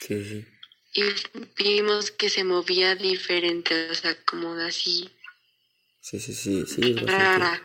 sí, 0.01 0.25
sí. 0.25 0.47
Y 0.93 1.03
vimos 1.63 2.11
que 2.11 2.29
se 2.31 2.45
movía 2.45 2.95
diferente, 2.95 3.91
o 3.91 3.95
sea, 3.95 4.15
como 4.25 4.53
así, 4.55 5.09
Sí, 6.01 6.19
sí, 6.21 6.33
sí, 6.33 6.65
sí, 6.67 6.95
rara. 7.07 7.63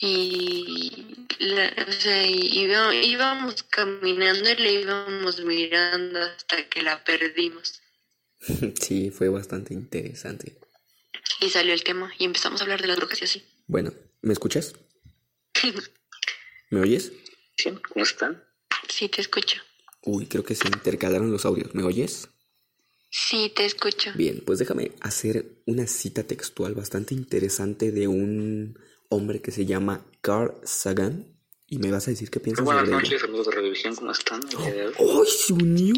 Y, 0.00 1.26
la- 1.40 1.74
o 1.88 1.92
sea, 1.92 2.26
iba- 2.26 2.94
íbamos 2.94 3.62
caminando 3.64 4.50
y 4.50 4.56
le 4.56 4.72
íbamos 4.82 5.40
mirando 5.44 6.20
hasta 6.20 6.68
que 6.68 6.82
la 6.82 7.02
perdimos. 7.04 7.80
Sí, 8.80 9.10
fue 9.10 9.28
bastante 9.28 9.74
interesante. 9.74 10.56
Y 11.40 11.50
salió 11.50 11.74
el 11.74 11.84
tema 11.84 12.12
y 12.18 12.24
empezamos 12.24 12.60
a 12.60 12.64
hablar 12.64 12.80
de 12.80 12.88
las 12.88 12.96
brujas 12.96 13.20
y 13.20 13.24
así. 13.24 13.44
Bueno, 13.68 13.92
¿me 14.22 14.32
escuchas? 14.32 14.74
¿Me 16.70 16.80
oyes? 16.80 17.12
Sí, 17.56 17.70
¿cómo 17.92 18.02
están? 18.02 18.42
Sí, 18.88 19.08
te 19.10 19.20
escucho. 19.20 19.60
Uy, 20.02 20.26
creo 20.26 20.42
que 20.42 20.54
se 20.54 20.66
intercalaron 20.68 21.30
los 21.30 21.44
audios. 21.44 21.74
¿Me 21.74 21.82
oyes? 21.82 22.30
Sí, 23.10 23.52
te 23.54 23.66
escucho. 23.66 24.10
Bien, 24.14 24.42
pues 24.44 24.58
déjame 24.58 24.92
hacer 25.00 25.60
una 25.66 25.86
cita 25.86 26.22
textual 26.22 26.74
bastante 26.74 27.14
interesante 27.14 27.92
de 27.92 28.08
un 28.08 28.78
hombre 29.10 29.42
que 29.42 29.50
se 29.50 29.66
llama 29.66 30.06
Carl 30.22 30.54
Sagan. 30.64 31.36
Y 31.66 31.78
me 31.78 31.90
vas 31.90 32.08
a 32.08 32.10
decir 32.10 32.30
qué 32.30 32.40
piensas 32.40 32.64
Buenas 32.64 32.86
sobre 32.86 33.02
noches, 33.02 33.22
amigos 33.24 33.46
de 33.46 33.52
Revisión, 33.52 33.94
¿cómo 33.96 34.12
están? 34.12 34.40
De. 34.40 34.92
¡Ay, 34.98 35.28
se 35.28 35.52
unió! 35.52 35.94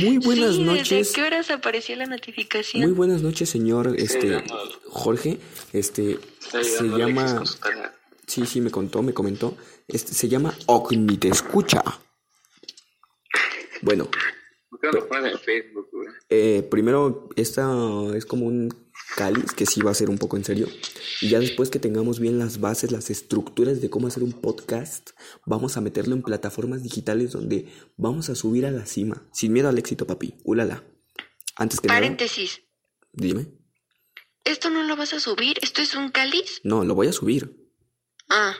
Muy 0.00 0.18
buenas 0.18 0.56
Sí, 0.56 0.62
noches. 0.64 0.88
¿Desde 0.90 1.12
qué 1.14 1.22
horas 1.22 1.50
apareció 1.50 1.96
la 1.96 2.06
notificación? 2.06 2.82
Muy 2.84 2.92
buenas 2.92 3.22
noches, 3.22 3.48
señor 3.48 3.94
este. 3.98 4.42
Jorge. 4.88 5.38
Este 5.72 6.18
se 6.38 6.84
llama. 6.84 7.42
Sí, 8.26 8.46
sí, 8.46 8.60
me 8.60 8.70
contó, 8.70 9.02
me 9.02 9.12
comentó. 9.12 9.56
Este 9.88 10.14
se 10.14 10.28
llama 10.28 10.54
Ocni 10.66 11.18
te 11.18 11.28
escucha. 11.28 11.82
Bueno, 13.82 14.08
¿Por 14.70 14.80
qué 14.80 14.86
no 14.86 14.92
lo 15.20 15.26
en 15.26 15.38
Facebook, 15.38 15.88
güey? 15.92 16.08
eh, 16.30 16.66
primero 16.70 17.28
esta 17.36 17.68
es 18.14 18.24
como 18.24 18.46
un 18.46 18.68
cáliz 19.16 19.52
que 19.52 19.66
sí 19.66 19.80
va 19.82 19.90
a 19.90 19.94
ser 19.94 20.10
un 20.10 20.18
poco 20.18 20.36
en 20.36 20.44
serio. 20.44 20.68
Y 21.20 21.28
ya 21.28 21.38
después 21.38 21.70
que 21.70 21.78
tengamos 21.78 22.18
bien 22.20 22.38
las 22.38 22.60
bases, 22.60 22.90
las 22.92 23.10
estructuras 23.10 23.80
de 23.80 23.90
cómo 23.90 24.06
hacer 24.08 24.22
un 24.22 24.32
podcast, 24.32 25.10
vamos 25.46 25.76
a 25.76 25.80
meterlo 25.80 26.14
en 26.14 26.22
plataformas 26.22 26.82
digitales 26.82 27.32
donde 27.32 27.68
vamos 27.96 28.28
a 28.30 28.34
subir 28.34 28.66
a 28.66 28.70
la 28.70 28.86
cima. 28.86 29.28
Sin 29.32 29.52
miedo 29.52 29.68
al 29.68 29.78
éxito, 29.78 30.06
papi. 30.06 30.34
Ulala. 30.44 30.84
Antes 31.56 31.80
que 31.80 31.88
nada, 31.88 32.00
Paréntesis. 32.00 32.62
dime. 33.12 33.46
¿Esto 34.44 34.70
no 34.70 34.82
lo 34.82 34.96
vas 34.96 35.12
a 35.12 35.20
subir? 35.20 35.56
¿Esto 35.62 35.82
es 35.82 35.94
un 35.94 36.10
cáliz? 36.10 36.60
No, 36.64 36.84
lo 36.84 36.94
voy 36.94 37.06
a 37.06 37.12
subir. 37.12 37.70
Ah, 38.28 38.54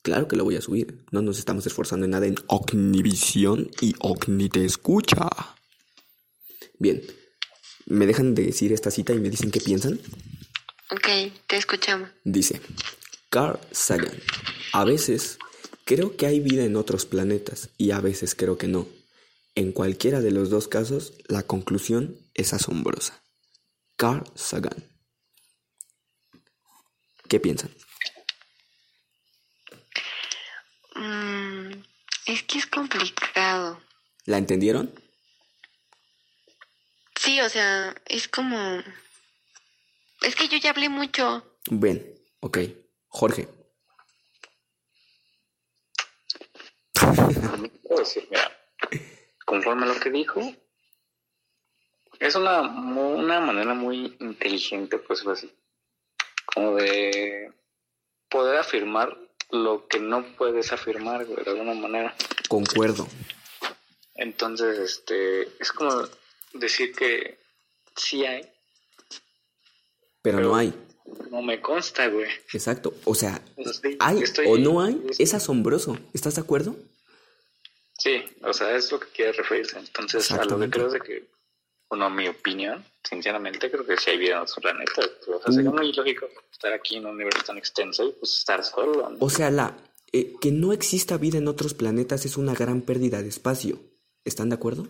Claro 0.00 0.26
que 0.28 0.36
lo 0.36 0.44
voy 0.44 0.56
a 0.56 0.62
subir. 0.62 1.04
No 1.10 1.20
nos 1.20 1.38
estamos 1.38 1.66
esforzando 1.66 2.04
en 2.06 2.12
nada 2.12 2.26
en 2.26 2.36
Ocnivisión 2.46 3.68
y 3.80 3.94
Ocni 3.98 4.48
te 4.48 4.64
escucha. 4.64 5.28
Bien. 6.78 7.02
¿Me 7.88 8.06
dejan 8.06 8.34
de 8.34 8.44
decir 8.44 8.70
esta 8.74 8.90
cita 8.90 9.14
y 9.14 9.18
me 9.18 9.30
dicen 9.30 9.50
qué 9.50 9.60
piensan? 9.60 9.98
ok, 10.90 11.32
te 11.46 11.56
escuchamos. 11.56 12.10
Dice 12.22 12.60
Carl 13.30 13.58
Sagan. 13.72 14.12
A 14.74 14.84
veces 14.84 15.38
creo 15.86 16.14
que 16.14 16.26
hay 16.26 16.40
vida 16.40 16.64
en 16.64 16.76
otros 16.76 17.06
planetas 17.06 17.70
y 17.78 17.92
a 17.92 18.00
veces 18.00 18.34
creo 18.34 18.58
que 18.58 18.68
no. 18.68 18.86
En 19.54 19.72
cualquiera 19.72 20.20
de 20.20 20.30
los 20.30 20.50
dos 20.50 20.68
casos, 20.68 21.14
la 21.28 21.42
conclusión 21.44 22.18
es 22.34 22.52
asombrosa. 22.52 23.22
Carl 23.96 24.24
Sagan. 24.34 24.84
¿Qué 27.26 27.40
piensan? 27.40 27.70
Mm, 30.94 31.72
es 32.26 32.42
que 32.42 32.58
es 32.58 32.66
complicado. 32.66 33.80
¿La 34.26 34.36
entendieron? 34.36 34.92
Sí, 37.18 37.40
o 37.40 37.48
sea, 37.48 37.94
es 38.06 38.28
como... 38.28 38.56
Es 40.22 40.36
que 40.36 40.46
yo 40.46 40.56
ya 40.58 40.70
hablé 40.70 40.88
mucho. 40.88 41.44
Bien, 41.68 42.14
ok. 42.40 42.58
Jorge. 43.08 43.48
Puedo 47.82 47.98
decir, 47.98 48.28
mira, 48.30 48.56
conforme 49.44 49.82
a 49.84 49.88
lo 49.88 49.98
que 49.98 50.10
dijo, 50.10 50.40
es 52.20 52.36
una, 52.36 52.60
una 52.60 53.40
manera 53.40 53.74
muy 53.74 54.16
inteligente, 54.20 54.98
pues 54.98 55.26
así, 55.26 55.52
como 56.46 56.76
de 56.76 57.52
poder 58.28 58.58
afirmar 58.58 59.18
lo 59.50 59.88
que 59.88 59.98
no 59.98 60.36
puedes 60.36 60.72
afirmar, 60.72 61.26
güey, 61.26 61.44
de 61.44 61.50
alguna 61.50 61.74
manera. 61.74 62.14
Concuerdo. 62.48 63.08
Entonces, 64.14 64.78
este, 64.78 65.42
es 65.60 65.72
como 65.72 66.06
decir 66.54 66.94
que 66.94 67.38
sí 67.96 68.24
hay, 68.24 68.42
Pero 70.22 70.40
no 70.40 70.54
hay. 70.56 70.72
no 71.30 71.42
me 71.42 71.60
consta, 71.60 72.06
güey. 72.08 72.28
Exacto. 72.52 72.94
O 73.04 73.14
sea, 73.14 73.40
sí, 73.82 73.96
hay 74.00 74.22
estoy- 74.22 74.46
o 74.46 74.58
no 74.58 74.80
hay, 74.82 75.00
es 75.18 75.34
asombroso. 75.34 75.96
¿Estás 76.12 76.34
de 76.36 76.40
acuerdo? 76.42 76.76
Sí, 77.98 78.22
o 78.42 78.52
sea, 78.52 78.76
es 78.76 78.90
lo 78.92 79.00
que 79.00 79.08
quiere 79.08 79.32
referirse. 79.32 79.78
Entonces, 79.78 80.30
a 80.30 80.44
lo 80.44 80.58
que 80.58 80.70
creo 80.70 80.88
de 80.90 81.00
que, 81.00 81.24
bueno, 81.88 82.08
mi 82.10 82.28
opinión, 82.28 82.84
sinceramente, 83.08 83.70
creo 83.70 83.84
que 83.84 83.96
sí 83.96 84.10
hay 84.10 84.18
vida 84.18 84.36
en 84.36 84.42
otros 84.42 84.58
planetas. 84.60 85.10
O 85.26 85.40
sea, 85.42 85.52
sería 85.52 85.70
Uh. 85.70 85.74
muy 85.74 85.88
ilógico 85.90 86.28
estar 86.52 86.72
aquí 86.72 86.96
en 86.96 87.06
un 87.06 87.14
universo 87.14 87.42
tan 87.44 87.58
extenso 87.58 88.04
y 88.08 88.12
pues 88.12 88.36
estar 88.38 88.62
solo. 88.64 89.10
¿no? 89.10 89.16
O 89.20 89.30
sea, 89.30 89.50
la 89.50 89.76
eh, 90.12 90.34
que 90.40 90.50
no 90.52 90.72
exista 90.72 91.16
vida 91.18 91.38
en 91.38 91.48
otros 91.48 91.74
planetas 91.74 92.24
es 92.24 92.36
una 92.38 92.54
gran 92.54 92.80
pérdida 92.82 93.20
de 93.22 93.28
espacio. 93.28 93.78
¿Están 94.24 94.48
de 94.48 94.54
acuerdo? 94.54 94.88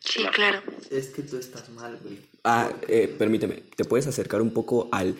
Sí, 0.00 0.24
claro. 0.32 0.62
Es 0.90 1.08
que 1.08 1.22
tú 1.22 1.36
estás 1.36 1.68
mal, 1.70 1.98
güey. 2.02 2.18
Ah, 2.44 2.70
eh, 2.86 3.14
permíteme, 3.18 3.62
¿te 3.76 3.84
puedes 3.84 4.06
acercar 4.06 4.40
un 4.40 4.52
poco 4.52 4.88
al 4.92 5.16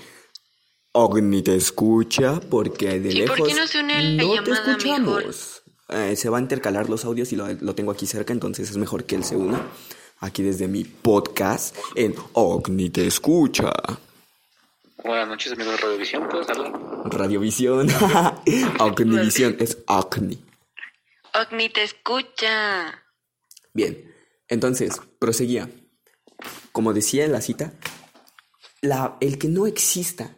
Ogni 0.92 1.42
te 1.42 1.54
escucha? 1.54 2.40
Porque 2.40 3.00
de 3.00 3.12
Sí, 3.12 3.22
¿por 3.22 3.38
lejos 3.38 3.48
qué 3.48 3.54
no 3.54 3.66
se 3.66 3.80
une 3.80 4.02
la 4.14 4.22
no 4.22 4.42
te 4.44 4.50
escuchamos. 4.50 5.62
Eh, 5.88 6.16
se 6.16 6.28
va 6.28 6.38
a 6.38 6.40
intercalar 6.40 6.88
los 6.88 7.04
audios 7.04 7.32
y 7.32 7.36
lo, 7.36 7.46
lo 7.48 7.74
tengo 7.74 7.92
aquí 7.92 8.06
cerca, 8.06 8.32
entonces 8.32 8.70
es 8.70 8.76
mejor 8.76 9.04
que 9.04 9.16
él 9.16 9.24
se 9.24 9.36
una. 9.36 9.60
Aquí 10.20 10.42
desde 10.42 10.68
mi 10.68 10.84
podcast 10.84 11.76
en 11.94 12.14
Ogni 12.32 12.90
te 12.90 13.06
escucha. 13.06 13.72
Buenas 15.04 15.28
noches, 15.28 15.52
amigos 15.52 15.76
de 15.76 15.80
Radiovisión, 15.80 16.28
¿puedes 16.28 16.48
hablar? 16.48 16.72
Radiovisión. 17.04 17.88
Ognivisión 18.80 19.56
es 19.60 19.78
Ogni. 19.86 20.42
Ogni 21.34 21.68
te 21.68 21.84
escucha. 21.84 23.04
Bien, 23.72 24.12
entonces, 24.48 25.00
proseguía. 25.18 25.70
Como 26.72 26.92
decía 26.92 27.24
en 27.24 27.32
la 27.32 27.40
cita, 27.40 27.72
la, 28.80 29.16
el 29.20 29.38
que 29.38 29.48
no 29.48 29.66
exista 29.66 30.34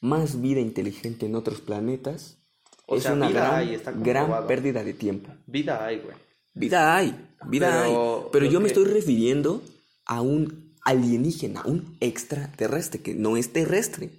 más 0.00 0.40
vida 0.40 0.60
inteligente 0.60 1.26
en 1.26 1.34
otros 1.34 1.60
planetas 1.60 2.38
O 2.86 2.96
es 2.96 3.04
sea, 3.04 3.12
una 3.12 3.30
gran, 3.30 3.54
hay, 3.54 4.46
pérdida 4.46 4.84
de 4.84 4.94
tiempo. 4.94 5.30
Vida 5.46 5.84
hay, 5.84 5.98
güey. 5.98 6.16
Vida 6.54 6.96
hay, 6.96 7.28
vida 7.46 7.82
Pero 7.84 8.22
hay. 8.22 8.28
Pero 8.32 8.46
yo 8.46 8.60
me 8.60 8.68
estoy 8.68 8.84
refiriendo 8.84 9.62
a 10.06 10.20
un 10.20 10.74
alienígena, 10.82 11.62
un 11.64 11.96
extraterrestre, 12.00 13.00
que 13.02 13.14
no 13.14 13.36
es 13.36 13.52
terrestre. 13.52 14.10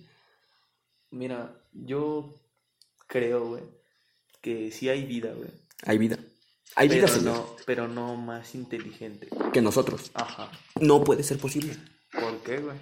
Mira, 1.11 1.59
yo 1.73 2.39
creo, 3.07 3.47
güey, 3.47 3.63
que 4.41 4.71
sí 4.71 4.87
hay 4.87 5.05
vida, 5.05 5.33
güey. 5.33 5.49
Hay 5.83 5.97
vida. 5.97 6.19
Hay 6.75 6.87
vida, 6.87 7.05
pero 7.07 7.13
señor, 7.19 7.35
no, 7.35 7.55
pero 7.65 7.87
no 7.87 8.15
más 8.15 8.55
inteligente. 8.55 9.27
que 9.53 9.61
nosotros. 9.61 10.11
Ajá. 10.13 10.51
No 10.79 11.03
puede 11.03 11.23
ser 11.23 11.37
posible. 11.39 11.75
¿Por 12.11 12.37
qué, 12.43 12.57
güey? 12.59 12.77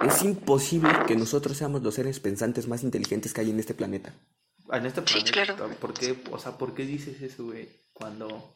Es 0.00 0.22
imposible 0.22 0.90
que 1.06 1.16
nosotros 1.16 1.56
seamos 1.56 1.82
los 1.82 1.94
seres 1.94 2.20
pensantes 2.20 2.68
más 2.68 2.82
inteligentes 2.84 3.32
que 3.34 3.40
hay 3.40 3.50
en 3.50 3.58
este 3.60 3.74
planeta. 3.74 4.14
En 4.72 4.86
este 4.86 5.00
Sí, 5.06 5.20
planeta, 5.32 5.56
claro. 5.56 5.74
¿por 5.80 5.94
qué, 5.94 6.22
o 6.30 6.38
sea, 6.38 6.56
¿por 6.58 6.74
qué 6.74 6.84
dices 6.86 7.20
eso, 7.22 7.44
güey? 7.46 7.68
Cuando 7.92 8.54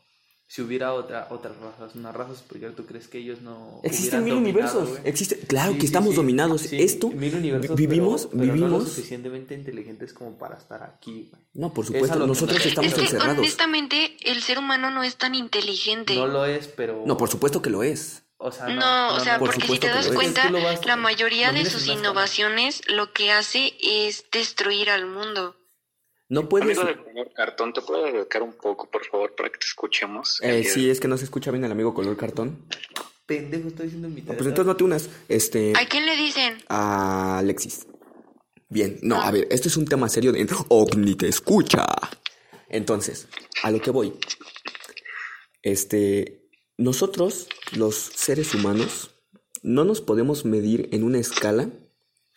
si 0.54 0.60
hubiera 0.60 0.92
otra, 0.92 1.28
otras 1.30 1.54
razas, 1.56 1.94
una 1.94 2.12
raza 2.12 2.34
superior, 2.34 2.74
¿tú 2.76 2.84
crees 2.84 3.08
que 3.08 3.16
ellos 3.16 3.40
no 3.40 3.80
Existen 3.82 4.22
mil 4.22 4.34
dominado, 4.34 4.80
universos. 4.80 5.06
Existe, 5.06 5.38
claro 5.38 5.70
Sí, 5.72 5.76
que 5.76 5.80
sí, 5.80 5.86
estamos 5.86 6.10
sí. 6.10 6.16
dominados. 6.16 6.60
Sí, 6.60 6.76
Esto 6.82 7.08
mil 7.08 7.34
universos, 7.34 7.74
vi- 7.74 7.86
vivimos, 7.86 8.26
pero- 8.26 8.38
pero 8.42 8.54
no 8.56 8.60
lo 8.60 8.66
vivimos. 8.76 8.88
suficientemente 8.90 9.54
inteligentes 9.54 10.12
como 10.12 10.36
para 10.36 10.58
estar 10.58 10.82
aquí. 10.82 11.30
No, 11.54 11.72
por 11.72 11.86
supuesto, 11.86 12.20
que 12.20 12.26
nosotros 12.26 12.66
estamos 12.66 12.88
Es 12.92 12.94
que 12.98 13.00
encerrados. 13.04 13.38
honestamente 13.38 14.14
el 14.30 14.42
ser 14.42 14.58
humano 14.58 14.90
no 14.90 15.02
es 15.02 15.16
tan 15.16 15.34
inteligente. 15.34 16.14
No 16.16 16.26
lo 16.26 16.44
es, 16.44 16.66
pero 16.68 17.02
No, 17.06 17.16
por 17.16 17.30
supuesto 17.30 17.62
que 17.62 17.70
lo 17.70 17.82
es. 17.82 18.22
o 18.36 18.52
sea, 18.52 18.66
No, 18.68 19.14
o 19.14 19.20
sea, 19.20 19.38
Por 19.38 19.52
porque 19.54 19.66
si 19.68 19.78
te 19.78 19.88
das 19.88 20.08
cuenta, 20.08 20.50
la 20.84 20.96
mayoría 20.96 21.52
de 21.52 21.64
sus 21.64 21.86
innovaciones 21.86 22.82
lo 22.88 23.14
que 23.14 23.30
hace 23.32 23.72
es 23.80 24.26
destruir 24.30 24.90
al 24.90 25.06
mundo. 25.06 25.56
No 26.32 26.48
puedes. 26.48 26.78
Amigo 26.78 26.96
de 26.96 27.04
color 27.04 27.30
cartón, 27.34 27.74
¿te 27.74 27.82
puedes 27.82 28.08
acercar 28.08 28.42
un 28.42 28.54
poco, 28.54 28.88
por 28.90 29.04
favor, 29.04 29.34
para 29.34 29.50
que 29.50 29.58
te 29.58 29.66
escuchemos? 29.66 30.40
Eh, 30.40 30.64
sí, 30.64 30.88
es 30.88 30.98
que 30.98 31.06
no 31.06 31.18
se 31.18 31.24
escucha 31.24 31.50
bien 31.50 31.62
el 31.62 31.70
amigo 31.70 31.92
color 31.92 32.16
cartón. 32.16 32.64
pendejo 33.26 33.68
estoy 33.68 33.84
diciendo 33.84 34.08
mi 34.08 34.22
No, 34.22 34.28
pues 34.28 34.46
entonces 34.46 34.64
no 34.64 34.74
te 34.74 34.82
unas. 34.82 35.10
Este. 35.28 35.74
¿A 35.76 35.86
quién 35.86 36.06
le 36.06 36.16
dicen? 36.16 36.56
A 36.70 37.36
Alexis. 37.36 37.86
Bien, 38.70 38.98
no, 39.02 39.20
a 39.20 39.30
ver, 39.30 39.46
esto 39.50 39.68
es 39.68 39.76
un 39.76 39.84
tema 39.84 40.08
serio 40.08 40.32
de 40.32 40.48
OVNI 40.68 41.16
te 41.16 41.28
escucha. 41.28 41.84
Entonces, 42.70 43.28
a 43.62 43.70
lo 43.70 43.82
que 43.82 43.90
voy. 43.90 44.14
Este, 45.60 46.48
nosotros, 46.78 47.46
los 47.76 47.94
seres 47.94 48.54
humanos, 48.54 49.10
no 49.62 49.84
nos 49.84 50.00
podemos 50.00 50.46
medir 50.46 50.88
en 50.92 51.04
una 51.04 51.18
escala 51.18 51.68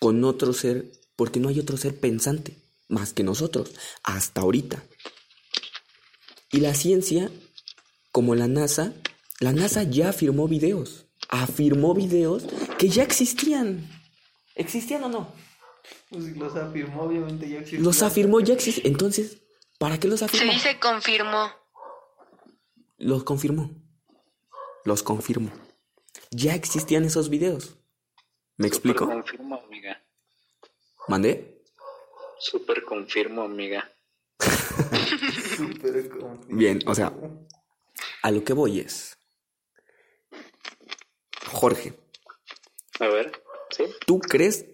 con 0.02 0.26
otro 0.26 0.52
ser, 0.52 0.92
porque 1.16 1.40
no 1.40 1.48
hay 1.48 1.62
otro 1.62 1.78
ser 1.78 1.98
pensante 1.98 2.65
más 2.88 3.14
que 3.14 3.24
nosotros, 3.24 3.74
hasta 4.04 4.42
ahorita. 4.42 4.84
Y 6.52 6.60
la 6.60 6.74
ciencia, 6.74 7.32
como 8.12 8.36
la 8.36 8.48
NASA, 8.48 8.94
la 9.40 9.52
NASA 9.52 9.84
ya 9.84 10.10
afirmó 10.10 10.48
videos, 10.48 11.08
afirmó 11.30 11.94
videos 11.94 12.44
que 12.78 12.90
ya 12.90 13.04
existían. 13.04 13.90
¿Existían 14.56 15.04
o 15.04 15.10
no? 15.10 15.34
Pues 16.10 16.36
los 16.38 16.56
afirmó, 16.56 17.04
obviamente 17.04 17.50
ya 17.50 17.60
existía. 17.60 17.82
Los 17.82 18.02
afirmó, 18.02 18.40
ya 18.40 18.54
existían. 18.54 18.88
Entonces, 18.88 19.42
¿para 19.78 20.00
qué 20.00 20.08
los 20.08 20.20
Se 20.20 20.26
afirmó? 20.26 20.54
dice 20.54 20.80
confirmó. 20.80 21.52
Los 22.98 23.24
confirmó. 23.24 23.72
Los 24.86 25.04
confirmó. 25.04 25.52
Ya 26.32 26.56
existían 26.56 27.04
esos 27.04 27.30
videos. 27.30 27.78
¿Me 28.58 28.68
explico? 28.68 29.06
Super 29.06 29.18
confirmo, 29.24 29.62
amiga. 29.66 30.02
¿Mandé? 31.08 31.55
Super 32.40 32.84
confirmo, 32.84 33.44
amiga. 33.44 33.90
Súper 34.40 36.10
confirmado. 36.10 36.40
Bien, 36.48 36.80
o 36.86 36.94
sea, 36.94 37.14
a 38.22 38.32
lo 38.32 38.44
que 38.44 38.54
voy 38.54 38.80
es. 38.80 39.18
Jorge, 41.52 41.94
A 43.00 43.08
ver, 43.08 43.42
¿sí? 43.70 43.86
¿tú 44.06 44.20
crees 44.20 44.66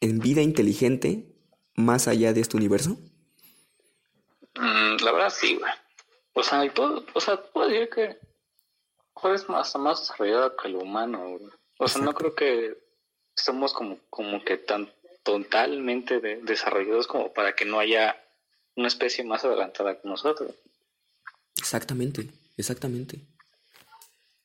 en 0.00 0.18
vida 0.18 0.42
inteligente 0.42 1.36
más 1.76 2.08
allá 2.08 2.32
de 2.32 2.40
este 2.40 2.56
universo? 2.56 2.98
Mm, 4.56 4.96
la 5.04 5.12
verdad 5.12 5.30
sí, 5.30 5.56
güey. 5.56 5.72
O 6.32 6.42
sea, 6.42 6.64
y 6.64 6.70
puedo, 6.70 7.04
o 7.14 7.20
sea, 7.20 7.40
puedo 7.40 7.68
decir 7.68 7.88
que 7.90 8.18
es 9.34 9.48
más, 9.48 9.74
más 9.76 10.00
desarrollado 10.00 10.56
que 10.56 10.68
el 10.68 10.76
humano, 10.76 11.38
güey. 11.38 11.50
O 11.78 11.88
sea, 11.88 12.02
no 12.02 12.14
creo 12.14 12.34
que 12.34 12.78
estemos 13.36 13.72
como, 13.72 13.98
como 14.10 14.42
que 14.44 14.56
tan 14.56 14.90
totalmente 15.26 16.20
de- 16.20 16.40
desarrollados 16.42 17.06
como 17.06 17.32
para 17.34 17.54
que 17.54 17.66
no 17.66 17.78
haya 17.80 18.16
una 18.76 18.88
especie 18.88 19.24
más 19.24 19.44
adelantada 19.44 20.00
que 20.00 20.08
nosotros. 20.08 20.52
Exactamente, 21.58 22.28
exactamente. 22.56 23.20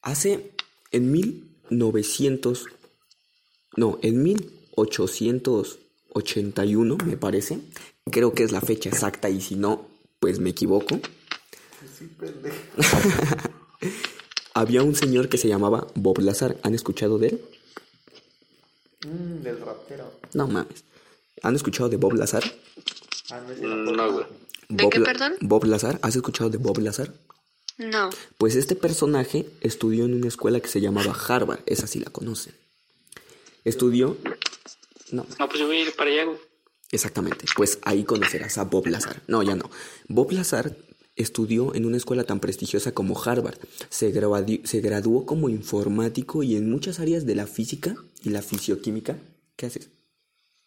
Hace 0.01 0.51
en 0.91 1.09
1900, 1.11 2.65
no, 3.77 3.97
en 4.01 4.23
1881, 4.23 6.97
me 7.05 7.15
parece, 7.17 7.59
creo 8.11 8.33
que 8.33 8.43
es 8.43 8.51
la 8.51 8.59
fecha 8.61 8.89
exacta 8.89 9.29
y 9.29 9.39
si 9.39 9.55
no, 9.55 9.87
pues 10.19 10.39
me 10.39 10.49
equivoco. 10.49 10.99
Sí. 11.97 12.09
Había 14.53 14.83
un 14.83 14.95
señor 14.95 15.29
que 15.29 15.37
se 15.37 15.47
llamaba 15.47 15.87
Bob 15.95 16.19
Lazar, 16.19 16.57
¿han 16.63 16.75
escuchado 16.75 17.17
de 17.19 17.27
él? 17.29 17.41
Mmm, 19.05 19.41
del 19.43 19.59
rapero. 19.61 20.11
No 20.33 20.47
mames. 20.47 20.83
¿Han 21.43 21.55
escuchado 21.55 21.89
de 21.89 21.97
Bob 21.97 22.13
Lazar? 22.13 22.43
Ah, 23.31 23.41
no 23.45 23.51
es 23.53 23.59
Mm, 23.61 23.63
el 23.89 23.95
No, 23.95 24.11
güey. 24.11 24.25
¿De 24.69 24.83
Bob 24.83 24.91
qué, 24.93 24.99
La- 24.99 25.05
perdón? 25.05 25.33
Bob 25.41 25.65
Lazar, 25.65 25.99
¿has 26.01 26.15
escuchado 26.15 26.49
de 26.49 26.57
Bob 26.57 26.77
Lazar? 26.79 27.11
No. 27.77 28.09
Pues 28.37 28.55
este 28.55 28.75
personaje 28.75 29.47
estudió 29.61 30.05
en 30.05 30.13
una 30.13 30.27
escuela 30.27 30.59
que 30.59 30.67
se 30.67 30.81
llamaba 30.81 31.13
Harvard, 31.27 31.61
esa 31.65 31.87
sí 31.87 31.99
la 31.99 32.11
conocen. 32.11 32.53
Estudió... 33.65 34.17
No, 35.11 35.25
No, 35.39 35.47
pues 35.47 35.59
yo 35.59 35.67
voy 35.67 35.77
a 35.77 35.81
ir 35.81 35.95
para 35.95 36.09
allá, 36.11 36.23
güey. 36.25 36.37
exactamente. 36.91 37.45
Pues 37.55 37.79
ahí 37.83 38.03
conocerás 38.03 38.57
a 38.57 38.63
Bob 38.65 38.87
Lazar. 38.87 39.21
No, 39.27 39.41
ya 39.43 39.55
no. 39.55 39.69
Bob 40.07 40.31
Lazar 40.31 40.75
estudió 41.15 41.73
en 41.75 41.85
una 41.85 41.97
escuela 41.97 42.23
tan 42.23 42.39
prestigiosa 42.39 42.93
como 42.93 43.19
Harvard. 43.21 43.57
Se, 43.89 44.11
graduó- 44.13 44.61
se 44.65 44.81
graduó 44.81 45.25
como 45.25 45.49
informático 45.49 46.43
y 46.43 46.55
en 46.55 46.69
muchas 46.69 46.99
áreas 46.99 47.25
de 47.25 47.35
la 47.35 47.47
física 47.47 47.95
y 48.23 48.29
la 48.29 48.41
fisioquímica. 48.41 49.17
¿Qué 49.55 49.65
haces? 49.67 49.89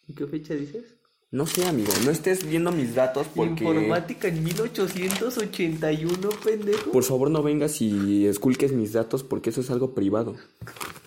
¿En 0.07 0.15
qué 0.15 0.27
fecha 0.27 0.53
dices? 0.53 0.94
No 1.35 1.45
sé, 1.45 1.65
amigo, 1.65 1.91
no 2.05 2.11
estés 2.11 2.47
viendo 2.47 2.71
mis 2.71 2.95
datos 2.95 3.27
porque... 3.35 3.65
Informática 3.65 4.29
en 4.29 4.41
1881, 4.41 6.29
pendejo. 6.41 6.91
Por 6.93 7.03
favor 7.03 7.29
no 7.29 7.43
vengas 7.43 7.81
y 7.81 8.25
esculques 8.25 8.71
mis 8.71 8.93
datos 8.93 9.21
porque 9.23 9.49
eso 9.49 9.59
es 9.59 9.69
algo 9.69 9.93
privado. 9.93 10.37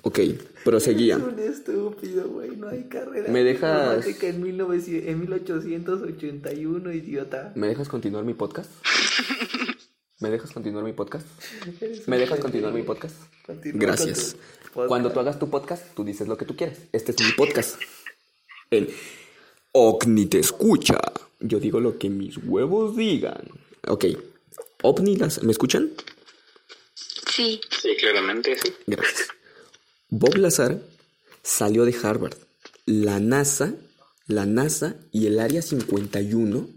Ok, 0.03 0.19
proseguía. 0.67 1.17
Es 1.17 1.23
un 1.23 1.39
estúpido, 1.39 2.29
güey. 2.29 2.57
No 2.59 2.69
hay 2.69 2.83
carrera. 2.91 3.33
¿Me 3.33 3.43
de 3.43 3.55
dejas- 3.55 4.07
Informática 4.07 4.27
en, 4.27 4.43
1900 4.43 5.09
en 5.09 5.21
1881, 5.21 6.93
idiota. 6.93 7.53
¿Me 7.55 7.69
dejas 7.69 7.89
continuar 7.89 8.27
mi 8.27 8.35
podcast? 8.35 8.71
¿Me 10.21 10.29
dejas 10.29 10.51
continuar 10.51 10.85
mi 10.85 10.93
podcast? 10.93 11.27
¿Me 12.07 12.19
dejas 12.19 12.39
continuar 12.39 12.75
mi 12.75 12.83
podcast? 12.83 13.17
Continúa 13.47 13.81
Gracias. 13.81 14.37
podcast. 14.75 14.89
Cuando 14.89 15.11
tú 15.11 15.21
hagas 15.21 15.39
tu 15.39 15.49
podcast, 15.49 15.87
tú 15.95 16.05
dices 16.05 16.29
lo 16.29 16.37
que 16.37 16.45
tú 16.45 16.55
quieras. 16.55 16.77
Este 16.93 17.13
es 17.13 17.19
mi 17.19 17.33
podcast. 17.33 17.81
El 18.71 18.91
OVNI 19.73 20.27
te 20.27 20.39
escucha. 20.39 20.99
Yo 21.41 21.61
digo 21.61 21.81
lo 21.81 21.99
que 21.99 22.11
mis 22.11 22.37
huevos 22.39 22.97
digan. 22.97 23.43
Ok. 23.87 24.07
OVNI, 24.83 25.17
las... 25.17 25.43
¿me 25.43 25.53
escuchan? 25.53 25.91
Sí. 26.95 27.61
Sí, 27.81 27.97
claramente, 28.01 28.57
sí. 28.57 28.73
Gracias. 28.87 29.29
Bob 30.11 30.37
Lazar 30.37 30.81
salió 31.43 31.85
de 31.85 31.95
Harvard. 32.03 32.37
La 32.87 33.21
NASA, 33.21 33.75
la 34.27 34.47
NASA 34.47 34.97
y 35.13 35.27
el 35.27 35.39
Área 35.39 35.63
51 35.63 36.69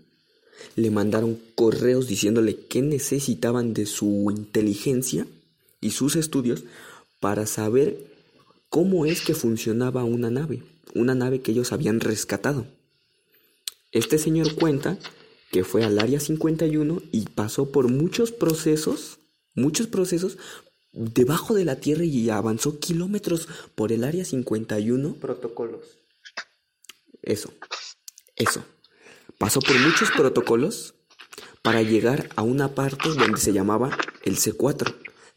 le 0.76 0.92
mandaron 0.92 1.40
correos 1.56 2.08
diciéndole 2.08 2.56
que 2.56 2.82
necesitaban 2.82 3.74
de 3.74 3.86
su 3.86 4.28
inteligencia 4.30 5.26
y 5.80 5.92
sus 5.92 6.16
estudios 6.16 6.64
para 7.20 7.46
saber 7.46 7.98
cómo 8.70 9.06
es 9.06 9.22
que 9.22 9.34
funcionaba 9.34 10.04
una 10.04 10.30
nave, 10.30 10.64
una 10.94 11.16
nave 11.16 11.42
que 11.42 11.52
ellos 11.52 11.72
habían 11.72 12.00
rescatado. 12.00 12.66
Este 13.92 14.18
señor 14.18 14.56
cuenta 14.56 14.98
que 15.52 15.64
fue 15.64 15.84
al 15.84 16.00
Área 16.00 16.20
51 16.20 17.02
y 17.12 17.26
pasó 17.26 17.72
por 17.72 17.90
muchos 17.90 18.32
procesos, 18.32 19.20
muchos 19.54 19.88
procesos 19.88 20.38
debajo 20.94 21.54
de 21.54 21.66
la 21.66 21.78
Tierra 21.78 22.06
y 22.06 22.30
avanzó 22.30 22.80
kilómetros 22.80 23.48
por 23.76 23.92
el 23.92 24.04
Área 24.04 24.24
51 24.24 25.16
Protocolos. 25.16 26.00
eso, 27.22 27.54
eso. 28.36 28.64
Pasó 29.38 29.60
por 29.60 29.78
muchos 29.80 30.12
protocolos 30.12 30.94
para 31.62 31.82
llegar 31.82 32.30
a 32.36 32.44
una 32.44 32.74
parte 32.74 33.10
donde 33.10 33.40
se 33.40 33.54
llamaba 33.54 33.98
el 34.24 34.38
C4, 34.38 34.96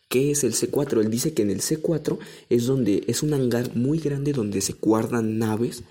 ¿qué 0.08 0.30
es 0.30 0.44
el 0.44 0.52
C4? 0.52 1.00
Él 1.00 1.10
dice 1.10 1.34
que 1.34 1.42
en 1.42 1.50
el 1.50 1.60
C4 1.60 2.18
es 2.50 2.66
donde 2.66 3.04
es 3.08 3.22
un 3.22 3.34
hangar 3.34 3.74
muy 3.74 3.98
grande 3.98 4.32
donde 4.32 4.60
se 4.60 4.74
guardan 4.74 5.38
naves 5.38 5.82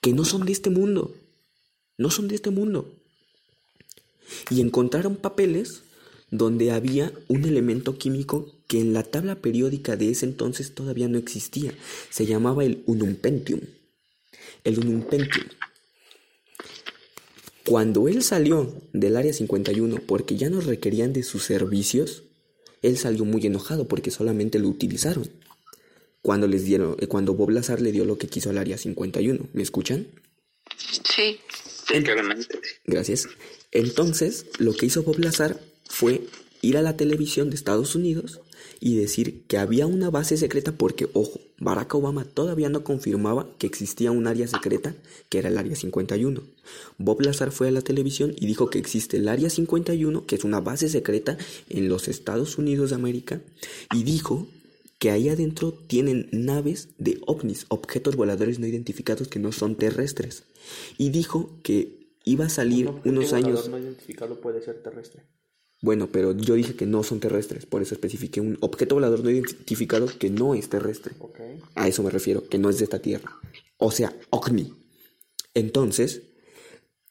que 0.00 0.12
no 0.12 0.24
son 0.24 0.44
de 0.44 0.52
este 0.52 0.70
mundo. 0.70 1.14
No 2.00 2.08
son 2.08 2.28
de 2.28 2.34
este 2.34 2.48
mundo. 2.48 2.90
Y 4.48 4.62
encontraron 4.62 5.16
papeles 5.16 5.82
donde 6.30 6.70
había 6.70 7.12
un 7.28 7.44
elemento 7.44 7.98
químico 7.98 8.54
que 8.68 8.80
en 8.80 8.94
la 8.94 9.02
tabla 9.02 9.34
periódica 9.34 9.96
de 9.96 10.10
ese 10.10 10.24
entonces 10.24 10.74
todavía 10.74 11.08
no 11.08 11.18
existía. 11.18 11.74
Se 12.08 12.24
llamaba 12.24 12.64
el 12.64 12.82
unumpentium. 12.86 13.60
El 14.64 14.78
unumpentium. 14.78 15.44
Cuando 17.66 18.08
él 18.08 18.22
salió 18.22 18.80
del 18.94 19.18
área 19.18 19.34
51 19.34 20.00
porque 20.06 20.38
ya 20.38 20.48
no 20.48 20.62
requerían 20.62 21.12
de 21.12 21.22
sus 21.22 21.42
servicios, 21.42 22.22
él 22.80 22.96
salió 22.96 23.26
muy 23.26 23.44
enojado 23.44 23.88
porque 23.88 24.10
solamente 24.10 24.58
lo 24.58 24.68
utilizaron. 24.68 25.28
Cuando 26.22 26.48
les 26.48 26.64
dieron, 26.64 26.96
eh, 26.98 27.08
cuando 27.08 27.34
Bob 27.34 27.50
Lazar 27.50 27.82
le 27.82 27.92
dio 27.92 28.06
lo 28.06 28.16
que 28.16 28.28
quiso 28.28 28.48
al 28.48 28.56
área 28.56 28.78
51, 28.78 29.48
¿me 29.52 29.62
escuchan? 29.62 30.06
Sí. 31.04 31.38
Sí, 31.90 32.02
claramente. 32.02 32.46
Gracias. 32.84 33.28
Entonces, 33.72 34.46
lo 34.58 34.74
que 34.74 34.86
hizo 34.86 35.02
Bob 35.02 35.18
Lazar 35.18 35.60
fue 35.88 36.22
ir 36.62 36.76
a 36.76 36.82
la 36.82 36.96
televisión 36.96 37.50
de 37.50 37.56
Estados 37.56 37.94
Unidos 37.94 38.40
y 38.80 38.96
decir 38.96 39.42
que 39.46 39.58
había 39.58 39.86
una 39.86 40.10
base 40.10 40.36
secreta 40.36 40.72
porque, 40.72 41.08
ojo, 41.12 41.40
Barack 41.58 41.94
Obama 41.94 42.24
todavía 42.24 42.68
no 42.70 42.82
confirmaba 42.82 43.48
que 43.58 43.66
existía 43.66 44.10
un 44.10 44.26
área 44.26 44.46
secreta 44.46 44.94
que 45.28 45.38
era 45.38 45.48
el 45.48 45.58
área 45.58 45.76
51. 45.76 46.42
Bob 46.98 47.20
Lazar 47.20 47.52
fue 47.52 47.68
a 47.68 47.70
la 47.70 47.82
televisión 47.82 48.34
y 48.36 48.46
dijo 48.46 48.70
que 48.70 48.78
existe 48.78 49.18
el 49.18 49.28
área 49.28 49.50
51, 49.50 50.26
que 50.26 50.36
es 50.36 50.44
una 50.44 50.60
base 50.60 50.88
secreta 50.88 51.36
en 51.68 51.88
los 51.88 52.08
Estados 52.08 52.58
Unidos 52.58 52.90
de 52.90 52.96
América, 52.96 53.40
y 53.92 54.02
dijo 54.02 54.48
que 55.00 55.10
ahí 55.10 55.30
adentro 55.30 55.72
tienen 55.72 56.28
naves 56.30 56.90
de 56.98 57.20
ovnis, 57.26 57.64
objetos 57.68 58.16
voladores 58.16 58.58
no 58.58 58.66
identificados 58.66 59.28
que 59.28 59.38
no 59.38 59.50
son 59.50 59.74
terrestres. 59.74 60.44
Y 60.98 61.08
dijo 61.08 61.58
que 61.62 62.12
iba 62.24 62.44
a 62.44 62.50
salir 62.50 62.88
Un 62.88 63.00
unos 63.06 63.30
volador 63.30 63.34
años... 63.34 63.68
no 63.70 63.78
identificado 63.78 64.40
puede 64.42 64.60
ser 64.60 64.82
terrestre. 64.82 65.22
Bueno, 65.80 66.10
pero 66.12 66.36
yo 66.36 66.54
dije 66.54 66.76
que 66.76 66.84
no 66.84 67.02
son 67.02 67.18
terrestres, 67.18 67.64
por 67.64 67.80
eso 67.80 67.94
especifiqué 67.94 68.42
un 68.42 68.58
objeto 68.60 68.96
volador 68.96 69.24
no 69.24 69.30
identificado 69.30 70.06
que 70.06 70.28
no 70.28 70.54
es 70.54 70.68
terrestre. 70.68 71.14
A 71.74 71.88
eso 71.88 72.02
me 72.02 72.10
refiero, 72.10 72.46
que 72.46 72.58
no 72.58 72.68
es 72.68 72.76
de 72.76 72.84
esta 72.84 72.98
tierra. 72.98 73.40
O 73.78 73.90
sea, 73.90 74.14
OVNI. 74.28 74.74
Entonces, 75.54 76.24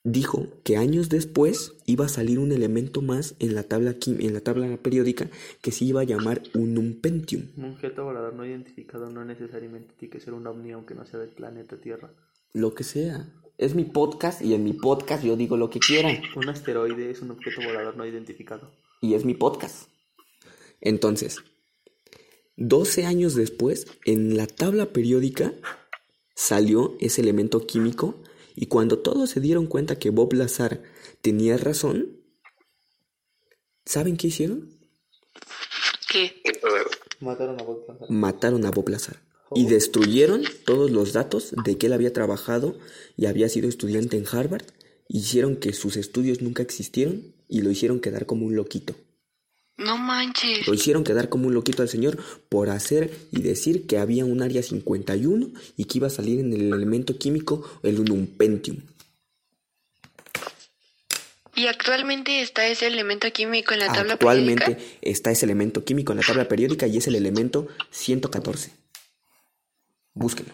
dijo 0.04 0.47
que 0.64 0.78
años 0.78 1.10
después 1.10 1.74
iba 1.86 2.06
a 2.06 2.10
salir 2.10 2.39
un 2.39 2.52
elemento 2.52 3.02
más 3.02 3.36
en 3.39 3.56
la 3.56 3.64
tabla, 3.64 3.95
en 4.06 4.34
la 4.34 4.41
tabla 4.41 4.78
periódica 4.78 5.30
que 5.62 5.72
se 5.72 5.86
iba 5.86 6.02
a 6.02 6.06
llamar 6.06 6.41
unumpentium. 6.54 7.47
Un 7.58 7.66
objeto 7.66 8.06
volador 8.06 8.34
no 8.34 8.45
identificado 8.45 9.10
no 9.10 9.26
necesariamente 9.26 9.93
tiene 9.97 10.12
que 10.12 10.20
ser 10.20 10.34
un 10.34 10.47
ovni 10.47 10.72
aunque 10.72 10.95
no 10.95 11.06
sea 11.06 11.20
del 11.20 11.30
planeta 11.30 11.78
Tierra. 11.78 12.12
Lo 12.54 12.74
que 12.74 12.84
sea. 12.84 13.28
Es 13.58 13.76
mi 13.76 13.84
podcast 13.84 14.41
y 14.41 14.54
en 14.54 14.64
mi 14.64 14.74
podcast 14.74 15.24
yo 15.24 15.36
digo 15.36 15.58
lo 15.58 15.70
que 15.70 15.80
quiera. 15.80 16.10
Un 16.36 16.47
asteroide 16.47 17.12
es 17.12 17.22
un 17.22 17.32
objeto 17.32 17.62
volador 17.62 17.97
no 17.97 18.06
identificado. 18.06 18.72
y 19.02 19.14
es 19.14 19.26
mi 19.26 19.34
podcast. 19.34 19.89
Entonces, 20.82 21.39
12 22.56 23.06
años 23.06 23.36
después, 23.36 23.88
en 24.06 24.36
la 24.38 24.47
tabla 24.47 24.88
periódica 24.88 25.54
salió 26.36 26.95
ese 27.00 27.22
elemento 27.22 27.66
químico 27.66 28.16
y 28.62 28.66
cuando 28.66 28.99
todos 28.99 29.30
se 29.30 29.39
dieron 29.39 29.68
cuenta 29.68 29.97
que 29.97 30.10
Bob 30.10 30.34
Lazar 30.34 30.84
tenía 31.22 31.55
razón, 31.55 32.20
¿saben 33.86 34.18
qué 34.18 34.28
hicieron? 34.28 34.70
¿Qué? 36.12 36.43
Mataron 37.22 37.57
a 37.57 37.64
Bob 37.64 37.86
Lazar. 37.88 38.12
Mataron 38.12 38.66
a 38.66 38.72
Bob 38.72 38.89
Lazar 38.89 39.22
y 39.55 39.66
destruyeron 39.66 40.43
todos 40.66 40.91
los 40.91 41.14
datos 41.14 41.53
de 41.64 41.78
que 41.78 41.88
él 41.88 41.93
había 41.93 42.12
trabajado 42.12 42.78
y 43.16 43.28
había 43.28 43.47
sido 43.47 43.70
estudiante 43.70 44.18
en 44.18 44.26
Harvard. 44.30 44.66
Hicieron 45.07 45.55
que 45.55 45.72
sus 45.72 45.95
estudios 45.95 46.41
nunca 46.41 46.62
existieron 46.62 47.34
y 47.47 47.62
lo 47.62 47.72
hicieron 47.72 48.01
quedar 48.01 48.26
como 48.26 48.45
un 48.45 48.57
loquito. 48.57 48.93
No 49.80 49.98
manches. 49.98 50.68
Lo 50.68 50.74
hicieron 50.74 51.04
quedar 51.04 51.30
como 51.30 51.48
un 51.48 51.54
loquito 51.54 51.82
al 51.82 51.90
señor 51.90 52.18
por 52.50 52.70
hacer 52.70 53.12
y 53.32 53.42
decir 53.42 53.88
que 53.88 53.98
había 53.98 54.26
un 54.26 54.42
área 54.42 54.62
51 54.62 55.52
y 55.78 55.86
que 55.86 55.98
iba 55.98 56.08
a 56.08 56.12
salir 56.12 56.40
en 56.42 56.52
el 56.52 56.74
elemento 56.74 57.18
químico 57.18 57.64
el 57.82 58.00
unumpentium. 58.00 58.78
¿Y 61.56 61.68
actualmente 61.68 62.42
está 62.42 62.68
ese 62.68 62.88
elemento 62.88 63.32
químico 63.32 63.74
en 63.74 63.80
la 63.80 63.92
tabla 63.92 64.14
Actualmente 64.14 64.66
periódica? 64.66 64.98
está 65.02 65.32
ese 65.32 65.46
elemento 65.46 65.84
químico 65.84 66.12
en 66.14 66.20
la 66.20 66.26
tabla 66.26 66.48
periódica 66.48 66.88
y 66.88 66.98
es 66.98 67.08
el 67.08 67.16
elemento 67.16 67.68
114. 67.92 68.72
Búsquenlo. 70.14 70.54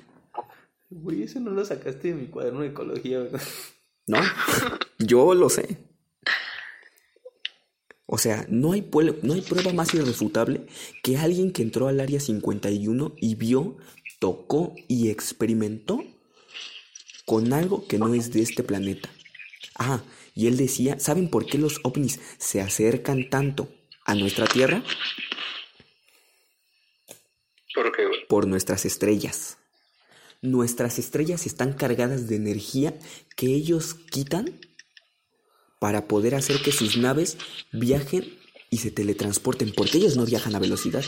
Güey, 0.89 1.23
eso 1.23 1.39
no 1.39 1.51
lo 1.51 1.65
sacaste 1.65 2.09
de 2.09 2.13
mi 2.13 2.27
cuaderno 2.27 2.61
de 2.61 2.67
ecología, 2.67 3.19
¿verdad? 3.19 3.41
¿No? 4.07 4.19
Yo 4.99 5.33
lo 5.33 5.49
sé. 5.49 5.77
O 8.07 8.17
sea, 8.17 8.45
no 8.49 8.73
hay, 8.73 8.87
no 9.23 9.33
hay 9.33 9.41
prueba 9.41 9.73
más 9.73 9.93
irrefutable 9.93 10.65
que 11.01 11.17
alguien 11.17 11.51
que 11.51 11.63
entró 11.63 11.87
al 11.87 11.99
área 11.99 12.19
51 12.19 13.15
y 13.19 13.35
vio, 13.35 13.77
tocó 14.19 14.75
y 14.87 15.09
experimentó 15.09 16.03
con 17.25 17.51
algo 17.53 17.87
que 17.87 17.97
no 17.97 18.13
es 18.13 18.31
de 18.31 18.41
este 18.41 18.63
planeta. 18.63 19.09
Ah, 19.77 20.03
y 20.35 20.47
él 20.47 20.57
decía, 20.57 20.99
¿saben 20.99 21.29
por 21.29 21.45
qué 21.45 21.57
los 21.57 21.79
ovnis 21.83 22.19
se 22.37 22.61
acercan 22.61 23.29
tanto 23.29 23.69
a 24.05 24.13
nuestra 24.13 24.45
Tierra? 24.45 24.83
¿Por 27.73 27.91
qué, 27.91 28.03
por 28.29 28.47
nuestras 28.47 28.85
estrellas. 28.85 29.57
Nuestras 30.41 30.99
estrellas 30.99 31.45
están 31.45 31.73
cargadas 31.73 32.27
de 32.27 32.35
energía 32.35 32.93
que 33.35 33.47
ellos 33.47 33.95
quitan 33.95 34.59
para 35.79 36.07
poder 36.07 36.35
hacer 36.35 36.61
que 36.61 36.71
sus 36.71 36.97
naves 36.97 37.37
viajen 37.71 38.25
y 38.69 38.77
se 38.77 38.91
teletransporten, 38.91 39.71
porque 39.75 39.97
ellos 39.97 40.15
no 40.17 40.25
viajan 40.25 40.55
a 40.55 40.59
velocidad. 40.59 41.03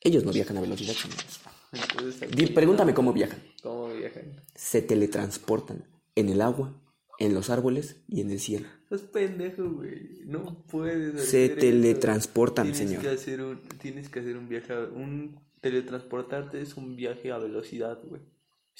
Ellos 0.00 0.24
no 0.24 0.32
viajan 0.32 0.56
a 0.56 0.60
velocidad, 0.60 0.94
señores. 0.94 1.40
Entonces, 1.72 2.30
Di- 2.30 2.46
pregúntame 2.48 2.92
cómo 2.94 3.12
viajan. 3.12 3.42
¿Cómo 3.62 3.88
viajan? 3.94 4.42
Se 4.54 4.82
teletransportan 4.82 5.84
en 6.16 6.28
el 6.28 6.40
agua, 6.42 6.78
en 7.18 7.34
los 7.34 7.50
árboles 7.50 7.96
y 8.08 8.20
en 8.20 8.30
el 8.30 8.40
cielo. 8.40 8.66
Estás 8.82 9.02
pendejo, 9.08 9.62
güey. 9.70 10.20
No 10.26 10.64
puedes 10.66 11.24
Se 11.28 11.48
teletransportan, 11.48 12.66
tienes 12.72 12.78
señor. 12.88 13.02
Que 13.02 13.08
hacer 13.08 13.40
un, 13.42 13.60
tienes 13.80 14.08
que 14.08 14.20
hacer 14.20 14.36
un 14.36 14.48
viaje. 14.48 14.72
a- 14.72 14.80
Un 14.80 15.40
teletransportarte 15.60 16.60
es 16.60 16.76
un 16.76 16.96
viaje 16.96 17.30
a 17.32 17.38
velocidad, 17.38 17.98
güey. 18.04 18.20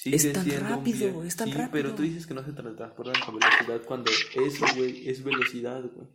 Es 0.05 0.33
tan 0.33 0.49
un 0.49 0.59
rápido, 0.59 1.23
es 1.23 1.35
tan 1.35 1.47
Sí, 1.47 1.53
rápido. 1.53 1.71
Pero 1.71 1.95
tú 1.95 2.03
dices 2.03 2.27
que 2.27 2.33
no 2.33 2.43
se 2.43 2.51
teletransportan 2.51 3.21
con 3.25 3.39
velocidad 3.39 3.81
cuando 3.85 4.11
eso, 4.35 4.65
güey, 4.75 5.07
es 5.07 5.23
velocidad, 5.23 5.81
güey. 5.81 6.07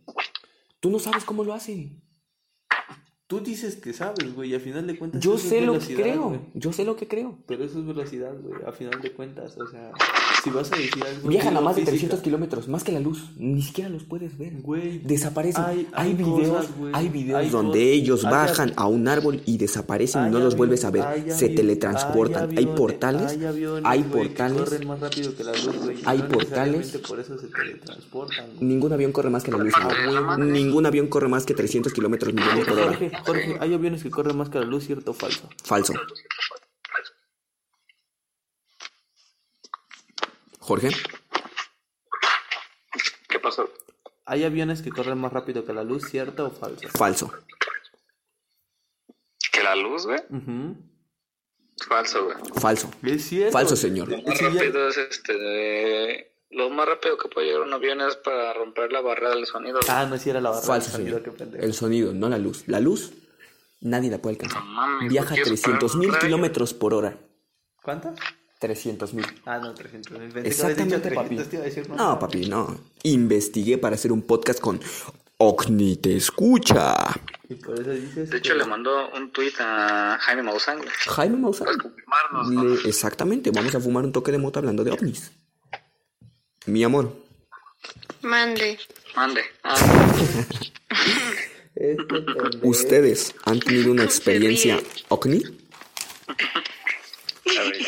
Tú 0.79 0.89
no 0.89 0.99
sabes 0.99 1.23
cómo 1.23 1.43
lo 1.43 1.53
hacen. 1.53 2.01
Tú 3.29 3.41
dices 3.41 3.75
que 3.75 3.93
sabes, 3.93 4.33
güey, 4.33 4.49
y 4.49 4.53
al 4.55 4.59
final 4.61 4.87
de 4.87 4.97
cuentas. 4.97 5.21
Yo 5.21 5.37
sé 5.37 5.61
lo 5.61 5.77
que 5.77 5.93
creo. 5.93 6.29
güey. 6.29 6.39
Yo 6.55 6.73
sé 6.73 6.83
lo 6.83 6.95
que 6.95 7.07
creo. 7.07 7.37
Pero 7.45 7.63
eso 7.63 7.77
es 7.77 7.85
velocidad, 7.85 8.33
güey, 8.41 8.55
a 8.65 8.71
final 8.71 8.99
de 9.03 9.11
cuentas. 9.11 9.55
O 9.55 9.67
sea, 9.67 9.91
si 10.43 10.49
vas 10.49 10.71
a 10.71 10.75
decir 10.75 11.03
algo. 11.05 11.29
Viajan 11.29 11.55
a 11.55 11.61
más 11.61 11.75
de 11.75 11.81
física. 11.81 11.91
300 11.91 12.21
kilómetros, 12.21 12.67
más 12.67 12.83
que 12.83 12.91
la 12.91 12.99
luz. 12.99 13.29
Ni 13.37 13.61
siquiera 13.61 13.87
los 13.91 14.03
puedes 14.03 14.35
ver. 14.35 14.53
Güey. 14.63 14.97
Desaparecen. 15.03 15.63
Hay, 15.63 15.87
Hay- 15.93 16.07
hay 16.07 16.13
videos, 16.15 16.65
cosas, 16.65 16.71
hay 16.93 17.09
videos 17.09 17.39
Hay 17.39 17.49
donde 17.51 17.79
cosas. 17.79 17.93
ellos 17.93 18.23
bajan 18.23 18.73
a 18.75 18.87
un 18.87 19.07
árbol 19.07 19.43
y 19.45 19.57
desaparecen 19.59 20.25
y 20.25 20.31
no 20.31 20.39
los 20.39 20.57
vuelves 20.57 20.83
a 20.85 20.89
ver. 20.89 21.31
Se 21.31 21.49
teletransportan. 21.49 22.57
Hay, 22.57 22.65
portales. 22.65 23.31
Hay, 23.33 23.45
aviones, 23.45 23.83
hay 23.85 23.99
güey, 24.01 24.23
que 24.23 24.29
portales. 24.29 24.57
corren 24.63 24.87
más 24.87 24.99
rápido 25.01 25.35
que 25.35 25.43
la 25.43 25.51
luz, 25.51 25.77
güey. 25.83 25.97
Hay 26.03 26.17
no 26.17 26.27
portales. 26.29 26.97
Por 27.07 27.19
eso 27.19 27.37
se 27.37 27.45
teletransportan. 27.45 28.45
Ningún 28.59 28.91
avión 28.91 29.11
corre 29.11 29.29
más 29.29 29.43
que 29.43 29.51
la 29.51 29.59
luz. 29.59 29.73
Ah. 29.77 30.35
Ningún 30.39 30.87
avión 30.87 31.05
corre 31.05 31.27
más 31.27 31.45
que 31.45 31.53
300 31.53 31.93
kilómetros 31.93 32.33
millones 32.33 32.65
por 32.65 32.79
hora. 32.79 32.99
Jorge, 33.25 33.57
hay 33.59 33.73
aviones 33.73 34.03
que 34.03 34.09
corren 34.11 34.37
más 34.37 34.49
que 34.49 34.59
la 34.59 34.65
luz, 34.65 34.85
¿cierto 34.85 35.11
o 35.11 35.13
falso? 35.13 35.49
Falso. 35.63 35.93
Jorge, 40.59 40.89
¿Qué 43.27 43.39
pasó? 43.39 43.69
Hay 44.25 44.43
aviones 44.43 44.81
que 44.81 44.91
corren 44.91 45.17
más 45.17 45.33
rápido 45.33 45.65
que 45.65 45.73
la 45.73 45.83
luz, 45.83 46.07
¿cierto 46.09 46.45
o 46.47 46.51
falso? 46.51 46.87
falso. 46.89 47.31
¿Que 49.51 49.63
la 49.63 49.75
luz, 49.75 50.05
güey? 50.05 50.19
Falso, 51.87 52.25
güey. 52.25 52.37
Falso. 52.59 52.91
Es 53.03 53.25
cierto. 53.25 53.51
Falso, 53.53 53.75
señor. 53.75 54.09
Lo 54.09 54.21
más 54.21 54.39
rápido 54.41 54.87
es 54.89 54.97
este. 54.97 55.33
de- 55.33 56.28
Lo 56.51 56.69
más 56.69 56.87
rápido 56.87 57.17
que 57.17 57.29
puede 57.29 57.47
llegar 57.47 57.61
un 57.61 57.73
avión 57.73 58.01
es 58.01 58.15
para 58.15 58.53
romper 58.53 58.91
la 58.91 59.01
barrera 59.01 59.35
del 59.35 59.45
sonido. 59.45 59.79
Ah, 59.87 60.05
no, 60.09 60.17
si 60.17 60.29
era 60.31 60.41
la 60.41 60.49
barra 60.49 60.61
Falso, 60.63 60.91
del 60.97 61.01
sonido, 61.01 61.23
qué 61.23 61.31
pendejo. 61.31 61.63
El 61.63 61.73
sonido, 61.73 62.13
no 62.13 62.27
la 62.27 62.37
luz. 62.39 62.63
La 62.67 62.79
luz, 62.79 63.11
nadie 63.81 64.09
la 64.09 64.17
puede 64.17 64.35
alcanzar. 64.35 64.63
No 64.65 65.07
Viaja 65.07 65.27
a 65.33 65.37
¿por 65.37 65.43
qué 65.45 65.53
es 65.53 65.61
300 65.61 65.95
mil 65.97 66.17
kilómetros 66.17 66.73
por 66.73 66.93
hora. 66.95 67.17
¿Cuánto? 67.83 68.13
300 68.59 69.13
mil. 69.13 69.25
Ah, 69.45 69.59
no, 69.59 69.73
300. 69.73 70.11
Pensé 70.11 70.33
que 70.33 70.39
habías 70.39 70.45
Exactamente, 70.53 71.11
papi. 71.11 71.35
300, 71.35 71.49
te 71.49 71.55
iba 71.55 71.63
a 71.63 71.65
decir, 71.65 71.89
No, 71.89 72.19
papi, 72.19 72.49
no. 72.49 72.79
Investigué 73.03 73.77
para 73.77 73.95
hacer 73.95 74.11
un 74.11 74.23
podcast 74.23 74.59
con 74.59 74.79
OVNI 75.37 75.95
te 75.97 76.17
escucha. 76.17 76.95
Y 77.47 77.55
por 77.55 77.79
eso 77.79 77.91
dices 77.91 78.29
De 78.31 78.37
hecho, 78.39 78.53
que- 78.53 78.59
le 78.59 78.65
mandó 78.65 79.09
un 79.15 79.31
tuit 79.31 79.53
a 79.59 80.17
Jaime 80.19 80.43
Maussan. 80.43 80.81
Jaime 81.07 81.37
Maussan. 81.37 81.67
Para 81.67 81.77
confirmarnos, 81.77 82.49
¿no? 82.51 82.63
Le- 82.65 82.89
exactamente, 82.89 83.51
vamos 83.51 83.73
a 83.75 83.79
fumar 83.79 84.03
un 84.03 84.11
toque 84.11 84.31
de 84.33 84.39
moto 84.39 84.59
hablando 84.59 84.83
de 84.83 84.91
ovnis. 84.91 85.31
Mi 86.65 86.83
amor, 86.83 87.15
Mande. 88.21 88.77
Mande. 89.15 89.41
Ah, 89.63 89.75
Este. 91.75 92.03
¿ustedes 92.63 93.35
han 93.45 93.59
tenido 93.59 93.91
una 93.91 94.01
¿Cómo 94.01 94.11
se 94.11 94.17
experiencia 94.17 94.81
ver. 97.63 97.81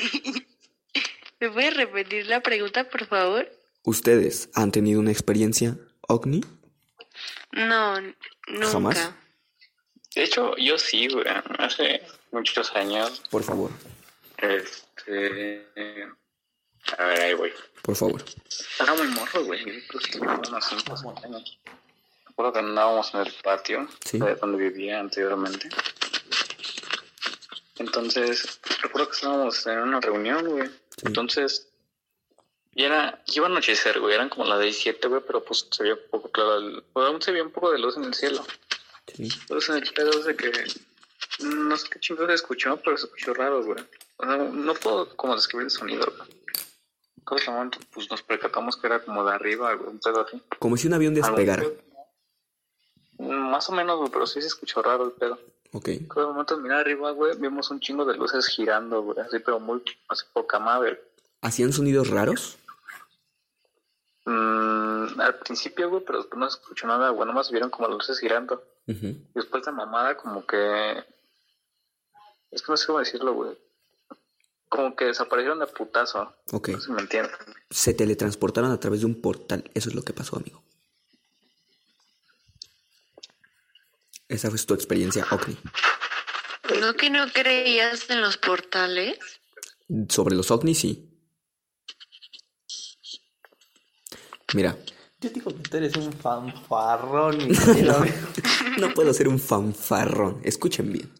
¿Me 1.41 1.49
puedes 1.49 1.75
repetir 1.75 2.27
la 2.27 2.39
pregunta, 2.41 2.89
por 2.89 3.05
favor? 3.05 3.51
¿Ustedes 3.83 4.49
han 4.53 4.71
tenido 4.71 4.99
una 5.01 5.11
experiencia 5.11 5.77
ovni? 6.07 6.41
No, 7.51 7.99
nunca. 7.99 8.67
¿Jamás? 8.71 9.13
De 10.15 10.23
hecho, 10.23 10.55
yo 10.57 10.77
sí, 10.77 11.07
güey. 11.09 11.25
Hace 11.57 12.01
muchos 12.31 12.73
años, 12.75 13.21
Por 13.29 13.43
favor, 13.43 13.71
este... 14.37 15.67
A 16.97 17.05
ver, 17.05 17.21
ahí 17.21 17.33
voy. 17.33 17.53
por 17.83 17.95
favor. 17.95 18.23
Era 18.79 18.93
muy 18.95 19.07
morro, 19.07 19.43
güey. 19.45 19.63
Creo 19.87 20.01
que 20.01 20.11
tenía 20.11 20.33
unos 20.35 20.65
5 20.65 20.93
o 20.93 20.97
6 20.97 21.25
años. 21.25 21.57
Me 21.65 22.31
acuerdo 22.33 22.53
que 22.53 22.59
andábamos 22.59 23.13
en 23.13 23.19
el 23.21 23.33
patio 23.43 23.87
Sí. 24.05 24.19
de 24.19 24.35
donde 24.35 24.57
vivía 24.69 24.99
anteriormente. 24.99 25.69
Entonces, 27.77 28.59
recuerdo 28.81 29.09
que 29.09 29.15
estábamos 29.15 29.65
en 29.67 29.79
una 29.79 29.99
reunión, 29.99 30.45
güey. 30.47 30.67
Sí. 30.67 31.03
Entonces, 31.05 31.67
y 32.73 32.83
era, 32.83 33.21
iba 33.27 33.47
a 33.47 33.49
anochecer, 33.49 33.99
güey. 33.99 34.13
Eran 34.15 34.29
como 34.29 34.45
las 34.45 34.59
17, 34.59 35.07
güey, 35.07 35.21
pero 35.25 35.43
pues 35.43 35.67
se 35.71 35.83
veía 35.83 35.95
un 35.95 36.01
poco 36.09 36.29
claro. 36.31 36.57
El, 36.57 36.83
pues, 36.93 37.07
aún 37.07 37.21
se 37.21 37.31
veía 37.31 37.43
un 37.43 37.51
poco 37.51 37.71
de 37.71 37.79
luz 37.79 37.97
en 37.97 38.03
el 38.05 38.13
cielo. 38.13 38.45
Sí. 39.15 39.29
Entonces, 39.41 39.75
el 39.75 39.93
pedo 39.93 40.11
de 40.23 40.35
que 40.35 40.51
no 41.39 41.75
sé 41.77 41.89
qué 41.89 41.99
chingo 41.99 42.27
se 42.27 42.33
escuchó, 42.33 42.77
pero 42.77 42.97
se 42.97 43.05
escuchó 43.05 43.33
raro, 43.33 43.63
güey. 43.63 43.83
O 44.17 44.25
sea, 44.25 44.37
no 44.37 44.73
puedo 44.75 45.15
como 45.15 45.35
describir 45.35 45.65
el 45.65 45.71
sonido, 45.71 46.05
güey. 46.17 46.29
Pues 47.25 48.09
nos 48.09 48.21
percatamos 48.23 48.75
que 48.75 48.87
era 48.87 49.03
como 49.03 49.23
de 49.23 49.33
arriba, 49.33 49.73
un 49.75 49.99
pedo 49.99 50.21
así. 50.21 50.41
Como 50.59 50.75
si 50.75 50.87
un 50.87 50.93
avión 50.93 51.13
despegara. 51.13 51.63
Más 53.17 53.69
o 53.69 53.71
menos, 53.71 53.99
güey, 53.99 54.11
pero 54.11 54.25
sí 54.25 54.41
se 54.41 54.47
escuchó 54.47 54.81
raro 54.81 55.05
el 55.05 55.11
pedo. 55.11 55.39
Ok. 55.73 55.87
En 55.87 56.07
momento, 56.15 56.57
mira 56.57 56.79
arriba, 56.79 57.11
güey, 57.11 57.37
vimos 57.37 57.71
un 57.71 57.79
chingo 57.79 58.03
de 58.03 58.17
luces 58.17 58.47
girando, 58.47 59.01
güey, 59.03 59.19
así, 59.19 59.39
pero 59.39 59.59
muy, 59.59 59.81
así 60.09 60.25
poca 60.33 60.59
madre. 60.59 61.01
¿Hacían 61.41 61.71
sonidos 61.71 62.09
raros? 62.09 62.57
Mm, 64.25 65.19
al 65.19 65.39
principio, 65.39 65.89
güey, 65.89 66.03
pero 66.03 66.19
después 66.19 66.39
no 66.39 66.49
se 66.49 66.59
escuchó 66.59 66.87
nada, 66.87 67.09
güey, 67.09 67.25
nomás 67.25 67.51
vieron 67.51 67.69
como 67.69 67.87
luces 67.87 68.19
girando. 68.19 68.63
Y 68.87 69.23
después 69.33 69.65
la 69.65 69.71
mamada 69.71 70.17
como 70.17 70.45
que... 70.45 71.05
Es 72.49 72.61
que 72.61 72.71
no 72.71 72.75
sé 72.75 72.87
cómo 72.87 72.99
decirlo, 72.99 73.33
güey. 73.33 73.57
Como 74.71 74.95
que 74.95 75.03
desaparecieron 75.03 75.59
de 75.59 75.67
putazo. 75.67 76.33
Ok. 76.53 76.69
No 76.69 76.79
si 76.79 76.91
me 76.93 77.01
entienden. 77.01 77.35
Se 77.69 77.93
teletransportaron 77.93 78.71
a 78.71 78.79
través 78.79 79.01
de 79.01 79.05
un 79.05 79.19
portal. 79.19 79.69
Eso 79.73 79.89
es 79.89 79.95
lo 79.95 80.01
que 80.01 80.13
pasó, 80.13 80.37
amigo. 80.37 80.63
Esa 84.29 84.49
fue 84.49 84.57
tu 84.59 84.73
experiencia 84.73 85.27
ovni. 85.29 85.57
¿No 86.79 86.93
que 86.93 87.09
no 87.09 87.27
creías 87.33 88.09
en 88.09 88.21
los 88.21 88.37
portales? 88.37 89.19
Sobre 90.07 90.35
los 90.35 90.49
ovnis, 90.51 90.79
sí. 90.79 91.05
Mira, 94.53 94.77
Yo 95.19 95.29
digo 95.31 95.51
que 95.53 95.63
tú 95.63 95.75
eres 95.75 95.97
un 95.97 96.13
fanfarrón, 96.13 97.39
no 98.79 98.93
puedo 98.93 99.13
ser 99.13 99.27
un 99.27 99.37
fanfarrón. 99.37 100.39
Escuchen 100.45 100.93
bien. 100.93 101.11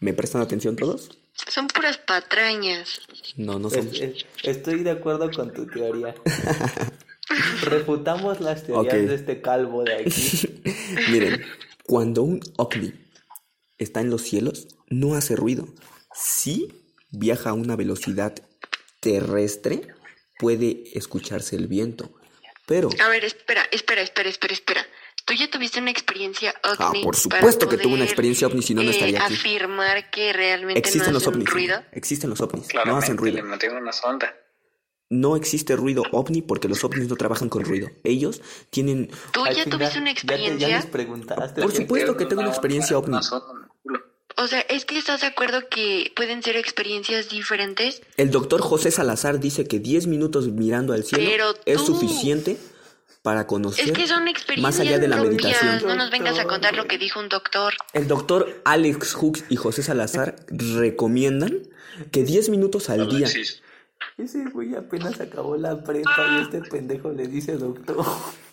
¿Me 0.00 0.12
prestan 0.12 0.42
atención 0.42 0.76
todos? 0.76 1.08
Son 1.48 1.68
puras 1.68 1.98
patrañas. 1.98 3.00
No, 3.36 3.58
no 3.58 3.68
Es- 3.68 4.00
es- 4.00 4.26
estoy 4.42 4.82
de 4.82 4.90
acuerdo 4.90 5.30
con 5.30 5.52
tu 5.52 5.66
teoría. 5.66 6.14
Refutamos 7.62 8.40
las 8.40 8.64
teorías 8.64 9.08
de 9.08 9.14
este 9.14 9.40
calvo 9.42 9.82
de 9.84 9.94
aquí. 9.94 10.62
Miren, 11.10 11.44
cuando 11.84 12.22
un 12.22 12.40
ovni 12.56 12.92
está 13.78 14.00
en 14.00 14.10
los 14.10 14.22
cielos, 14.22 14.68
no 14.88 15.14
hace 15.14 15.34
ruido. 15.36 15.68
Si 16.14 16.72
viaja 17.10 17.50
a 17.50 17.54
una 17.54 17.76
velocidad 17.76 18.34
terrestre, 19.00 19.88
puede 20.38 20.84
escucharse 20.96 21.56
el 21.56 21.66
viento. 21.66 22.12
Pero, 22.66 22.88
A 23.00 23.08
ver, 23.08 23.24
espera, 23.24 23.62
espera, 23.70 24.00
espera, 24.02 24.28
espera, 24.28 24.52
espera. 24.54 24.86
¿Tú 25.26 25.34
ya 25.34 25.50
tuviste 25.50 25.80
una 25.80 25.90
experiencia 25.90 26.54
ovni? 26.62 27.00
Ah, 27.00 27.04
por 27.04 27.14
para 27.14 27.18
supuesto 27.40 27.68
que 27.68 27.76
tuve 27.78 27.94
una 27.94 28.04
experiencia 28.04 28.46
ovni, 28.46 28.62
si 28.62 28.74
no, 28.74 28.82
no 28.82 28.90
eh, 28.90 28.92
estaría 28.94 29.22
aquí. 29.24 29.34
afirmar 29.34 30.08
que 30.10 30.32
realmente 30.32 30.78
existen 30.78 31.08
no 31.08 31.12
los 31.14 31.22
hacen 31.24 31.34
ovnis. 31.34 31.50
ruido? 31.50 31.82
Existen 31.92 32.30
los 32.30 32.40
ovnis. 32.40 32.62
No 32.62 32.68
Claramente, 32.68 33.04
hacen 33.04 33.16
le 33.16 33.20
ruido. 33.20 33.42
metieron 33.44 33.78
una 33.82 33.92
sonda. 33.92 34.34
No 35.10 35.36
existe 35.36 35.76
ruido 35.76 36.02
ovni 36.12 36.42
porque 36.42 36.68
los 36.68 36.82
ovnis 36.84 37.08
no 37.08 37.16
trabajan 37.16 37.48
con 37.48 37.64
ruido. 37.64 37.88
Ellos 38.04 38.40
tienen... 38.70 39.10
¿Tú 39.32 39.44
ya 39.46 39.64
chinga, 39.64 39.76
tuviste 39.76 39.98
una 39.98 40.12
ya 40.12 40.20
te- 40.20 40.26
Ya, 40.26 40.34
experiencia? 40.34 40.68
les 40.76 40.86
preguntaste. 40.86 41.62
Por 41.62 41.72
supuesto 41.74 42.16
que 42.16 42.26
tengo 42.26 42.42
una 42.42 42.50
experiencia 42.50 42.96
ovni. 42.98 43.18
O 44.38 44.46
sea, 44.48 44.60
es 44.60 44.84
que 44.84 44.98
estás 44.98 45.22
de 45.22 45.28
acuerdo 45.28 45.68
que 45.70 46.12
pueden 46.14 46.42
ser 46.42 46.56
experiencias 46.56 47.30
diferentes. 47.30 48.02
El 48.16 48.30
doctor 48.30 48.60
José 48.60 48.90
Salazar 48.90 49.40
dice 49.40 49.66
que 49.66 49.78
10 49.78 50.06
minutos 50.08 50.48
mirando 50.48 50.92
al 50.92 51.04
cielo 51.04 51.24
Pero 51.30 51.54
es 51.64 51.84
tú- 51.84 51.94
suficiente 51.94 52.58
para 53.26 53.44
conocer 53.48 53.86
Es 53.86 53.90
que 53.92 54.06
son 54.06 54.28
experiencias 54.28 54.62
más 54.62 54.78
allá 54.78 55.00
de 55.00 55.08
la 55.08 55.16
propias. 55.16 55.42
meditación. 55.60 55.88
No 55.88 55.96
nos 55.96 56.12
vengas 56.12 56.38
a 56.38 56.44
contar 56.44 56.76
lo 56.76 56.86
que 56.86 56.96
dijo 56.96 57.18
un 57.18 57.28
doctor. 57.28 57.74
El 57.92 58.06
doctor 58.06 58.62
Alex 58.64 59.14
Hooks 59.14 59.44
y 59.48 59.56
José 59.56 59.82
Salazar 59.82 60.36
recomiendan 60.46 61.62
que 62.12 62.22
10 62.22 62.50
minutos 62.50 62.88
al 62.88 63.08
día. 63.08 63.26
Ese 64.16 64.44
güey 64.52 64.76
apenas 64.76 65.20
acabó 65.20 65.56
la 65.56 65.82
prepa 65.82 66.38
y 66.38 66.42
este 66.42 66.60
pendejo 66.70 67.10
le 67.10 67.26
dice 67.26 67.56
doctor. 67.56 67.96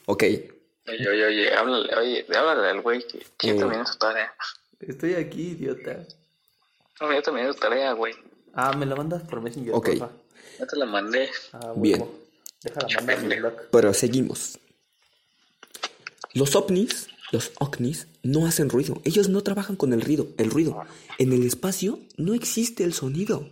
Ok, 0.08 0.24
Oye, 0.24 1.08
oye, 1.08 1.26
oye, 1.28 1.54
háblale, 1.54 1.96
oye, 1.96 2.26
háblale 2.36 2.68
al 2.70 2.82
güey 2.82 3.06
que, 3.08 3.20
que 3.38 3.52
Eh. 3.52 3.54
terminó 3.54 3.86
su 3.86 3.96
tarea. 4.00 4.34
Estoy 4.80 5.14
aquí, 5.14 5.52
idiota. 5.52 6.00
No, 7.00 7.14
ya 7.14 7.22
terminé 7.22 7.54
su 7.54 7.60
tarea, 7.60 7.94
güey. 7.94 8.16
Ah, 8.56 8.76
me 8.76 8.88
la 8.88 8.96
mandas 8.96 9.22
por 9.22 9.40
Messenger, 9.40 9.72
Ok. 9.76 9.90
Ya 10.60 10.66
te 10.66 10.76
la 10.78 10.86
mandé. 10.88 11.30
Ah, 11.54 11.74
Bien. 11.76 12.04
Déjala 12.64 12.88
mandar 12.96 13.20
en 13.20 13.28
mi 13.28 13.36
blog. 13.36 13.54
pero 13.72 13.94
seguimos. 13.94 14.58
Los 16.34 16.56
ovnis, 16.56 17.08
los 17.32 17.52
ovnis, 17.60 18.08
no 18.24 18.46
hacen 18.46 18.70
ruido. 18.70 19.02
Ellos 19.04 19.30
no 19.30 19.42
trabajan 19.42 19.76
con 19.76 19.94
el 19.94 20.02
ruido. 20.02 20.28
El 20.38 20.50
ruido. 20.50 20.84
En 21.20 21.32
el 21.34 21.44
espacio 21.44 22.00
no 22.18 22.34
existe 22.34 22.84
el 22.84 22.94
sonido. 22.94 23.50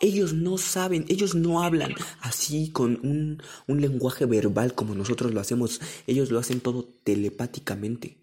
Ellos 0.00 0.32
no 0.32 0.58
saben, 0.58 1.04
ellos 1.08 1.34
no 1.34 1.62
hablan 1.62 1.94
así 2.20 2.70
con 2.72 2.98
un, 3.04 3.42
un 3.68 3.80
lenguaje 3.80 4.26
verbal 4.26 4.74
como 4.74 4.94
nosotros 4.94 5.32
lo 5.32 5.40
hacemos. 5.40 5.80
Ellos 6.06 6.30
lo 6.30 6.38
hacen 6.38 6.60
todo 6.60 6.88
telepáticamente. 7.04 8.16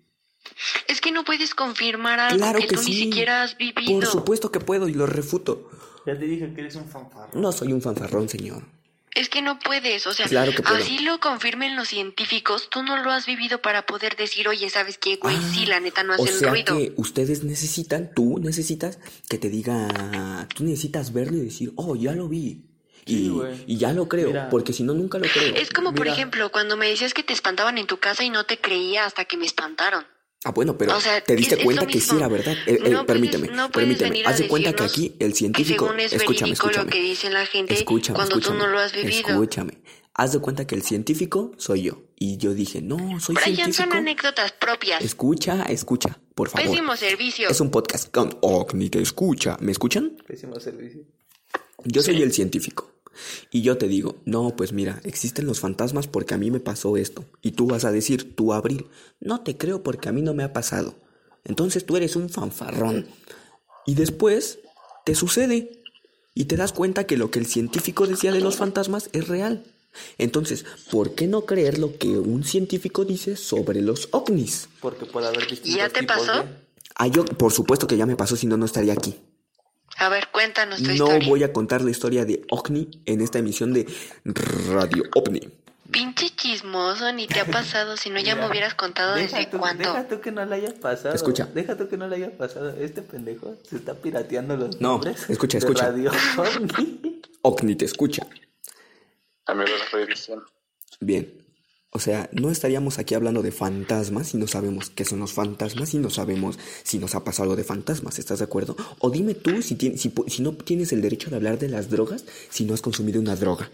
Es 0.88 1.00
que 1.00 1.12
no 1.12 1.24
puedes 1.24 1.56
confirmar 1.56 2.20
algo 2.20 2.38
Claro 2.40 2.60
que, 2.60 2.68
que 2.68 2.76
tú 2.76 2.82
sí. 2.82 2.90
ni 2.92 2.98
siquiera 2.98 3.44
has 3.44 3.58
vivido. 3.58 4.00
Por 4.00 4.06
supuesto 4.06 4.52
que 4.52 4.60
puedo 4.60 4.90
y 4.90 4.94
lo 4.94 5.06
refuto. 5.06 5.70
Ya 6.06 6.18
te 6.18 6.26
dije 6.26 6.52
que 6.54 6.62
eres 6.62 6.76
un 6.76 6.88
fanfarrón. 6.88 7.42
No 7.42 7.52
soy 7.52 7.72
un 7.72 7.82
fanfarrón, 7.82 8.28
señor. 8.28 8.64
Es 9.14 9.28
que 9.28 9.42
no 9.42 9.60
puedes, 9.60 10.08
o 10.08 10.14
sea, 10.14 10.26
Claro 10.28 10.54
que 10.54 10.64
así 10.66 11.00
lo 11.00 11.20
confirmen 11.20 11.76
los 11.76 11.90
científicos, 11.90 12.70
tú 12.70 12.82
no 12.82 13.04
lo 13.04 13.12
has 13.12 13.26
vivido 13.26 13.62
para 13.62 13.86
poder 13.86 14.16
decir, 14.16 14.48
oye, 14.48 14.70
¿sabes 14.70 14.98
qué, 14.98 15.18
güey? 15.18 15.36
Ah, 15.36 15.52
sí, 15.54 15.66
la 15.66 15.82
neta 15.82 16.04
no 16.04 16.14
o 16.14 16.24
hacen 16.24 16.40
sea 16.40 16.50
ruido. 16.50 16.78
que 16.78 16.94
ustedes 16.96 17.44
necesitan, 17.44 18.14
tú 18.14 18.40
necesitas 18.40 19.00
que 19.28 19.38
te 19.38 19.50
diga, 19.50 20.48
tú 20.56 20.64
necesitas 20.64 21.12
verlo 21.12 21.38
y 21.38 21.42
decir, 21.42 21.74
oh, 21.76 21.96
ya 21.98 22.14
lo 22.14 22.30
vi. 22.30 22.64
Sí, 23.06 23.32
Y, 23.66 23.78
ya 23.78 23.94
lo 23.94 24.08
creo, 24.08 24.28
Mira. 24.28 24.50
porque 24.50 24.74
si 24.74 24.84
no, 24.84 24.94
nunca 24.94 25.18
lo 25.18 25.28
creo. 25.28 25.56
Es 25.56 25.72
como, 25.72 25.94
por 25.94 26.08
ejemplo, 26.08 26.52
cuando 26.52 26.78
me 26.78 26.88
decías 26.88 27.14
que 27.14 27.24
te 27.24 27.34
espantaban 27.34 27.78
en 27.78 27.88
tu 27.88 27.98
casa 27.98 28.24
y 28.24 28.30
no 28.30 28.46
te 28.46 28.60
creía 28.60 29.06
hasta 29.06 29.26
que 29.26 29.38
me 29.38 29.46
espantaron. 29.46 30.06
Ah, 30.44 30.52
bueno, 30.52 30.76
pero 30.78 30.98
O 30.98 31.00
sea, 31.00 31.22
te 31.24 31.36
diste 31.36 31.56
es- 31.56 31.64
cuenta 31.64 31.86
que 31.86 32.00
sí 32.02 32.16
era 32.16 32.28
verdad. 32.28 32.54
Eh, 32.66 32.72
eh, 32.72 32.74
No 32.74 32.82
puedes- 32.90 33.06
permíteme, 33.06 33.48
no 33.50 33.72
permíteme. 33.72 34.24
Haz 34.26 34.40
de 34.40 34.48
cuenta 34.48 34.74
que 34.74 34.84
aquí 34.84 35.16
el 35.20 35.32
que 35.32 35.38
científico. 35.38 35.86
según 35.86 36.00
es 36.00 36.14
escúchame, 36.14 36.50
verídico 36.52 36.66
lo 36.66 36.72
escúchame. 36.72 36.92
que 36.92 37.02
dice 37.02 37.30
la 37.30 37.46
gente 37.46 37.74
Escúchame, 37.76 38.16
cuando 38.16 38.38
escúchame. 38.38 38.60
tú 38.60 38.66
no 38.66 38.72
lo 38.72 38.80
has 38.80 38.92
vivido. 38.94 39.30
Escúchame. 39.30 39.78
Haz 40.14 40.34
de 40.34 40.40
cuenta 40.40 40.66
que 40.68 40.76
el 40.76 40.82
científico 40.82 41.52
soy 41.58 41.84
yo. 41.84 42.04
Y 42.18 42.38
yo 42.38 42.54
dije, 42.54 42.82
no, 42.82 42.98
soy 43.20 43.36
Brian, 43.36 43.56
científico. 43.56 43.84
son 43.90 43.94
anécdotas 43.98 44.52
propias. 44.52 45.04
Escucha, 45.04 45.64
escucha, 45.70 46.20
por 46.36 46.50
favor. 46.50 46.70
Pésimo 46.70 46.96
servicio. 46.98 47.48
Es 47.50 47.62
un 47.62 47.70
podcast 47.72 48.12
con 48.12 48.36
Ogni 48.42 48.90
te 48.90 49.00
escucha. 49.02 49.58
¿Me 49.62 49.72
escuchan? 49.72 50.18
Pésimo 50.28 50.60
servicio. 50.60 51.02
Yo 51.86 52.02
soy 52.04 52.22
el 52.22 52.34
científico. 52.34 52.92
Y 53.52 53.62
yo 53.62 53.78
te 53.78 53.88
digo, 53.88 54.16
no, 54.26 54.56
pues 54.56 54.74
mira, 54.74 55.02
existen 55.04 55.46
los 55.46 55.60
fantasmas 55.60 56.08
porque 56.08 56.34
a 56.34 56.38
mí 56.38 56.50
me 56.52 56.60
pasó 56.60 56.98
esto. 56.98 57.26
Y 57.42 57.52
tú 57.52 57.68
vas 57.68 57.86
a 57.86 57.92
decir, 57.92 58.36
tú, 58.36 58.54
Abril, 58.54 58.88
no 59.20 59.42
te 59.42 59.58
creo 59.58 59.84
porque 59.84 60.10
a 60.10 60.12
mí 60.12 60.22
no 60.22 60.34
me 60.34 60.44
ha 60.44 60.54
pasado. 60.54 60.96
Entonces 61.44 61.86
tú 61.86 61.98
eres 61.98 62.16
un 62.16 62.30
fanfarrón. 62.30 63.08
Y 63.86 63.96
después 63.96 64.60
te 65.06 65.16
sucede. 65.16 65.84
Y 66.34 66.46
te 66.46 66.56
das 66.56 66.72
cuenta 66.72 67.06
que 67.06 67.18
lo 67.18 67.30
que 67.30 67.40
el 67.40 67.46
científico 67.46 68.08
decía 68.08 68.32
de 68.32 68.40
los 68.40 68.56
fantasmas 68.56 69.10
es 69.12 69.28
real. 69.28 69.66
Entonces, 70.18 70.66
¿por 70.90 71.16
qué 71.16 71.28
no 71.28 71.46
creer 71.46 71.78
lo 71.78 71.98
que 71.98 72.08
un 72.08 72.46
científico 72.46 73.04
dice 73.04 73.36
sobre 73.36 73.82
los 73.82 74.08
ovnis? 74.12 74.70
Porque 74.80 75.06
puede 75.06 75.28
haber 75.28 75.42
distintos 75.50 75.76
¿Ya 75.78 75.90
te 75.90 76.00
tipos 76.00 76.16
pasó? 76.28 76.44
de- 76.44 76.62
Ah, 76.96 77.08
yo, 77.08 77.26
por 77.26 77.52
supuesto 77.52 77.88
que 77.88 77.98
ya 77.98 78.06
me 78.06 78.16
pasó, 78.16 78.36
si 78.38 78.48
no, 78.48 78.56
no 78.56 78.66
estaría 78.66 78.94
aquí. 78.94 79.16
A 79.98 80.10
ver, 80.10 80.28
cuéntanos 80.32 80.78
tu 80.80 80.86
No 80.88 80.94
historia. 80.94 81.28
voy 81.30 81.44
a 81.44 81.54
contar 81.54 81.82
la 81.82 81.92
historia 81.92 82.26
de 82.26 82.42
OVNI 82.50 83.02
en 83.06 83.22
esta 83.22 83.40
emisión 83.40 83.74
de 83.74 83.86
Radio 84.70 85.04
OVNI. 85.16 85.50
Pinche 85.92 86.30
chismoso, 86.30 87.12
ni 87.12 87.28
te 87.28 87.40
ha 87.42 87.46
pasado, 87.52 87.98
si 87.98 88.10
no 88.10 88.20
ya 88.20 88.36
me 88.36 88.48
hubieras 88.48 88.74
contado 88.76 89.14
Deja 89.16 89.38
desde 89.38 89.52
tú, 89.52 89.58
cuándo. 89.60 89.84
deja 89.84 90.08
tú 90.08 90.22
que 90.22 90.32
no 90.32 90.46
le 90.46 90.56
haya 90.56 90.74
pasado. 90.80 91.14
Escucha. 91.14 91.46
Deja 91.54 91.76
tú 91.78 91.88
que 91.90 91.98
no 91.98 92.08
le 92.08 92.16
haya 92.16 92.32
pasado. 92.38 92.70
Este 92.80 93.02
pendejo 93.02 93.56
se 93.70 93.76
está 93.76 93.94
pirateando 93.96 94.56
los 94.56 94.80
No, 94.80 94.94
nombres. 94.94 95.30
escucha, 95.30 95.60
de 95.60 95.66
escucha. 95.66 95.86
Radio 95.92 96.12
OVNI. 96.38 97.22
OVNI 97.42 97.76
te 97.76 97.86
escucha. 97.86 98.26
La 99.48 99.66
revisión. 99.92 100.44
Bien. 101.02 101.41
O 101.94 102.00
sea, 102.00 102.30
no 102.32 102.50
estaríamos 102.50 103.00
aquí 103.00 103.16
hablando 103.16 103.42
de 103.42 103.52
fantasmas 103.52 104.30
si 104.30 104.38
no 104.38 104.48
sabemos 104.48 104.90
qué 104.90 105.04
son 105.04 105.20
los 105.20 105.34
fantasmas 105.34 105.94
y 105.94 105.98
no 105.98 106.10
sabemos 106.10 106.58
si 106.84 107.00
nos 107.00 107.16
ha 107.16 107.24
pasado 107.26 107.44
algo 107.44 107.56
de 107.58 107.66
fantasmas, 107.66 108.18
¿estás 108.18 108.40
de 108.40 108.46
acuerdo? 108.46 108.78
O 109.00 109.10
dime 109.10 109.34
tú 109.36 109.62
si, 109.62 109.76
tien- 109.76 109.98
si, 109.98 110.42
no 110.42 110.54
tienes 110.54 110.94
el 110.94 111.02
derecho 111.02 111.30
de 111.30 111.36
hablar 111.36 111.60
de 111.60 111.68
las 111.68 111.90
drogas 111.90 112.24
si 112.50 112.64
no 112.64 112.74
has 112.74 112.82
consumido 112.82 113.20
una 113.20 113.36
droga. 113.36 113.70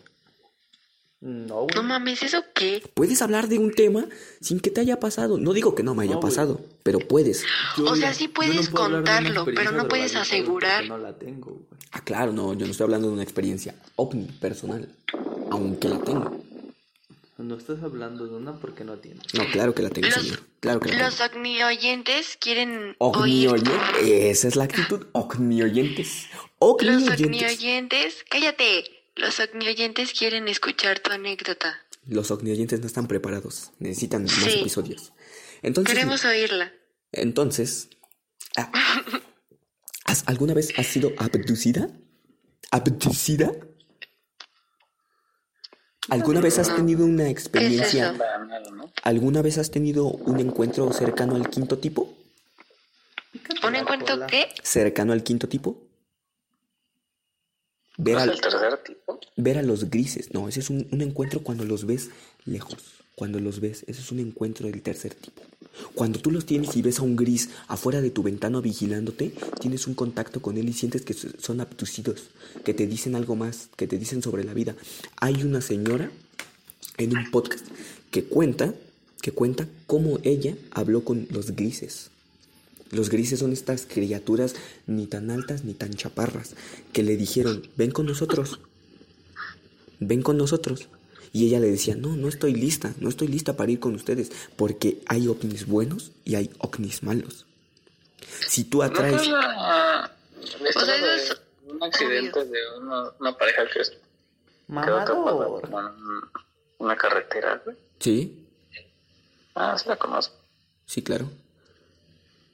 No, 1.19 1.61
güey. 1.61 1.69
No 1.75 1.83
mames, 1.83 2.21
¿eso 2.21 2.43
qué? 2.53 2.81
Puedes 2.93 3.21
hablar 3.23 3.47
de 3.49 3.57
un 3.57 3.71
tema 3.71 4.07
sin 4.39 4.59
que 4.59 4.69
te 4.69 4.81
haya 4.81 4.99
pasado. 4.99 5.37
No 5.39 5.51
digo 5.53 5.73
que 5.73 5.81
no 5.83 5.95
me 5.95 6.03
haya 6.03 6.13
No, 6.13 6.19
güey. 6.21 6.29
pasado, 6.31 6.61
pero 6.83 6.99
puedes. 6.99 7.43
Yo 7.75 7.85
O 7.85 7.95
sea, 7.95 8.13
sí 8.13 8.27
no 8.27 8.33
puedes 8.33 8.69
contarlo, 8.69 9.45
pero 9.45 9.71
no 9.71 9.83
de 9.83 9.89
puedes 9.89 10.15
asegurar. 10.15 10.85
No 10.87 10.97
la 10.99 11.13
tengo, 11.17 11.51
güey. 11.51 11.65
Ah, 11.91 12.01
claro, 12.03 12.33
no, 12.33 12.53
yo 12.53 12.65
no 12.65 12.71
estoy 12.71 12.83
hablando 12.83 13.07
de 13.07 13.13
una 13.13 13.23
experiencia 13.23 13.73
ovni 13.95 14.25
personal, 14.39 14.89
aunque 15.49 15.87
la 15.89 15.99
tengo. 15.99 16.36
No 17.37 17.55
estás 17.55 17.83
hablando 17.83 18.25
de 18.25 18.35
una 18.35 18.59
porque 18.59 18.83
no 18.83 18.97
tienes. 18.97 19.21
No, 19.35 19.45
claro 19.51 19.75
que 19.75 19.83
la 19.83 19.89
tengo, 19.89 20.07
Los, 20.07 20.15
señor. 20.23 20.39
Claro 20.59 20.79
que 20.79 20.89
la 20.91 21.03
los 21.05 21.17
tengo. 21.17 21.35
ovni 21.37 21.61
oyentes 21.61 22.35
quieren 22.39 22.95
Ovni 22.97 23.45
oír. 23.47 23.63
oyente, 23.63 24.29
esa 24.31 24.47
es 24.47 24.55
la 24.55 24.63
actitud. 24.63 25.05
Ovni 25.11 25.61
oyentes. 25.61 26.25
Ovni 26.59 26.87
Los 27.05 27.09
oyentes. 27.09 28.25
cállate. 28.29 28.85
Los 29.15 29.39
ovni 29.39 29.67
oyentes 29.67 30.13
quieren 30.13 30.47
escuchar 30.47 30.99
tu 30.99 31.11
anécdota. 31.11 31.77
Los 32.07 32.31
ovni 32.31 32.51
oyentes 32.51 32.79
no 32.79 32.87
están 32.87 33.07
preparados. 33.07 33.71
Necesitan 33.79 34.23
más 34.23 34.47
episodios. 34.47 35.13
Entonces, 35.61 35.93
Queremos 35.93 36.25
oírla. 36.25 36.71
entonces, 37.11 37.89
ah, 38.55 38.71
¿has- 40.05 40.23
¿alguna 40.27 40.53
vez 40.55 40.73
has 40.77 40.87
sido 40.87 41.11
abducida? 41.17 41.89
¿Abducida? 42.71 43.51
¿Alguna 46.09 46.41
vez 46.41 46.57
has 46.59 46.73
tenido 46.75 47.05
una 47.05 47.29
experiencia? 47.29 48.13
¿Alguna 49.03 49.41
vez 49.41 49.57
has 49.57 49.71
tenido 49.71 50.05
un 50.07 50.39
encuentro 50.39 50.91
cercano 50.93 51.35
al 51.35 51.49
quinto 51.49 51.77
tipo? 51.79 52.13
¿Un 53.65 53.75
encuentro 53.75 54.25
qué? 54.27 54.47
¿Cercano 54.63 55.13
al 55.13 55.23
quinto 55.23 55.47
tipo? 55.49 55.81
Ver, 57.97 58.15
¿No 58.15 58.21
es 58.23 58.29
al- 58.29 58.41
tercer 58.41 58.77
tipo? 58.83 59.19
ver 59.35 59.57
a 59.57 59.63
los 59.63 59.89
grises. 59.89 60.33
No, 60.33 60.47
ese 60.47 60.59
es 60.59 60.69
un, 60.69 60.87
un 60.91 61.01
encuentro 61.01 61.41
cuando 61.41 61.65
los 61.65 61.85
ves 61.85 62.09
lejos. 62.45 62.77
Cuando 63.17 63.39
los 63.39 63.61
ves, 63.61 63.83
ese 63.87 63.99
es 64.01 64.11
un 64.11 64.19
encuentro 64.19 64.67
del 64.69 64.83
tercer 64.83 65.15
tipo. 65.15 65.41
Cuando 65.95 66.19
tú 66.19 66.29
los 66.29 66.45
tienes 66.45 66.75
y 66.77 66.83
ves 66.83 66.99
a 66.99 67.01
un 67.01 67.15
gris 67.15 67.49
afuera 67.67 67.99
de 67.99 68.11
tu 68.11 68.21
ventana 68.21 68.61
vigilándote, 68.61 69.33
tienes 69.59 69.87
un 69.87 69.95
contacto 69.95 70.39
con 70.39 70.55
él 70.55 70.69
y 70.69 70.73
sientes 70.73 71.01
que 71.01 71.15
so- 71.15 71.29
son 71.41 71.59
abducidos, 71.59 72.25
que 72.63 72.75
te 72.75 72.85
dicen 72.85 73.15
algo 73.15 73.35
más, 73.35 73.69
que 73.75 73.87
te 73.87 73.97
dicen 73.97 74.21
sobre 74.21 74.43
la 74.43 74.53
vida. 74.53 74.75
Hay 75.19 75.41
una 75.41 75.61
señora 75.61 76.11
en 76.99 77.17
un 77.17 77.31
podcast 77.31 77.65
que 78.11 78.23
cuenta, 78.23 78.75
que 79.19 79.31
cuenta 79.31 79.67
cómo 79.87 80.19
ella 80.21 80.55
habló 80.69 81.03
con 81.03 81.25
los 81.31 81.55
grises. 81.55 82.11
Los 82.91 83.09
grises 83.09 83.39
son 83.39 83.51
estas 83.51 83.87
criaturas 83.87 84.53
ni 84.85 85.07
tan 85.07 85.31
altas 85.31 85.63
ni 85.63 85.73
tan 85.73 85.95
chaparras 85.95 86.53
que 86.93 87.01
le 87.01 87.17
dijeron, 87.17 87.63
ven 87.77 87.89
con 87.89 88.05
nosotros, 88.05 88.59
ven 89.99 90.21
con 90.21 90.37
nosotros. 90.37 90.87
Y 91.37 91.45
ella 91.45 91.59
le 91.59 91.69
decía, 91.69 91.95
no, 91.95 92.15
no 92.15 92.27
estoy 92.29 92.55
lista, 92.55 92.95
no 92.99 93.09
estoy 93.09 93.27
lista 93.27 93.55
para 93.55 93.71
ir 93.71 93.79
con 93.79 93.93
ustedes, 93.93 94.31
porque 94.55 95.01
hay 95.05 95.27
ovnis 95.27 95.67
buenos 95.67 96.11
y 96.25 96.33
hay 96.33 96.49
ovnis 96.57 97.03
malos. 97.03 97.45
Si 98.47 98.63
tú 98.63 98.79
¿No 98.79 98.85
atraes... 98.85 99.27
la, 99.27 100.11
la 100.61 100.69
historia 100.69 100.95
eso 100.95 101.05
de 101.05 101.15
es 101.15 101.41
un 101.67 101.83
accidente 101.83 102.43
de 102.45 102.57
una, 102.81 103.11
una 103.19 103.37
pareja 103.37 103.63
que 103.71 103.81
es- 103.81 103.93
quedó 104.67 105.61
una 106.79 106.95
carretera, 106.95 107.61
güey? 107.63 107.77
Sí, 107.99 108.43
Ah, 109.53 109.75
sí 109.77 109.87
la 109.89 109.95
conozco. 109.95 110.35
sí, 110.87 111.03
claro. 111.03 111.29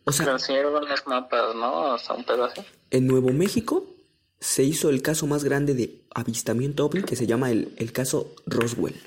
O 0.05 0.11
sea, 0.11 0.31
enseñaron 0.31 0.73
los 0.89 1.07
mapas, 1.07 1.55
¿no? 1.55 1.93
Hasta 1.93 2.13
un 2.15 2.25
pedazo. 2.25 2.65
en 2.91 3.07
Nuevo 3.07 3.31
México 3.31 3.88
se 4.43 4.63
hizo 4.63 4.89
el 4.89 5.01
caso 5.01 5.25
más 5.25 5.45
grande 5.45 5.73
de 5.73 6.01
avistamiento 6.13 6.85
ovni 6.85 7.03
que 7.03 7.15
se 7.15 7.25
llama 7.25 7.49
el, 7.49 7.73
el 7.77 7.93
caso 7.93 8.35
Roswell. 8.45 9.01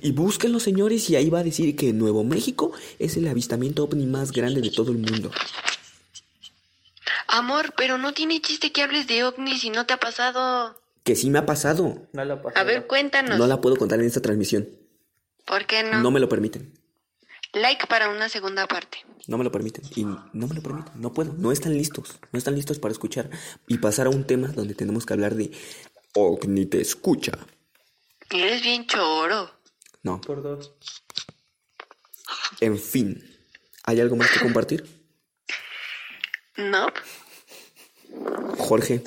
Y 0.00 0.10
búsquenlo, 0.10 0.58
señores, 0.58 1.08
y 1.08 1.14
ahí 1.14 1.30
va 1.30 1.38
a 1.38 1.44
decir 1.44 1.76
que 1.76 1.92
Nuevo 1.92 2.24
México 2.24 2.72
es 2.98 3.16
el 3.16 3.28
avistamiento 3.28 3.84
ovni 3.84 4.06
más 4.06 4.32
grande 4.32 4.60
de 4.60 4.70
todo 4.70 4.90
el 4.90 4.98
mundo. 4.98 5.30
Amor, 7.28 7.72
pero 7.76 7.96
no 7.96 8.12
tiene 8.12 8.40
chiste 8.40 8.72
que 8.72 8.82
hables 8.82 9.06
de 9.06 9.22
ovnis 9.22 9.60
si 9.60 9.70
no 9.70 9.86
te 9.86 9.94
ha 9.94 9.98
pasado. 9.98 10.76
Que 11.04 11.14
sí 11.14 11.30
me 11.30 11.38
ha 11.38 11.46
pasado. 11.46 12.02
No 12.12 12.24
la 12.24 12.42
pasó. 12.42 12.58
A 12.58 12.64
ver, 12.64 12.88
cuéntanos. 12.88 13.38
No 13.38 13.46
la 13.46 13.60
puedo 13.60 13.76
contar 13.76 14.00
en 14.00 14.06
esta 14.06 14.20
transmisión. 14.20 14.68
¿Por 15.44 15.64
qué 15.66 15.84
no? 15.84 16.02
No 16.02 16.10
me 16.10 16.18
lo 16.18 16.28
permiten. 16.28 16.72
Like 17.52 17.86
para 17.86 18.08
una 18.08 18.28
segunda 18.28 18.66
parte. 18.66 18.98
No 19.26 19.36
me 19.38 19.44
lo 19.44 19.52
permiten. 19.52 19.84
Y 19.94 20.04
no 20.04 20.22
me 20.32 20.54
lo 20.54 20.62
permiten. 20.62 21.00
No 21.00 21.12
puedo. 21.12 21.32
No 21.34 21.52
están 21.52 21.74
listos. 21.76 22.18
No 22.32 22.38
están 22.38 22.54
listos 22.54 22.78
para 22.78 22.92
escuchar. 22.92 23.28
Y 23.66 23.78
pasar 23.78 24.06
a 24.06 24.10
un 24.10 24.26
tema 24.26 24.48
donde 24.48 24.74
tenemos 24.74 25.04
que 25.04 25.12
hablar 25.12 25.34
de 25.34 25.52
OVNI 26.14 26.66
te 26.66 26.80
escucha. 26.80 27.32
Eres 28.30 28.62
bien 28.62 28.86
choro. 28.86 29.50
No. 30.02 30.20
Por 30.20 30.42
dos. 30.42 30.72
En 32.60 32.78
fin. 32.78 33.22
¿Hay 33.84 34.00
algo 34.00 34.16
más 34.16 34.30
que 34.30 34.40
compartir? 34.40 34.84
¿No? 36.56 36.86
Jorge, 38.58 39.02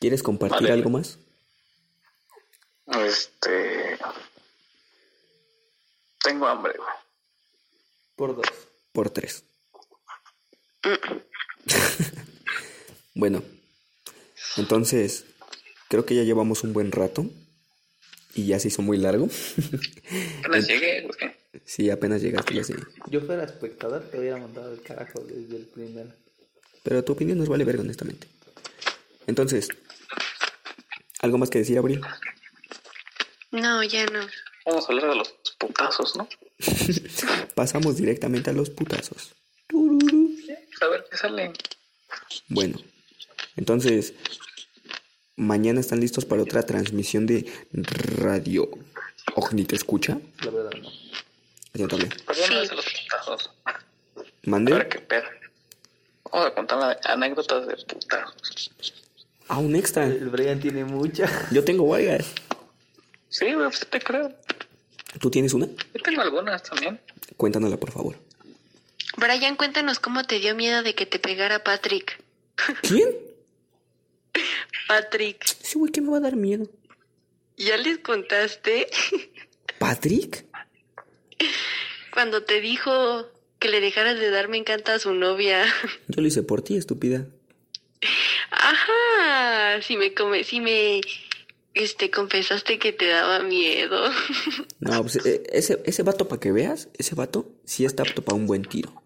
¿quieres 0.00 0.22
compartir 0.22 0.62
Vale. 0.62 0.72
algo 0.72 0.90
más? 0.90 1.18
Este. 2.86 3.98
Tengo 6.22 6.46
hambre, 6.46 6.74
güey. 6.76 7.07
Por 8.18 8.34
dos. 8.34 8.46
Por 8.92 9.10
tres. 9.10 9.44
bueno. 13.14 13.44
Entonces, 14.56 15.24
creo 15.88 16.04
que 16.04 16.16
ya 16.16 16.24
llevamos 16.24 16.64
un 16.64 16.72
buen 16.72 16.90
rato. 16.90 17.24
Y 18.34 18.46
ya 18.46 18.58
se 18.58 18.68
hizo 18.68 18.82
muy 18.82 18.98
largo. 18.98 19.28
Apenas 20.40 20.66
llegué, 20.66 21.02
güey. 21.02 21.32
sí, 21.64 21.90
apenas 21.90 22.20
llegaste, 22.20 22.54
ya 22.54 22.64
sé. 22.64 22.74
Yo 23.08 23.20
fuera 23.20 23.44
espectador 23.44 24.02
te 24.10 24.18
hubiera 24.18 24.36
mandado 24.36 24.72
el 24.72 24.82
carajo 24.82 25.20
desde 25.20 25.56
el 25.56 25.66
primero. 25.66 26.12
Pero 26.82 27.04
tu 27.04 27.12
opinión 27.12 27.38
nos 27.38 27.48
vale 27.48 27.64
verga, 27.64 27.82
honestamente. 27.82 28.26
Entonces, 29.26 29.68
¿algo 31.20 31.38
más 31.38 31.50
que 31.50 31.58
decir, 31.58 31.78
Abril? 31.78 32.00
No, 33.52 33.82
ya 33.84 34.06
no. 34.06 34.26
Vamos 34.66 34.88
a 34.88 34.92
hablar 34.92 35.10
de 35.10 35.16
los 35.16 35.34
putazos, 35.58 36.16
¿no? 36.16 36.28
Pasamos 37.54 37.96
directamente 37.96 38.50
a 38.50 38.52
los 38.52 38.70
putazos. 38.70 39.34
A 40.80 40.86
ver 40.88 41.04
qué 41.10 41.16
sale. 41.16 41.52
Bueno, 42.48 42.78
entonces, 43.56 44.14
mañana 45.36 45.80
están 45.80 46.00
listos 46.00 46.24
para 46.24 46.42
otra 46.42 46.62
transmisión 46.64 47.26
de 47.26 47.50
Radio 47.72 48.68
Ogni 49.34 49.64
te 49.64 49.76
escucha. 49.76 50.18
La 50.44 50.50
verdad 50.50 50.70
no. 50.80 50.88
¿Por 52.24 52.34
qué 52.36 52.48
no 52.50 52.64
Sí. 52.64 52.74
los 52.74 52.86
putazos? 52.86 53.50
A 53.64 53.72
ver 53.72 54.32
Mande 54.44 54.88
qué 54.88 54.98
pedo. 55.00 55.24
Vamos 56.32 56.46
a 56.48 56.54
contar 56.54 57.00
anécdotas 57.04 57.66
de 57.66 57.76
putazos. 57.76 58.70
a 59.48 59.58
un 59.58 59.76
extra. 59.76 60.04
El 60.06 60.28
Brian 60.28 60.60
tiene 60.60 60.84
mucha. 60.84 61.26
Yo 61.50 61.64
tengo 61.64 61.86
varias. 61.88 62.26
Sí, 63.28 63.52
güey, 63.52 63.68
pues 63.68 63.86
te 63.88 64.00
creo. 64.00 64.34
¿Tú 65.20 65.30
tienes 65.30 65.54
una? 65.54 65.66
Yo 65.66 66.02
tengo 66.02 66.20
algunas 66.22 66.62
también. 66.62 67.00
Cuéntanosla, 67.36 67.76
por 67.78 67.90
favor. 67.92 68.16
Brian, 69.16 69.56
cuéntanos 69.56 69.98
cómo 69.98 70.24
te 70.24 70.38
dio 70.38 70.54
miedo 70.54 70.82
de 70.82 70.94
que 70.94 71.06
te 71.06 71.18
pegara 71.18 71.64
Patrick. 71.64 72.22
¿Quién? 72.82 73.08
Patrick, 74.86 75.44
Sí, 75.44 75.78
güey, 75.78 75.90
¿qué 75.92 76.00
me 76.00 76.10
va 76.10 76.18
a 76.18 76.20
dar 76.20 76.36
miedo? 76.36 76.66
¿ya 77.56 77.76
les 77.76 77.98
contaste 77.98 78.86
¿Patrick? 79.80 80.44
cuando 82.12 82.44
te 82.44 82.60
dijo 82.60 83.26
que 83.58 83.68
le 83.68 83.80
dejaras 83.80 84.20
de 84.20 84.30
dar 84.30 84.48
me 84.48 84.56
encanta 84.58 84.94
a 84.94 84.98
su 85.00 85.12
novia? 85.12 85.64
Yo 86.08 86.20
lo 86.22 86.28
hice 86.28 86.42
por 86.44 86.62
ti, 86.62 86.76
estúpida. 86.76 87.26
Ajá, 88.50 89.82
si 89.82 89.96
me 89.96 90.14
come, 90.14 90.44
si 90.44 90.60
me 90.60 91.00
este, 91.84 92.10
confesaste 92.10 92.78
que 92.78 92.92
te 92.92 93.06
daba 93.08 93.40
miedo. 93.40 94.00
No, 94.80 95.02
pues 95.02 95.16
eh, 95.26 95.42
ese, 95.50 95.82
ese 95.84 96.02
vato, 96.02 96.28
para 96.28 96.40
que 96.40 96.52
veas, 96.52 96.88
ese 96.98 97.14
vato 97.14 97.48
sí 97.64 97.84
está 97.84 98.02
apto 98.04 98.22
para 98.22 98.36
un 98.36 98.46
buen 98.46 98.62
tiro. 98.64 99.02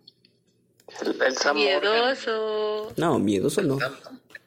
El, 1.01 1.21
el 1.23 1.37
Sam 1.37 1.57
Morgan. 1.57 1.81
Miedoso. 1.83 2.93
No, 2.97 3.19
miedoso 3.19 3.63
no. 3.63 3.79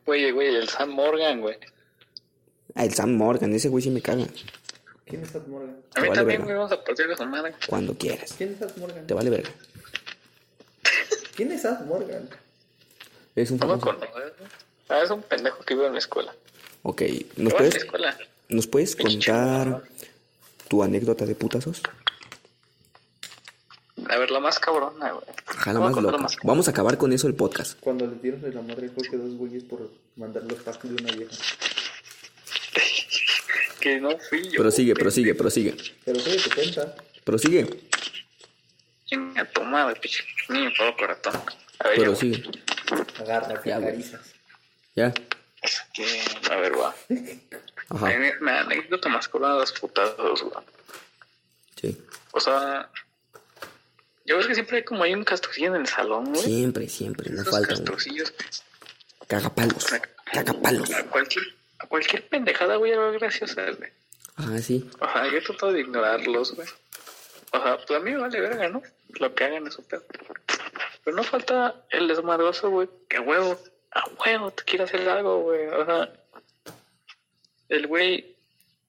Güey, 0.05 0.31
güey, 0.31 0.55
el 0.55 0.69
Sam 0.69 0.91
Morgan, 0.91 1.41
güey. 1.41 1.57
Ah, 2.75 2.85
el 2.85 2.93
Sam 2.93 3.15
Morgan, 3.15 3.53
ese 3.55 3.69
güey 3.69 3.81
sí 3.83 3.89
me 3.89 4.01
caga. 4.01 4.27
¿Quién 5.05 5.23
es 5.23 5.29
Sad 5.29 5.47
Morgan? 5.47 5.77
A 5.95 6.01
mí 6.01 6.07
Vale, 6.09 6.19
también, 6.19 6.41
verga. 6.41 6.43
güey, 6.45 6.55
vamos 6.57 6.71
a 6.71 6.83
partir 6.83 7.07
de 7.07 7.15
su 7.15 7.25
madre. 7.25 7.53
Cuando 7.67 7.97
quieras. 7.97 8.33
¿Quién 8.37 8.53
es 8.53 8.59
Sad 8.59 8.77
Morgan? 8.77 9.07
Te 9.07 9.13
vale 9.13 9.29
verga. 9.31 9.49
¿Quién 11.35 11.51
es 11.51 11.61
Sad 11.63 11.85
Morgan? 11.85 12.29
Es 13.35 13.51
un 13.51 13.57
No 13.57 13.67
lo 13.67 13.79
famoso. 13.79 13.99
conoces, 13.99 14.37
güey. 14.37 14.49
Ah, 14.89 15.01
es 15.03 15.09
un 15.09 15.21
pendejo 15.23 15.63
que 15.63 15.73
vive 15.73 15.87
en 15.87 15.93
la 15.93 15.99
escuela. 15.99 16.33
Ok, 16.87 17.01
¿nos 17.01 17.09
¿Qué 17.09 17.41
va 17.43 17.47
a 17.47 17.49
la 17.49 17.57
puedes, 17.57 17.75
escuela? 17.75 18.17
¿nos 18.49 18.67
puedes 18.67 18.95
contar 18.95 19.83
tu 20.67 20.83
anécdota 20.83 21.25
de 21.25 21.33
putazos? 21.33 21.81
A 24.07 24.17
ver, 24.17 24.29
la 24.29 24.39
más 24.39 24.59
cabrona, 24.59 25.11
güey. 25.13 25.25
Ojalá 25.49 25.79
Voy 25.79 25.87
a 25.87 25.89
más 25.91 25.95
la 25.95 26.11
loca. 26.11 26.17
más 26.23 26.37
Vamos 26.43 26.67
a 26.67 26.71
acabar 26.71 26.97
con 26.99 27.11
eso 27.11 27.27
el 27.27 27.33
podcast. 27.33 27.79
Cuando 27.79 28.05
le 28.05 28.15
dieron 28.21 28.41
de 28.41 28.51
la 28.53 28.61
madre 28.61 28.89
Jorge 28.93 29.17
dos 29.17 29.33
güeyes 29.35 29.63
por 29.63 29.89
mandar 30.15 30.43
los 30.43 30.59
packs 30.59 30.83
de 30.83 30.95
una 31.01 31.11
vieja. 31.11 31.31
Que 33.79 33.99
no 33.99 34.17
fui 34.17 34.41
yo. 34.49 34.57
Prosigue, 34.61 34.93
güey. 34.93 35.03
prosigue, 35.03 35.35
prosigue. 35.35 35.75
Pero 36.05 36.19
soy 36.19 36.37
te 36.37 36.49
cuenta. 36.55 36.95
Prosigue, 37.23 37.67
Chinga 39.05 39.45
tu 39.51 39.61
madre, 39.63 39.99
pinche 39.99 40.23
niño 40.49 40.71
todo 40.75 40.95
corazón. 40.97 41.41
A 41.79 41.89
ver, 41.89 41.99
prosigue. 41.99 42.43
Agárrate, 43.19 43.69
Ya, 43.69 43.77
güey. 43.79 43.91
carizas. 43.91 44.21
Ya. 44.95 45.13
Que, 45.93 46.21
a 46.51 46.55
ver, 46.57 46.77
va. 46.77 46.95
Ajá. 47.89 48.11
Me, 48.41 48.51
anécdota 48.51 49.09
más 49.09 49.27
cabrona 49.27 49.55
de 49.55 49.59
los 49.61 49.71
putazos, 49.73 50.43
güey. 50.43 50.65
Sí. 51.79 52.01
O 52.31 52.39
sea, 52.39 52.89
yo 54.25 54.37
ves 54.37 54.47
que 54.47 54.55
siempre 54.55 54.77
hay 54.77 54.83
como 54.83 55.03
hay 55.03 55.13
un 55.13 55.23
castorcillo 55.23 55.67
en 55.67 55.81
el 55.81 55.87
salón, 55.87 56.33
güey. 56.33 56.43
Siempre, 56.43 56.89
siempre. 56.89 57.29
No 57.29 57.43
falta 57.43 57.69
castorcillos. 57.69 58.33
Cagapalos. 59.27 59.85
Cagapalos. 60.25 60.91
A 60.93 61.03
cualquier, 61.03 61.45
a 61.79 61.87
cualquier 61.87 62.27
pendejada, 62.27 62.75
güey, 62.77 62.91
era 62.91 63.11
graciosa, 63.11 63.63
güey. 63.71 63.91
Ah, 64.37 64.57
sí. 64.61 64.89
O 64.99 65.11
sea, 65.11 65.31
yo 65.31 65.43
trato 65.43 65.71
de 65.71 65.81
ignorarlos, 65.81 66.55
güey. 66.55 66.67
O 67.51 67.61
sea, 67.61 67.77
pues 67.77 67.99
a 67.99 68.03
mí 68.03 68.11
me 68.11 68.17
vale 68.17 68.41
verga, 68.41 68.67
¿no? 68.69 68.81
Lo 69.19 69.33
que 69.33 69.43
hagan 69.43 69.67
es 69.67 69.75
su 69.75 69.83
pedo. 69.83 70.03
Pero 71.03 71.15
no 71.15 71.23
falta 71.23 71.85
el 71.91 72.07
desmadroso, 72.07 72.69
güey, 72.69 72.89
que 73.07 73.19
huevo, 73.19 73.59
a 73.95 74.03
huevo 74.19 74.51
te 74.51 74.63
quiere 74.63 74.83
hacer 74.83 75.07
algo, 75.09 75.41
güey. 75.41 75.67
O 75.67 75.85
sea, 75.85 76.13
el 77.69 77.87
güey 77.87 78.35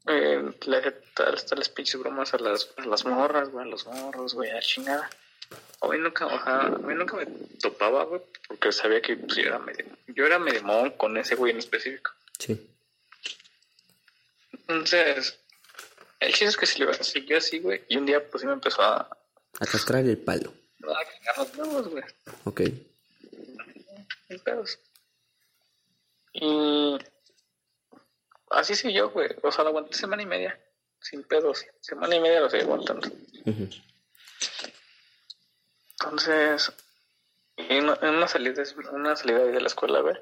eh, 0.06 0.52
le 0.66 0.76
hace 0.76 0.92
tales 1.46 1.68
pinches 1.70 1.98
bromas 2.00 2.34
a 2.34 2.38
las, 2.38 2.70
a 2.76 2.84
las 2.86 3.04
morras, 3.04 3.48
güey, 3.48 3.66
a 3.66 3.68
los 3.70 3.86
morros, 3.86 4.34
güey, 4.34 4.50
a 4.50 4.54
la 4.54 4.60
chingada. 4.60 5.08
A 5.80 5.88
mí 5.88 5.98
nunca, 5.98 6.26
o 6.26 6.42
sea, 6.42 6.60
a 6.62 6.68
mí 6.70 6.94
nunca 6.94 7.16
me 7.16 7.26
topaba, 7.60 8.04
güey, 8.04 8.20
porque 8.48 8.72
sabía 8.72 9.00
que 9.00 9.16
pues, 9.16 9.36
yo 9.36 9.44
era 9.44 9.58
medio, 9.60 9.86
yo 10.08 10.26
era 10.26 10.38
medio 10.38 10.62
con 10.96 11.16
ese 11.16 11.34
güey 11.36 11.52
en 11.52 11.58
específico. 11.58 12.10
Sí. 12.38 12.68
Entonces, 14.52 15.38
el 16.18 16.30
chiste 16.32 16.46
es 16.46 16.56
que 16.56 16.66
se 16.66 16.84
le 16.84 16.92
siguió 17.04 17.38
así, 17.38 17.60
güey, 17.60 17.82
y 17.88 17.96
un 17.96 18.06
día 18.06 18.26
pues 18.28 18.40
sí 18.40 18.46
me 18.46 18.54
empezó 18.54 18.82
a, 18.82 19.08
A 19.60 19.66
castrar 19.66 20.04
el 20.04 20.18
palo. 20.18 20.52
a 20.82 21.04
cagar 21.04 21.38
los 21.38 21.56
huevos, 21.56 21.88
güey, 21.88 22.04
Ok. 22.44 22.60
pedos. 24.44 24.78
Y 26.38 26.98
así 28.50 28.74
siguió, 28.74 29.10
güey, 29.10 29.28
o 29.42 29.50
sea, 29.50 29.64
lo 29.64 29.70
aguanté 29.70 29.94
semana 29.94 30.22
y 30.22 30.26
media, 30.26 30.60
sin 31.00 31.22
pedos, 31.24 31.64
semana 31.80 32.14
y 32.14 32.20
media 32.20 32.40
lo 32.40 32.50
seguí 32.50 32.64
aguantando. 32.64 33.08
Entonces, 35.92 36.72
en, 37.56 37.88
una 37.88 38.28
salida, 38.28 38.62
una 38.92 39.16
salida 39.16 39.38
de 39.38 39.60
la 39.60 39.66
escuela, 39.66 40.00
güey, 40.00 40.16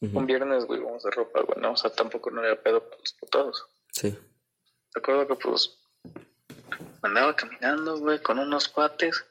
un 0.00 0.16
Ujú. 0.16 0.26
viernes, 0.26 0.64
güey, 0.64 0.80
vamos 0.80 1.02
de 1.02 1.10
ropa, 1.10 1.42
güey, 1.42 1.60
no, 1.60 1.72
o 1.72 1.76
sea, 1.76 1.90
tampoco 1.90 2.30
no 2.30 2.42
era 2.42 2.60
pedo 2.60 2.82
para 2.88 2.98
los 2.98 3.12
putados. 3.12 3.66
Sí. 3.92 4.16
Recuerdo 4.94 5.26
que 5.28 5.34
pues 5.34 5.78
andaba 7.02 7.36
caminando, 7.36 7.98
güey, 7.98 8.20
con 8.20 8.38
unos 8.38 8.68
cuates 8.68 9.22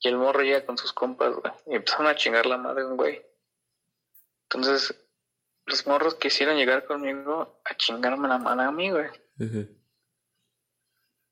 y 0.00 0.08
el 0.08 0.16
morro 0.16 0.40
llega 0.40 0.64
con 0.64 0.78
sus 0.78 0.94
compas, 0.94 1.34
güey, 1.34 1.52
y 1.66 1.76
empezaron 1.76 2.06
a 2.06 2.16
chingar 2.16 2.46
la 2.46 2.56
madre 2.56 2.86
un 2.86 2.96
güey. 2.96 3.22
Entonces, 4.44 4.94
los 5.68 5.86
morros 5.86 6.14
quisieron 6.14 6.56
llegar 6.56 6.84
conmigo 6.86 7.60
a 7.64 7.76
chingarme 7.76 8.26
la 8.28 8.38
mano 8.38 8.62
a 8.62 8.72
mí, 8.72 8.90
güey. 8.90 9.06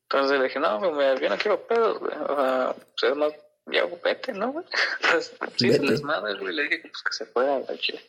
Entonces 0.09 0.37
le 0.37 0.43
dije, 0.45 0.59
no, 0.59 0.79
güey, 0.79 1.19
yo 1.19 1.29
no 1.29 1.37
quiero 1.37 1.67
pedos, 1.67 1.99
güey. 1.99 2.15
O 2.15 2.35
sea, 2.35 2.75
pues 2.75 3.11
es 3.11 3.17
más, 3.17 3.33
ya 3.65 3.85
vete, 4.03 4.33
¿no, 4.33 4.51
güey? 4.53 4.65
Entonces, 5.01 5.37
sí, 5.57 5.73
se 5.73 5.83
les 5.83 6.01
madre, 6.03 6.35
güey. 6.39 6.55
Le 6.55 6.63
dije 6.63 6.79
pues, 6.81 7.03
que 7.03 7.13
se 7.13 7.25
fuera 7.25 7.55
al 7.55 7.79
chile. 7.79 8.01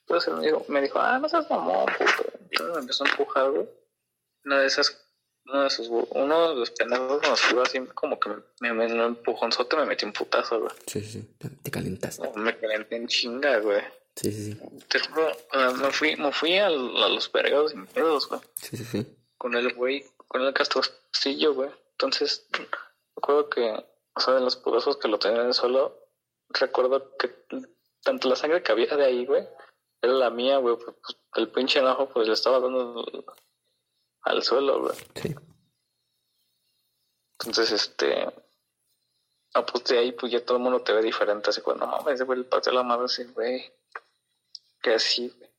Entonces 0.00 0.34
me 0.34 0.46
dijo, 0.46 0.64
me 0.68 0.82
dijo, 0.82 0.98
ah, 1.00 1.18
no 1.18 1.28
seas 1.28 1.48
mamón, 1.50 1.86
puto. 1.86 2.32
Entonces 2.50 2.74
me 2.74 2.80
empezó 2.80 3.04
a 3.04 3.08
empujar, 3.08 3.50
güey. 3.50 3.68
Una 4.44 4.60
de 4.60 4.66
esas, 4.66 5.04
uno 5.46 5.62
de 5.62 5.66
esos, 5.68 5.88
uno 5.88 6.48
de 6.50 6.54
los 6.56 6.70
pendejos 6.72 7.22
nos 7.22 7.50
iba 7.52 7.62
así, 7.62 7.80
como 7.94 8.18
que 8.18 8.30
me, 8.60 8.72
me, 8.72 8.88
me 8.88 9.04
empujonzote, 9.04 9.76
me 9.76 9.86
metí 9.86 10.04
un 10.04 10.12
putazo, 10.12 10.60
güey. 10.60 10.72
Sí, 10.86 11.00
sí, 11.00 11.22
sí. 11.22 11.36
Te 11.62 11.70
calentaste. 11.70 12.22
No, 12.22 12.32
Me 12.42 12.56
calenté 12.58 12.96
en 12.96 13.06
chinga, 13.06 13.58
güey. 13.58 13.82
Sí, 14.16 14.32
sí, 14.32 14.52
sí. 14.52 14.60
Te 14.88 14.98
juro, 15.00 15.30
me 15.78 15.90
fui, 15.92 16.16
me 16.16 16.32
fui 16.32 16.58
al- 16.58 16.96
a, 17.02 17.08
los 17.08 17.30
vergados 17.32 17.70
sin 17.70 17.86
pedos, 17.86 18.28
güey. 18.28 18.40
Sí, 18.54 18.76
sí, 18.76 18.84
sí. 18.84 19.16
con 19.38 19.54
el 19.54 19.72
güey, 19.74 20.04
con 20.28 20.42
el 20.42 20.52
castorcillo, 20.52 21.54
güey. 21.54 21.70
Entonces, 21.92 22.46
recuerdo 23.16 23.48
que, 23.48 23.70
o 24.14 24.20
sea, 24.20 24.34
de 24.34 24.40
los 24.40 24.56
putazos 24.56 24.96
que 24.98 25.08
lo 25.08 25.18
tenía 25.18 25.40
en 25.40 25.48
el 25.48 25.54
suelo, 25.54 25.96
recuerdo 26.50 27.16
que 27.16 27.34
tanto 28.02 28.28
la 28.28 28.36
sangre 28.36 28.62
que 28.62 28.72
había 28.72 28.94
de 28.96 29.04
ahí, 29.04 29.24
güey, 29.26 29.46
era 30.02 30.12
la 30.12 30.30
mía, 30.30 30.58
güey. 30.58 30.76
Pues, 30.76 30.96
pues, 31.02 31.16
el 31.36 31.50
pinche 31.50 31.78
enojo, 31.78 32.08
pues 32.08 32.26
le 32.26 32.34
estaba 32.34 32.60
dando 32.60 33.04
al 34.22 34.42
suelo, 34.42 34.80
güey. 34.82 34.94
Sí. 35.14 35.34
Entonces, 37.38 37.72
este. 37.72 38.26
Ah, 39.54 39.64
pues 39.66 39.84
de 39.84 39.98
ahí, 39.98 40.12
pues 40.12 40.30
ya 40.30 40.44
todo 40.44 40.58
el 40.58 40.62
mundo 40.62 40.82
te 40.82 40.92
ve 40.92 41.02
diferente. 41.02 41.50
Así 41.50 41.60
cuando, 41.60 41.86
no, 41.86 42.08
ese 42.08 42.24
güey 42.24 42.40
le 42.40 42.44
pasó 42.44 42.70
la 42.70 42.82
madre 42.82 43.06
así, 43.06 43.24
güey. 43.24 43.72
Que 44.82 44.94
así, 44.94 45.28
güey. 45.28 45.50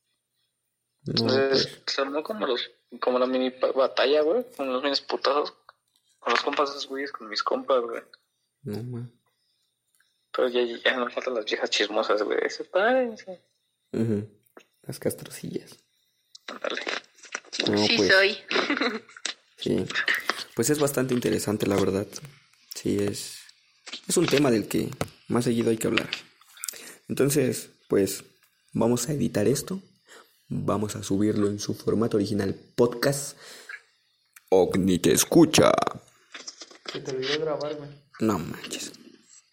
No, 1.03 1.13
Entonces, 1.13 1.67
pues, 1.67 1.95
se 1.95 2.01
armó 2.01 2.23
como 2.23 2.45
los, 2.45 2.69
como 2.99 3.17
la 3.19 3.25
mini 3.25 3.49
batalla, 3.75 4.21
güey, 4.21 4.45
con 4.55 4.71
los 4.71 4.83
mini 4.83 4.95
putazos, 5.07 5.53
con 6.19 6.33
los 6.33 6.41
compas 6.41 6.69
de 6.69 6.77
esos 6.77 6.87
güeyes, 6.89 7.11
con 7.11 7.27
mis 7.27 7.43
compas, 7.43 7.81
güey. 7.81 8.01
no, 8.63 8.83
man. 8.83 9.11
Pero 10.33 10.47
ya, 10.47 10.61
ya 10.63 10.95
no 10.95 11.09
faltan 11.09 11.33
las 11.33 11.45
viejas 11.45 11.69
chismosas, 11.69 12.21
güey. 12.23 12.49
Sepárense. 12.49 13.41
Ujú. 13.91 14.29
Las 14.83 14.97
castrocillas. 14.99 15.77
Ándale. 16.47 16.81
No, 17.69 17.77
sí 17.85 17.97
pues, 17.97 18.11
soy. 18.11 18.37
sí. 19.57 19.85
Pues 20.55 20.69
es 20.69 20.79
bastante 20.79 21.13
interesante, 21.13 21.67
la 21.67 21.75
verdad. 21.75 22.07
Sí, 22.73 22.97
es, 22.99 23.39
es 24.07 24.17
un 24.17 24.25
tema 24.25 24.49
del 24.51 24.67
que 24.67 24.89
más 25.27 25.43
seguido 25.43 25.69
hay 25.69 25.77
que 25.77 25.87
hablar. 25.87 26.09
Entonces, 27.09 27.69
pues, 27.89 28.23
vamos 28.73 29.07
a 29.09 29.13
editar 29.13 29.47
esto. 29.47 29.81
Vamos 30.47 30.95
a 30.95 31.03
subirlo 31.03 31.47
en 31.47 31.59
su 31.59 31.73
formato 31.73 32.17
original 32.17 32.53
podcast. 32.75 33.37
Ogni 34.49 34.99
te 34.99 35.13
escucha. 35.13 35.71
Se 36.91 36.99
te 36.99 37.11
olvidó 37.11 37.39
grabar, 37.39 37.75
güey. 37.77 37.89
No 38.19 38.37
manches. 38.37 38.91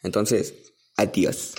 Entonces, 0.03 0.55
adiós. 0.97 1.55